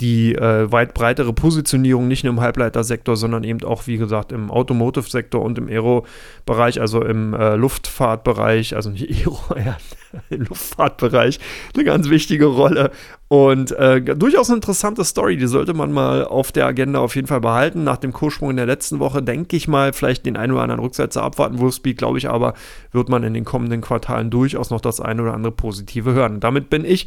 die 0.00 0.34
äh, 0.34 0.70
weit 0.72 0.92
breitere 0.94 1.32
Positionierung 1.32 2.08
nicht 2.08 2.24
nur 2.24 2.32
im 2.32 2.40
Halbleitersektor, 2.40 3.16
sondern 3.16 3.44
eben 3.44 3.62
auch, 3.62 3.86
wie 3.86 3.96
gesagt, 3.96 4.32
im 4.32 4.50
Automotive-Sektor 4.50 5.40
und 5.40 5.56
im 5.58 5.68
Aero-Bereich, 5.68 6.80
also 6.80 7.02
im 7.02 7.32
äh, 7.32 7.54
Luftfahrtbereich, 7.54 8.74
also 8.74 8.90
nicht 8.90 9.08
Aero, 9.26 9.40
ja, 9.56 9.76
im 10.30 10.42
Luftfahrtbereich, 10.42 11.38
eine 11.74 11.84
ganz 11.84 12.10
wichtige 12.10 12.46
Rolle. 12.46 12.90
Und 13.28 13.72
äh, 13.72 14.00
durchaus 14.00 14.48
eine 14.48 14.56
interessante 14.56 15.04
Story, 15.04 15.36
die 15.36 15.46
sollte 15.46 15.74
man 15.74 15.92
mal 15.92 16.24
auf 16.24 16.50
der 16.50 16.66
Agenda 16.66 16.98
auf 16.98 17.14
jeden 17.14 17.28
Fall 17.28 17.40
behalten. 17.40 17.84
Nach 17.84 17.96
dem 17.96 18.12
Kurssprung 18.12 18.50
in 18.50 18.56
der 18.56 18.66
letzten 18.66 18.98
Woche 18.98 19.22
denke 19.22 19.56
ich 19.56 19.68
mal, 19.68 19.92
vielleicht 19.92 20.26
den 20.26 20.36
einen 20.36 20.52
oder 20.52 20.62
anderen 20.62 20.80
Rücksetzer 20.80 21.22
abwarten. 21.22 21.58
Wolfspeed, 21.58 21.98
glaube 21.98 22.18
ich, 22.18 22.28
aber 22.28 22.54
wird 22.92 23.08
man 23.08 23.22
in 23.22 23.34
den 23.34 23.44
kommenden 23.44 23.80
Quartalen 23.80 24.30
durchaus 24.30 24.70
noch 24.70 24.80
das 24.80 25.00
eine 25.00 25.22
oder 25.22 25.34
andere 25.34 25.52
Positive 25.52 26.12
hören. 26.12 26.40
damit 26.40 26.68
bin 26.68 26.84
ich 26.84 27.06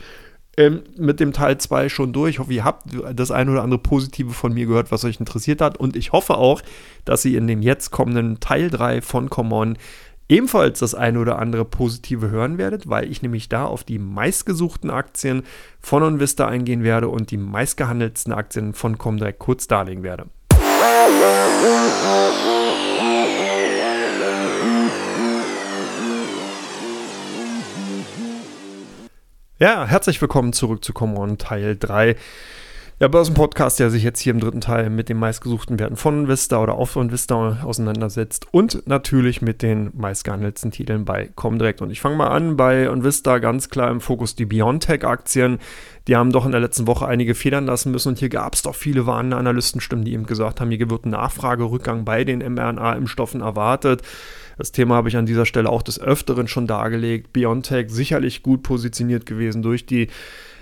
ähm, 0.58 0.82
mit 0.98 1.20
dem 1.20 1.34
Teil 1.34 1.58
2 1.58 1.88
schon 1.90 2.14
durch. 2.14 2.32
Ich 2.32 2.40
hoffe, 2.40 2.54
ihr 2.54 2.64
habt 2.64 2.88
das 3.14 3.32
eine 3.32 3.52
oder 3.52 3.64
andere 3.64 3.80
Positive 3.80 4.34
von 4.34 4.54
mir 4.54 4.66
gehört, 4.66 4.92
was 4.92 5.06
euch 5.06 5.20
interessiert 5.20 5.62
hat. 5.62 5.78
Und 5.78 5.96
ich 5.96 6.12
hoffe 6.12 6.38
auch, 6.38 6.62
dass 7.06 7.24
ihr 7.26 7.38
in 7.38 7.48
dem 7.48 7.62
jetzt 7.62 7.92
kommenden 7.92 8.40
Teil 8.40 8.70
3 8.70 9.02
von 9.02 9.30
Common 9.30 9.78
ebenfalls 10.30 10.80
das 10.80 10.94
eine 10.96 11.20
oder 11.20 11.40
andere 11.40 11.64
Positive 11.64 12.30
hören 12.30 12.58
werdet, 12.58 12.90
weil 12.90 13.10
ich 13.10 13.22
nämlich 13.22 13.50
da 13.50 13.66
auf 13.66 13.84
die 13.84 14.00
meistgesuchten 14.00 14.90
Aktien 14.90 15.44
von 15.80 16.04
OnVista 16.04 16.48
eingehen 16.48 16.84
werde 16.84 17.08
und 17.08 17.32
die 17.32 17.38
meistgehandelten 17.38 18.34
Aktien 18.34 18.74
von 18.74 18.98
Comdirect 18.98 19.40
kurz 19.40 19.68
darlegen 19.68 20.04
werde. 20.04 20.26
Ja, 29.60 29.88
herzlich 29.88 30.22
willkommen 30.22 30.54
zurück 30.54 30.86
zu 30.86 30.94
Common 30.94 31.40
Teil 31.40 31.76
3. 31.76 32.16
Der 33.00 33.10
Börsenpodcast, 33.10 33.80
der 33.80 33.90
sich 33.90 34.04
jetzt 34.04 34.20
hier 34.20 34.32
im 34.34 34.40
dritten 34.40 34.62
Teil 34.62 34.92
mit 34.92 35.10
den 35.10 35.18
meistgesuchten 35.18 35.80
Werten 35.80 35.96
von 35.96 36.28
Vista 36.28 36.62
oder 36.62 36.76
auf 36.76 36.92
von 36.92 37.12
Vista 37.12 37.58
auseinandersetzt 37.64 38.46
und 38.52 38.88
natürlich 38.88 39.42
mit 39.42 39.64
den 39.64 39.90
meistgehandelten 39.96 40.70
Titeln 40.70 41.06
bei 41.06 41.32
Comdirect. 41.34 41.82
Und 41.82 41.90
ich 41.90 42.02
fange 42.02 42.18
mal 42.18 42.28
an 42.28 42.56
bei 42.56 42.88
Vista 43.04 43.40
ganz 43.40 43.72
klar 43.72 43.90
im 43.90 44.00
Fokus 44.00 44.36
die 44.36 44.46
Biontech-Aktien. 44.46 45.58
Die 46.08 46.16
haben 46.16 46.32
doch 46.32 46.46
in 46.46 46.52
der 46.52 46.62
letzten 46.62 46.86
Woche 46.86 47.08
einige 47.08 47.34
federn 47.34 47.66
lassen 47.66 47.92
müssen 47.92 48.10
und 48.10 48.20
hier 48.20 48.30
gab 48.30 48.54
es 48.54 48.62
doch 48.62 48.76
viele 48.76 49.08
warnende 49.08 49.38
Analystenstimmen, 49.38 50.06
die 50.06 50.14
eben 50.14 50.28
gesagt 50.28 50.62
haben, 50.62 50.70
hier 50.70 50.88
wird 50.88 51.08
ein 51.08 51.10
Nachfragerückgang 51.10 52.06
bei 52.06 52.24
den 52.24 52.44
mRNA-Impfstoffen 52.44 53.42
erwartet. 53.42 54.04
Das 54.58 54.72
Thema 54.72 54.96
habe 54.96 55.10
ich 55.10 55.18
an 55.18 55.26
dieser 55.26 55.46
Stelle 55.46 55.70
auch 55.70 55.82
des 55.82 56.00
Öfteren 56.00 56.48
schon 56.48 56.68
dargelegt. 56.68 57.34
BioNTech 57.34 57.90
sicherlich 57.90 58.44
gut 58.44 58.64
positioniert 58.64 59.26
gewesen 59.26 59.62
durch 59.62 59.86
die 59.86 60.08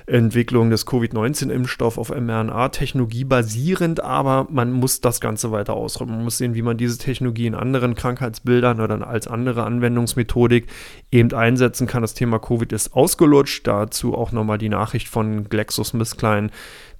Entwicklung 0.08 0.70
des 0.70 0.86
Covid-19-Impfstoff 0.86 1.98
auf 1.98 2.10
mRNA-Technologie 2.10 3.24
basierend, 3.24 4.04
aber 4.04 4.48
man 4.52 4.72
muss 4.72 5.02
das 5.02 5.20
Ganze 5.20 5.52
weiter 5.52 5.74
ausrollen. 5.74 6.14
Man 6.14 6.24
muss 6.24 6.38
sehen, 6.38 6.54
wie 6.54 6.62
man 6.62 6.78
diese 6.78 7.00
Technologie 7.00 7.48
in 7.48 7.56
anderen 7.56 7.96
Krankheitsbildern 7.96 8.82
oder 8.82 9.08
als 9.08 9.28
andere 9.28 9.64
Anwendungsmethodik 9.64 10.68
eben 11.12 11.34
einsetzen 11.34 11.88
kann. 11.88 12.04
Das 12.04 12.14
Thema 12.14 12.38
Covid 12.38 12.72
ist 12.72 12.94
ausgelutscht. 12.94 13.66
Dazu 13.66 14.14
auch 14.14 14.32
nochmal 14.32 14.60
die 14.60 14.70
Nachricht 14.70 15.08
von 15.08 15.50
GlaxoSmithKline, 15.50 16.52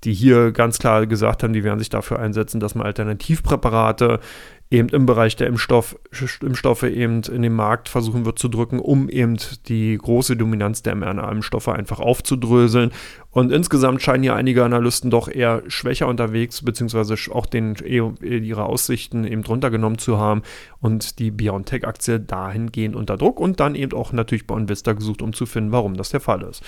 die 0.04 0.14
hier 0.14 0.52
ganz 0.52 0.80
klar 0.80 1.06
gesagt 1.06 1.44
haben, 1.44 1.54
die 1.54 1.64
werden 1.64 1.80
sich 1.80 1.90
dafür 1.90 2.18
einsetzen, 2.18 2.60
dass 2.60 2.74
man 2.74 2.88
Alternativpräparate 2.88 4.20
eben 4.72 4.90
im 4.90 5.06
Bereich 5.06 5.36
der 5.36 5.48
Impfstoff, 5.48 5.96
Impfstoffe 6.42 6.84
eben 6.84 7.22
in 7.24 7.44
den 7.44 7.54
Markt 7.54 7.88
versuchen 7.88 8.26
wird 8.26 8.40
zu 8.40 8.48
drücken, 8.48 8.80
um 8.80 9.10
eben 9.10 9.38
die 9.68 9.96
große 9.98 10.36
Dominanz 10.36 10.82
der 10.82 10.96
mRNA-Impfstoffe 10.96 11.68
einfach 11.68 12.00
aufzudröseln. 12.00 12.92
Und 13.30 13.52
insgesamt 13.52 14.02
scheinen 14.02 14.24
hier 14.24 14.36
einige 14.36 14.64
Analysten 14.64 15.12
doch 15.12 15.28
eher 15.28 15.62
schwächer 15.68 16.08
unterwegs, 16.08 16.64
beziehungsweise 16.64 17.16
auch 17.32 17.46
den, 17.46 17.76
ihre 17.76 18.66
Aussichten 18.66 19.24
eben 19.24 19.44
runtergenommen 19.44 20.00
zu 20.00 20.18
haben 20.18 20.42
und 20.80 21.20
die 21.20 21.30
BioNTech-Aktie 21.30 22.20
dahingehend 22.20 22.96
unter 22.96 23.18
Druck 23.18 23.40
und 23.40 23.60
dann 23.60 23.76
eben 23.76 23.94
auch 23.94 24.14
natürlich 24.14 24.48
bei 24.48 24.58
Invista 24.58 24.94
gesucht, 24.94 25.22
um 25.22 25.34
zu 25.34 25.46
finden, 25.46 25.72
warum 25.72 25.96
das 25.96 26.10
der 26.10 26.22
Fall 26.22 26.42
ist. 26.42 26.64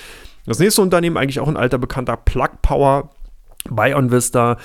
Das 0.45 0.59
nächste 0.59 0.81
Unternehmen, 0.81 1.17
eigentlich 1.17 1.39
auch 1.39 1.47
ein 1.47 1.57
alter 1.57 1.79
bekannter 1.79 2.15
Plug 2.15 2.61
Power 2.61 3.09
bei 3.69 3.95
OnVista 3.95 4.57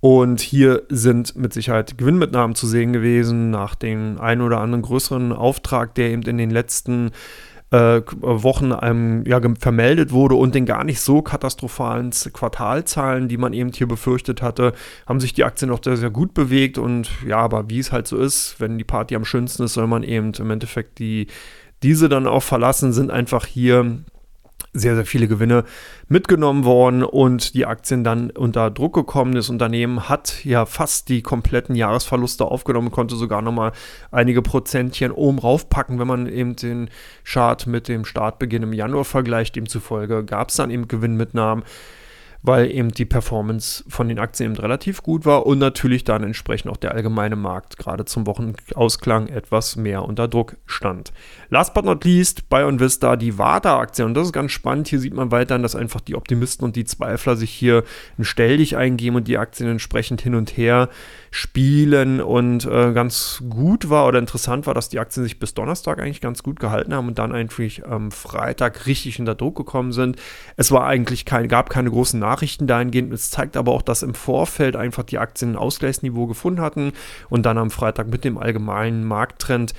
und 0.00 0.40
hier 0.40 0.82
sind 0.88 1.36
mit 1.36 1.52
Sicherheit 1.52 1.98
Gewinnmitnahmen 1.98 2.54
zu 2.54 2.66
sehen 2.66 2.92
gewesen 2.92 3.50
nach 3.50 3.74
dem 3.74 4.20
einen 4.20 4.42
oder 4.42 4.60
anderen 4.60 4.82
größeren 4.82 5.32
Auftrag, 5.32 5.94
der 5.94 6.10
eben 6.10 6.22
in 6.22 6.38
den 6.38 6.50
letzten 6.50 7.10
äh, 7.70 8.00
Wochen 8.20 8.72
ähm, 8.80 9.24
ja, 9.26 9.40
vermeldet 9.58 10.12
wurde 10.12 10.36
und 10.36 10.54
den 10.54 10.66
gar 10.66 10.84
nicht 10.84 11.00
so 11.00 11.20
katastrophalen 11.20 12.10
Quartalzahlen, 12.10 13.28
die 13.28 13.36
man 13.36 13.52
eben 13.52 13.72
hier 13.72 13.88
befürchtet 13.88 14.40
hatte, 14.40 14.72
haben 15.06 15.20
sich 15.20 15.34
die 15.34 15.44
Aktien 15.44 15.70
noch 15.70 15.82
sehr, 15.82 15.96
sehr 15.96 16.10
gut 16.10 16.32
bewegt. 16.32 16.78
Und 16.78 17.10
ja, 17.26 17.38
aber 17.38 17.68
wie 17.68 17.80
es 17.80 17.92
halt 17.92 18.06
so 18.06 18.16
ist, 18.16 18.56
wenn 18.58 18.78
die 18.78 18.84
Party 18.84 19.16
am 19.16 19.24
schönsten 19.24 19.64
ist, 19.64 19.74
soll 19.74 19.86
man 19.86 20.02
eben 20.02 20.32
im 20.32 20.50
Endeffekt 20.50 20.98
die, 20.98 21.26
diese 21.82 22.08
dann 22.08 22.26
auch 22.26 22.42
verlassen, 22.42 22.92
sind 22.92 23.10
einfach 23.10 23.44
hier 23.44 23.98
sehr, 24.72 24.94
sehr 24.94 25.06
viele 25.06 25.28
Gewinne 25.28 25.64
mitgenommen 26.08 26.64
worden 26.64 27.02
und 27.02 27.54
die 27.54 27.66
Aktien 27.66 28.04
dann 28.04 28.30
unter 28.30 28.70
Druck 28.70 28.94
gekommen. 28.94 29.34
Das 29.34 29.50
Unternehmen 29.50 30.08
hat 30.08 30.44
ja 30.44 30.66
fast 30.66 31.08
die 31.08 31.22
kompletten 31.22 31.74
Jahresverluste 31.74 32.44
aufgenommen, 32.44 32.90
konnte 32.90 33.16
sogar 33.16 33.42
nochmal 33.42 33.72
einige 34.10 34.42
Prozentchen 34.42 35.12
oben 35.12 35.38
raufpacken, 35.38 35.98
wenn 35.98 36.06
man 36.06 36.26
eben 36.26 36.56
den 36.56 36.90
Chart 37.24 37.66
mit 37.66 37.88
dem 37.88 38.04
Startbeginn 38.04 38.62
im 38.62 38.72
Januar 38.72 39.04
vergleicht. 39.04 39.56
Demzufolge 39.56 40.24
gab 40.24 40.50
es 40.50 40.56
dann 40.56 40.70
eben 40.70 40.88
Gewinnmitnahmen 40.88 41.64
weil 42.42 42.70
eben 42.70 42.90
die 42.90 43.04
Performance 43.04 43.84
von 43.88 44.08
den 44.08 44.18
Aktien 44.18 44.52
eben 44.52 44.60
relativ 44.60 45.02
gut 45.02 45.26
war 45.26 45.46
und 45.46 45.58
natürlich 45.58 46.04
dann 46.04 46.22
entsprechend 46.22 46.70
auch 46.70 46.76
der 46.76 46.92
allgemeine 46.92 47.36
Markt 47.36 47.78
gerade 47.78 48.04
zum 48.04 48.26
Wochenausklang 48.26 49.28
etwas 49.28 49.76
mehr 49.76 50.04
unter 50.04 50.28
Druck 50.28 50.56
stand. 50.66 51.12
Last 51.50 51.74
but 51.74 51.84
not 51.84 52.04
least 52.04 52.48
bei 52.48 52.64
OnVista 52.64 53.16
die 53.16 53.38
Warta-Aktie 53.38 54.04
und 54.04 54.14
das 54.14 54.28
ist 54.28 54.32
ganz 54.32 54.52
spannend. 54.52 54.88
Hier 54.88 55.00
sieht 55.00 55.14
man 55.14 55.32
weiterhin, 55.32 55.62
dass 55.62 55.74
einfach 55.74 56.00
die 56.00 56.14
Optimisten 56.14 56.64
und 56.64 56.76
die 56.76 56.84
Zweifler 56.84 57.36
sich 57.36 57.50
hier 57.50 57.84
ein 58.18 58.24
Stelldich 58.24 58.76
eingeben 58.76 59.16
und 59.16 59.28
die 59.28 59.38
Aktien 59.38 59.68
entsprechend 59.68 60.20
hin 60.20 60.34
und 60.34 60.56
her 60.56 60.88
spielen 61.30 62.20
und 62.20 62.64
äh, 62.66 62.92
ganz 62.92 63.42
gut 63.48 63.90
war 63.90 64.06
oder 64.06 64.18
interessant 64.18 64.66
war, 64.66 64.74
dass 64.74 64.88
die 64.88 64.98
Aktien 64.98 65.24
sich 65.24 65.38
bis 65.38 65.54
Donnerstag 65.54 66.00
eigentlich 66.00 66.20
ganz 66.20 66.42
gut 66.42 66.60
gehalten 66.60 66.94
haben 66.94 67.08
und 67.08 67.18
dann 67.18 67.32
eigentlich 67.32 67.86
am 67.86 68.10
Freitag 68.10 68.86
richtig 68.86 69.18
unter 69.20 69.34
Druck 69.34 69.56
gekommen 69.56 69.92
sind. 69.92 70.16
Es 70.56 70.70
war 70.70 70.86
eigentlich 70.86 71.24
kein, 71.24 71.48
gab 71.48 71.70
keine 71.70 71.90
großen 71.90 72.18
Nachrichten 72.28 72.66
dahingehend. 72.66 73.12
Es 73.12 73.30
zeigt 73.30 73.56
aber 73.56 73.72
auch, 73.72 73.82
dass 73.82 74.02
im 74.02 74.14
Vorfeld 74.14 74.76
einfach 74.76 75.02
die 75.02 75.18
Aktien 75.18 75.52
ein 75.52 75.56
Ausgleichsniveau 75.56 76.26
gefunden 76.26 76.60
hatten 76.60 76.92
und 77.30 77.46
dann 77.46 77.58
am 77.58 77.70
Freitag 77.70 78.08
mit 78.08 78.24
dem 78.24 78.36
allgemeinen 78.36 79.04
Markttrend 79.04 79.72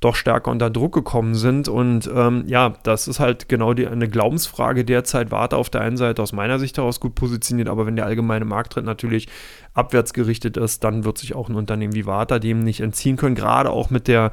doch 0.00 0.14
stärker 0.14 0.50
unter 0.50 0.70
Druck 0.70 0.94
gekommen 0.94 1.34
sind. 1.34 1.68
Und 1.68 2.08
ähm, 2.14 2.44
ja, 2.46 2.74
das 2.82 3.08
ist 3.08 3.18
halt 3.18 3.48
genau 3.48 3.74
die, 3.74 3.86
eine 3.86 4.08
Glaubensfrage 4.08 4.84
derzeit. 4.84 5.30
Warte 5.30 5.56
auf 5.56 5.70
der 5.70 5.80
einen 5.80 5.96
Seite 5.96 6.22
aus 6.22 6.32
meiner 6.32 6.58
Sicht 6.58 6.76
heraus 6.76 7.00
gut 7.00 7.14
positioniert, 7.14 7.68
aber 7.68 7.86
wenn 7.86 7.96
der 7.96 8.06
allgemeine 8.06 8.44
Markttrend 8.44 8.86
natürlich 8.86 9.28
abwärts 9.74 10.12
gerichtet 10.12 10.56
ist, 10.56 10.84
dann 10.84 11.04
wird 11.04 11.18
sich 11.18 11.34
auch 11.34 11.48
ein 11.48 11.56
Unternehmen 11.56 11.94
wie 11.94 12.06
Warta 12.06 12.38
dem 12.38 12.60
nicht 12.60 12.80
entziehen 12.80 13.16
können. 13.16 13.34
Gerade 13.34 13.70
auch 13.70 13.90
mit 13.90 14.06
der 14.06 14.32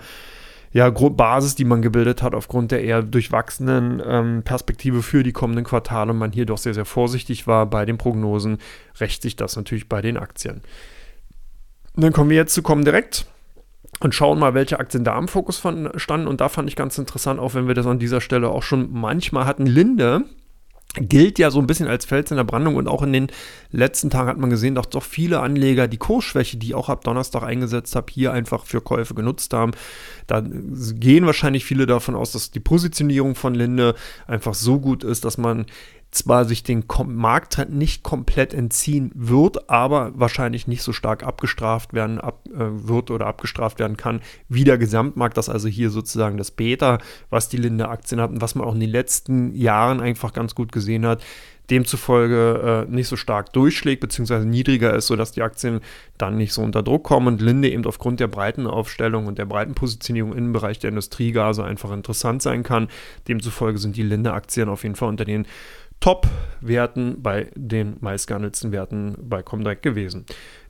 ja, 0.74 0.90
Basis, 0.90 1.54
die 1.54 1.66
man 1.66 1.84
gebildet 1.84 2.24
hat, 2.24 2.34
aufgrund 2.34 2.72
der 2.72 2.84
eher 2.84 3.04
durchwachsenen 3.04 4.02
ähm, 4.06 4.44
Perspektive 4.44 5.04
für 5.04 5.22
die 5.22 5.32
kommenden 5.32 5.64
Quartale 5.64 6.12
und 6.12 6.18
man 6.18 6.32
hier 6.32 6.48
doch 6.48 6.58
sehr, 6.58 6.74
sehr 6.74 6.86
vorsichtig 6.86 7.46
war 7.46 7.68
bei 7.68 7.86
den 7.86 8.00
Prognosen, 8.00 8.58
rächt 9.00 9.22
sich 9.22 9.36
das 9.36 9.56
natürlich 9.56 9.88
bei 9.88 10.02
den 10.02 10.18
Aktien. 10.18 10.62
Und 11.96 12.04
dann 12.04 12.12
kommen 12.12 12.32
wir 12.32 12.38
jetzt 12.38 12.56
zu 12.56 12.64
Comdirect 12.64 13.28
und 14.00 14.16
schauen 14.16 14.40
mal, 14.40 14.56
welche 14.56 14.80
Aktien 14.80 15.04
da 15.04 15.18
im 15.20 15.28
Fokus 15.28 15.60
von 15.60 15.92
standen. 15.96 16.28
Und 16.28 16.42
da 16.42 16.50
fand 16.50 16.68
ich 16.68 16.76
ganz 16.76 16.98
interessant, 16.98 17.40
auch 17.40 17.54
wenn 17.54 17.68
wir 17.68 17.76
das 17.76 17.86
an 17.86 18.00
dieser 18.00 18.20
Stelle 18.20 18.50
auch 18.50 18.64
schon 18.64 18.92
manchmal 18.92 19.46
hatten. 19.46 19.68
Linde 19.68 20.26
gilt 20.96 21.40
ja 21.40 21.50
so 21.50 21.60
ein 21.60 21.68
bisschen 21.68 21.88
als 21.88 22.06
Fels 22.06 22.30
in 22.30 22.38
der 22.38 22.44
Brandung 22.44 22.76
und 22.76 22.88
auch 22.88 23.02
in 23.02 23.14
den 23.14 23.28
letzten 23.72 24.10
Tagen 24.10 24.30
hat 24.30 24.38
man 24.38 24.50
gesehen, 24.50 24.76
dass 24.76 24.90
doch 24.90 25.04
viele 25.04 25.40
Anleger 25.40 25.88
die 25.88 25.98
Kursschwäche, 25.98 26.58
die 26.58 26.76
auch 26.76 26.90
ab 26.90 27.04
Donnerstag 27.04 27.44
eingesetzt 27.44 27.96
habe, 27.96 28.12
hier 28.12 28.32
einfach 28.32 28.66
für 28.66 28.82
Käufe 28.82 29.16
genutzt 29.16 29.54
haben. 29.54 29.72
Da 30.28 30.42
gehen 30.42 31.26
wahrscheinlich 31.26 31.66
viele 31.66 31.88
davon 31.88 32.16
aus, 32.16 32.32
dass 32.32 32.52
die 32.52 32.60
Positionierung 32.60 33.36
von 33.36 33.56
Linde 33.56 33.96
einfach 34.28 34.54
so 34.54 34.80
gut 34.80 35.04
ist, 35.04 35.26
dass 35.26 35.38
man 35.38 35.66
zwar 36.14 36.46
sich 36.46 36.64
den 36.64 36.86
Markttrend 37.08 37.74
nicht 37.74 38.04
komplett 38.04 38.54
entziehen 38.54 39.12
wird, 39.16 39.70
aber 39.70 40.12
wahrscheinlich 40.16 40.68
nicht 40.68 40.84
so 40.84 40.94
stark 40.94 41.24
abgestraft 41.24 41.94
werden 41.94 42.22
ab, 42.22 42.42
äh, 42.54 42.88
wird 42.88 43.10
oder 43.12 43.28
abgestraft 43.28 43.80
werden 43.80 43.98
kann 43.98 44.22
wie 44.48 44.64
der 44.64 44.78
Gesamtmarkt. 44.78 45.38
Das 45.38 45.50
also 45.50 45.68
hier 45.68 45.90
sozusagen 45.90 46.38
das 46.38 46.52
Beta, 46.52 47.00
was 47.30 47.50
die 47.50 47.58
Linde-Aktien 47.58 48.22
hatten, 48.22 48.42
was 48.42 48.56
man 48.56 48.68
auch 48.68 48.74
in 48.74 48.80
den 48.80 48.90
letzten 48.90 49.56
Jahren 49.56 50.02
einfach 50.02 50.34
ganz 50.34 50.56
gut 50.56 50.72
gesehen 50.72 51.06
hat, 51.06 51.22
demzufolge 51.70 52.86
äh, 52.88 52.92
nicht 52.92 53.08
so 53.08 53.16
stark 53.16 53.54
durchschlägt, 53.54 54.02
beziehungsweise 54.02 54.46
niedriger 54.46 54.94
ist, 54.94 55.08
sodass 55.08 55.32
die 55.32 55.42
Aktien 55.42 55.80
dann 56.18 56.38
nicht 56.38 56.54
so 56.54 56.62
unter 56.62 56.84
Druck 56.84 57.04
kommen 57.04 57.28
und 57.28 57.42
Linde 57.42 57.70
eben 57.70 57.86
aufgrund 57.86 58.20
der 58.20 58.28
breiten 58.28 58.68
Aufstellung 58.68 59.28
und 59.28 59.38
der 59.38 59.46
breiten 59.46 59.74
Positionierung 59.74 60.34
im 60.34 60.52
Bereich 60.52 60.80
der 60.80 60.90
Industriegase 60.90 61.64
einfach 61.64 61.92
interessant 61.92 62.42
sein 62.42 62.64
kann. 62.64 62.90
Demzufolge 63.28 63.80
sind 63.80 63.96
die 63.96 64.04
Linde-Aktien 64.04 64.70
auf 64.70 64.84
jeden 64.84 64.96
Fall 64.96 65.10
unter 65.10 65.26
den 65.26 65.48
Top-Werten 66.04 67.22
bei 67.24 67.50
den 67.56 67.96
meistgehandelten 68.02 68.74
Werten 68.74 69.16
bei 69.22 69.42
Comdirect 69.42 69.84
gewesen. 69.84 70.26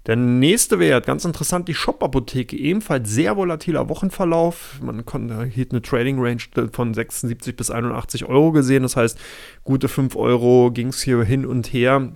Der 0.05 0.15
nächste 0.15 0.77
Wert, 0.77 1.07
ganz 1.07 1.25
interessant, 1.25 1.67
die 1.67 1.73
Shop-Apotheke, 1.73 2.55
ebenfalls 2.55 3.09
sehr 3.09 3.35
volatiler 3.35 3.89
Wochenverlauf. 3.89 4.79
Man 4.79 5.03
konnte 5.05 5.45
hier 5.45 5.65
eine 5.71 5.81
Trading 5.81 6.19
Range 6.19 6.69
von 6.71 6.93
76 6.93 7.55
bis 7.55 7.71
81 7.71 8.25
Euro 8.25 8.51
gesehen. 8.51 8.83
Das 8.83 8.95
heißt, 8.95 9.17
gute 9.63 9.87
5 9.87 10.15
Euro 10.17 10.69
ging 10.71 10.89
es 10.89 11.01
hier 11.01 11.23
hin 11.23 11.47
und 11.47 11.73
her. 11.73 12.11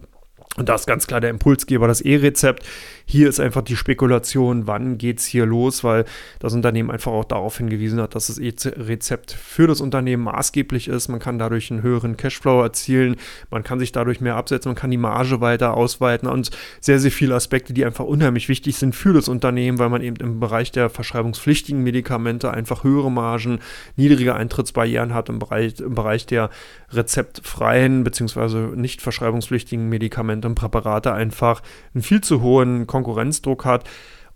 Und 0.58 0.70
da 0.70 0.76
ist 0.76 0.88
ganz 0.88 1.06
klar 1.06 1.22
der 1.22 1.30
Impulsgeber, 1.30 1.88
das 1.88 2.02
E-Rezept. 2.02 2.66
Hier 3.06 3.30
ist 3.30 3.40
einfach 3.40 3.62
die 3.62 3.76
Spekulation, 3.76 4.66
wann 4.66 4.98
geht 4.98 5.20
es 5.20 5.26
hier 5.26 5.46
los, 5.46 5.84
weil 5.84 6.04
das 6.40 6.54
Unternehmen 6.54 6.90
einfach 6.90 7.12
auch 7.12 7.26
darauf 7.26 7.60
hingewiesen 7.60 8.02
hat, 8.02 8.16
dass 8.16 8.28
das 8.28 8.40
E-Rezept 8.40 9.32
für 9.32 9.68
das 9.68 9.82
Unternehmen 9.82 10.24
maßgeblich 10.24 10.88
ist. 10.88 11.10
Man 11.10 11.20
kann 11.20 11.38
dadurch 11.38 11.70
einen 11.70 11.84
höheren 11.84 12.18
Cashflow 12.18 12.64
erzielen, 12.64 13.18
man 13.52 13.64
kann 13.64 13.78
sich 13.78 13.92
dadurch 13.92 14.20
mehr 14.20 14.36
absetzen, 14.36 14.70
man 14.70 14.76
kann 14.76 14.90
die 14.90 14.98
Marge 14.98 15.42
weiter 15.42 15.76
ausweiten 15.76 16.28
und 16.28 16.50
sehr, 16.82 17.00
sehr 17.00 17.12
viele 17.12 17.36
Aspekte, 17.36 17.72
die 17.72 17.86
einfach 17.86 18.06
unheimlich 18.06 18.50
wichtig 18.50 18.78
sind 18.78 18.96
für 18.96 19.14
das 19.14 19.28
Unternehmen, 19.28 19.78
weil 19.78 19.90
man 19.90 20.02
eben 20.02 20.16
im 20.18 20.40
Bereich 20.40 20.72
der 20.72 20.90
verschreibungspflichtigen 20.90 21.84
Medikamente 21.84 22.50
einfach 22.50 22.84
höhere 22.84 23.12
Margen, 23.12 23.60
niedrige 23.96 24.34
Eintrittsbarrieren 24.34 25.14
hat 25.14 25.30
im 25.30 25.38
Bereich, 25.38 25.80
im 25.80 25.94
Bereich 25.94 26.26
der 26.26 26.50
rezeptfreien 26.92 28.04
bzw. 28.04 28.76
nicht 28.76 29.04
verschreibungspflichtigen 29.04 29.88
Medikamente 29.88 30.47
und 30.48 30.56
Präparate 30.56 31.14
einfach 31.14 31.62
einen 31.94 32.02
viel 32.02 32.22
zu 32.22 32.42
hohen 32.42 32.88
Konkurrenzdruck 32.88 33.66
hat. 33.66 33.88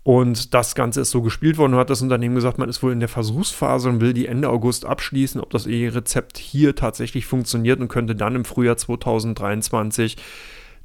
Und 0.04 0.52
das 0.52 0.74
Ganze 0.74 1.00
ist 1.00 1.10
so 1.10 1.22
gespielt 1.22 1.58
worden. 1.58 1.74
Und 1.74 1.80
hat 1.80 1.90
das 1.90 2.02
Unternehmen 2.02 2.34
gesagt, 2.34 2.58
man 2.58 2.68
ist 2.68 2.82
wohl 2.82 2.92
in 2.92 3.00
der 3.00 3.08
Versuchsphase 3.08 3.88
und 3.88 4.00
will 4.00 4.12
die 4.12 4.26
Ende 4.26 4.48
August 4.48 4.84
abschließen, 4.84 5.40
ob 5.40 5.50
das 5.50 5.66
E-Rezept 5.66 6.38
hier 6.38 6.74
tatsächlich 6.74 7.26
funktioniert 7.26 7.80
und 7.80 7.88
könnte 7.88 8.16
dann 8.16 8.34
im 8.34 8.44
Frühjahr 8.44 8.76
2023 8.76 10.16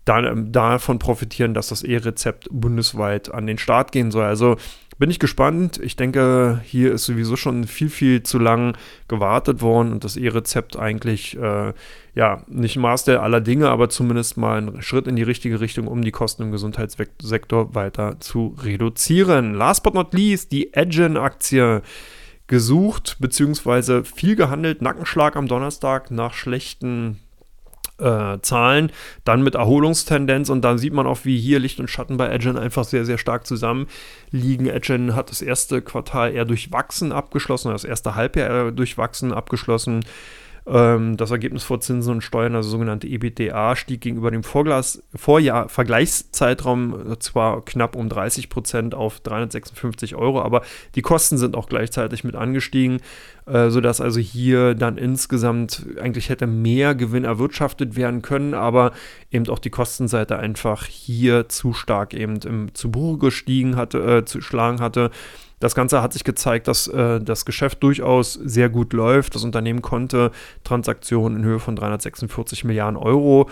dann, 0.06 0.26
ähm, 0.26 0.52
davon 0.52 1.00
profitieren, 1.00 1.54
dass 1.54 1.68
das 1.68 1.84
E-Rezept 1.84 2.48
bundesweit 2.52 3.34
an 3.34 3.48
den 3.48 3.58
Start 3.58 3.92
gehen 3.92 4.12
soll. 4.12 4.24
Also 4.24 4.58
bin 4.98 5.12
ich 5.12 5.20
gespannt. 5.20 5.80
Ich 5.82 5.96
denke, 5.96 6.62
hier 6.64 6.94
ist 6.94 7.06
sowieso 7.06 7.36
schon 7.36 7.66
viel, 7.66 7.90
viel 7.90 8.24
zu 8.24 8.40
lang 8.40 8.76
gewartet 9.08 9.62
worden 9.62 9.92
und 9.92 10.04
das 10.04 10.18
E-Rezept 10.18 10.78
eigentlich, 10.78 11.38
äh, 11.38 11.74
ja, 12.16 12.44
nicht 12.48 12.78
Maß 12.78 13.04
der 13.04 13.22
aller 13.22 13.42
Dinge, 13.42 13.70
aber 13.70 13.90
zumindest 13.90 14.38
mal 14.38 14.62
ein 14.62 14.82
Schritt 14.82 15.08
in 15.08 15.16
die 15.16 15.24
richtige 15.24 15.60
Richtung, 15.60 15.88
um 15.88 16.02
die 16.02 16.12
Kosten 16.12 16.44
im 16.44 16.52
Gesundheitssektor 16.52 17.76
weiter 17.76 18.20
zu 18.20 18.56
reduzieren. 18.62 19.54
Last 19.54 19.84
but 19.84 19.94
not 19.94 20.14
least, 20.14 20.52
die 20.52 20.74
Edgen-Aktie 20.74 21.82
gesucht, 22.48 23.18
beziehungsweise 23.20 24.04
viel 24.04 24.36
gehandelt. 24.36 24.82
Nackenschlag 24.82 25.36
am 25.36 25.48
Donnerstag 25.48 26.12
nach 26.12 26.34
schlechten 26.34 27.20
äh, 28.00 28.40
Zahlen, 28.42 28.92
dann 29.24 29.44
mit 29.44 29.56
Erholungstendenz 29.56 30.50
und 30.50 30.62
dann 30.62 30.78
sieht 30.78 30.94
man 30.94 31.08
auch, 31.08 31.20
wie 31.24 31.40
hier 31.40 31.60
Licht 31.60 31.80
und 31.80 31.90
Schatten 31.90 32.18
bei 32.18 32.28
Edgen 32.30 32.58
einfach 32.58 32.84
sehr, 32.84 33.06
sehr 33.06 33.18
stark 33.18 33.46
zusammen 33.48 33.88
liegen. 34.32 34.68
Edgen 34.68 35.16
hat 35.16 35.30
das 35.30 35.42
erste 35.42 35.82
Quartal 35.82 36.34
eher 36.34 36.46
durchwachsen 36.46 37.12
abgeschlossen, 37.12 37.72
das 37.72 37.84
erste 37.84 38.16
Halbjahr 38.16 38.50
eher 38.50 38.72
durchwachsen 38.72 39.34
abgeschlossen. 39.34 40.06
Ähm, 40.70 41.16
das 41.16 41.32
Ergebnis 41.32 41.64
vor 41.64 41.80
Zinsen 41.80 42.16
und 42.16 42.22
Steuern, 42.22 42.54
also 42.54 42.70
sogenannte 42.70 43.08
EBITDA, 43.08 43.78
stieg 43.78 44.02
gegenüber 44.02 44.32
dem 44.32 44.44
Vorglas, 44.44 45.02
Vorjahr 45.16 45.70
Vergleichszeitraum 45.70 47.14
äh, 47.14 47.20
zwar 47.20 47.64
knapp 47.64 47.96
um 47.96 48.10
30 48.10 48.50
Prozent 48.50 48.94
auf 48.94 49.22
356 49.22 50.16
Euro, 50.16 50.42
aber 50.42 50.64
die 50.96 51.02
Kosten 51.02 51.38
sind 51.38 51.56
auch 51.56 51.70
gleichzeitig 51.70 52.26
mit 52.26 52.36
angestiegen, 52.36 53.00
äh, 53.46 53.70
sodass 53.70 54.02
also 54.02 54.20
hier 54.20 54.76
dann 54.76 54.98
insgesamt 54.98 55.86
eigentlich 56.02 56.28
hätte 56.28 56.48
mehr 56.48 56.96
Gewinn 56.96 57.24
erwirtschaftet 57.24 57.96
werden 57.96 58.22
können, 58.22 58.54
aber 58.54 58.92
eben 59.32 59.48
auch 59.48 59.60
die 59.60 59.70
Kostenseite 59.70 60.38
einfach 60.38 60.86
hier 60.86 61.48
zu 61.48 61.72
stark 61.72 62.14
eben 62.14 62.42
im, 62.42 62.76
zu 62.76 62.92
Buche 62.92 63.20
gestiegen 63.20 63.78
hatte, 63.78 64.00
äh, 64.00 64.26
zu 64.26 64.42
schlagen 64.42 64.82
hatte. 64.82 65.12
Das 65.60 65.74
Ganze 65.74 66.02
hat 66.02 66.14
sich 66.14 66.24
gezeigt, 66.24 66.68
dass 66.68 66.88
äh, 66.88 67.20
das 67.20 67.46
Geschäft 67.46 67.82
durchaus 67.82 68.34
sehr 68.34 68.70
gut 68.70 68.94
läuft. 68.94 69.36
Das 69.36 69.44
Unternehmen 69.44 69.82
konnte 69.82 70.32
Transaktionen 70.64 71.40
in 71.40 71.46
Höhe 71.46 71.60
von 71.60 71.76
346 71.76 72.64
Milliarden 72.64 72.98
Euro 72.98 73.50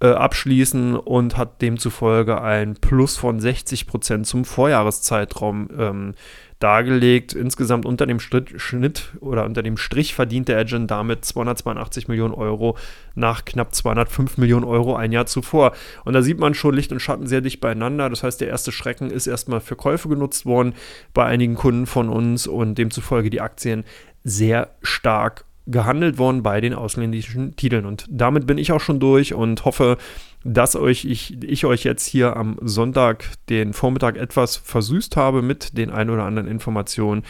äh, 0.00 0.08
abschließen 0.08 0.94
und 0.94 1.38
hat 1.38 1.62
demzufolge 1.62 2.42
ein 2.42 2.74
Plus 2.74 3.16
von 3.16 3.40
60 3.40 3.86
Prozent 3.86 4.26
zum 4.26 4.44
Vorjahreszeitraum 4.44 5.68
ähm, 5.78 6.14
dargelegt. 6.58 7.32
Insgesamt 7.34 7.84
unter 7.84 8.06
dem 8.06 8.20
Schnitt 8.20 9.12
oder 9.20 9.44
unter 9.44 9.62
dem 9.62 9.76
Strich 9.76 10.14
verdient 10.14 10.48
der 10.48 10.58
Agent 10.58 10.90
damit 10.90 11.24
282 11.24 12.08
Millionen 12.08 12.34
Euro 12.34 12.76
nach 13.14 13.44
knapp 13.44 13.74
205 13.74 14.38
Millionen 14.38 14.64
Euro 14.64 14.96
ein 14.96 15.12
Jahr 15.12 15.26
zuvor. 15.26 15.72
Und 16.04 16.14
da 16.14 16.22
sieht 16.22 16.38
man 16.38 16.54
schon 16.54 16.74
Licht 16.74 16.92
und 16.92 17.00
Schatten 17.00 17.26
sehr 17.26 17.40
dicht 17.40 17.60
beieinander. 17.60 18.08
Das 18.08 18.22
heißt, 18.22 18.40
der 18.40 18.48
erste 18.48 18.72
Schrecken 18.72 19.10
ist 19.10 19.26
erstmal 19.26 19.60
für 19.60 19.76
Käufe 19.76 20.08
genutzt 20.08 20.46
worden 20.46 20.74
bei 21.12 21.24
einigen 21.24 21.54
Kunden 21.54 21.86
von 21.86 22.08
uns 22.08 22.46
und 22.46 22.76
demzufolge 22.76 23.30
die 23.30 23.40
Aktien 23.40 23.84
sehr 24.24 24.70
stark 24.82 25.44
gehandelt 25.66 26.18
worden 26.18 26.42
bei 26.42 26.60
den 26.60 26.74
ausländischen 26.74 27.56
Titeln. 27.56 27.86
Und 27.86 28.06
damit 28.08 28.46
bin 28.46 28.56
ich 28.56 28.72
auch 28.72 28.80
schon 28.80 29.00
durch 29.00 29.34
und 29.34 29.64
hoffe, 29.64 29.98
dass 30.46 30.76
euch 30.76 31.04
ich, 31.04 31.42
ich 31.42 31.64
euch 31.64 31.84
jetzt 31.84 32.06
hier 32.06 32.36
am 32.36 32.58
Sonntag 32.62 33.24
den 33.48 33.72
Vormittag 33.72 34.16
etwas 34.16 34.56
versüßt 34.56 35.16
habe 35.16 35.42
mit 35.42 35.76
den 35.76 35.90
ein 35.90 36.10
oder 36.10 36.24
anderen 36.24 36.48
Informationen, 36.48 37.22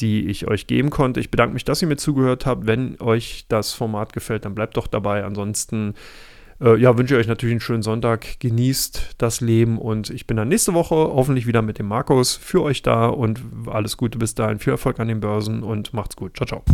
die 0.00 0.26
ich 0.26 0.48
euch 0.48 0.66
geben 0.66 0.90
konnte. 0.90 1.20
Ich 1.20 1.30
bedanke 1.30 1.54
mich, 1.54 1.64
dass 1.64 1.82
ihr 1.82 1.88
mir 1.88 1.96
zugehört 1.96 2.46
habt. 2.46 2.66
Wenn 2.66 3.00
euch 3.00 3.46
das 3.48 3.72
Format 3.72 4.12
gefällt, 4.12 4.44
dann 4.44 4.54
bleibt 4.54 4.76
doch 4.76 4.86
dabei. 4.86 5.24
Ansonsten 5.24 5.94
äh, 6.60 6.76
ja, 6.80 6.96
wünsche 6.98 7.14
ich 7.14 7.20
euch 7.20 7.26
natürlich 7.26 7.54
einen 7.54 7.60
schönen 7.60 7.82
Sonntag. 7.82 8.40
Genießt 8.40 9.16
das 9.18 9.40
Leben 9.40 9.78
und 9.78 10.10
ich 10.10 10.26
bin 10.26 10.36
dann 10.36 10.48
nächste 10.48 10.74
Woche 10.74 10.94
hoffentlich 10.94 11.46
wieder 11.46 11.62
mit 11.62 11.78
dem 11.78 11.86
Markus 11.86 12.36
für 12.36 12.62
euch 12.62 12.82
da 12.82 13.06
und 13.06 13.40
alles 13.66 13.96
Gute 13.96 14.18
bis 14.18 14.34
dahin. 14.34 14.58
Viel 14.58 14.72
Erfolg 14.72 15.00
an 15.00 15.08
den 15.08 15.20
Börsen 15.20 15.62
und 15.62 15.92
macht's 15.92 16.16
gut. 16.16 16.36
Ciao, 16.36 16.46
ciao. 16.46 16.64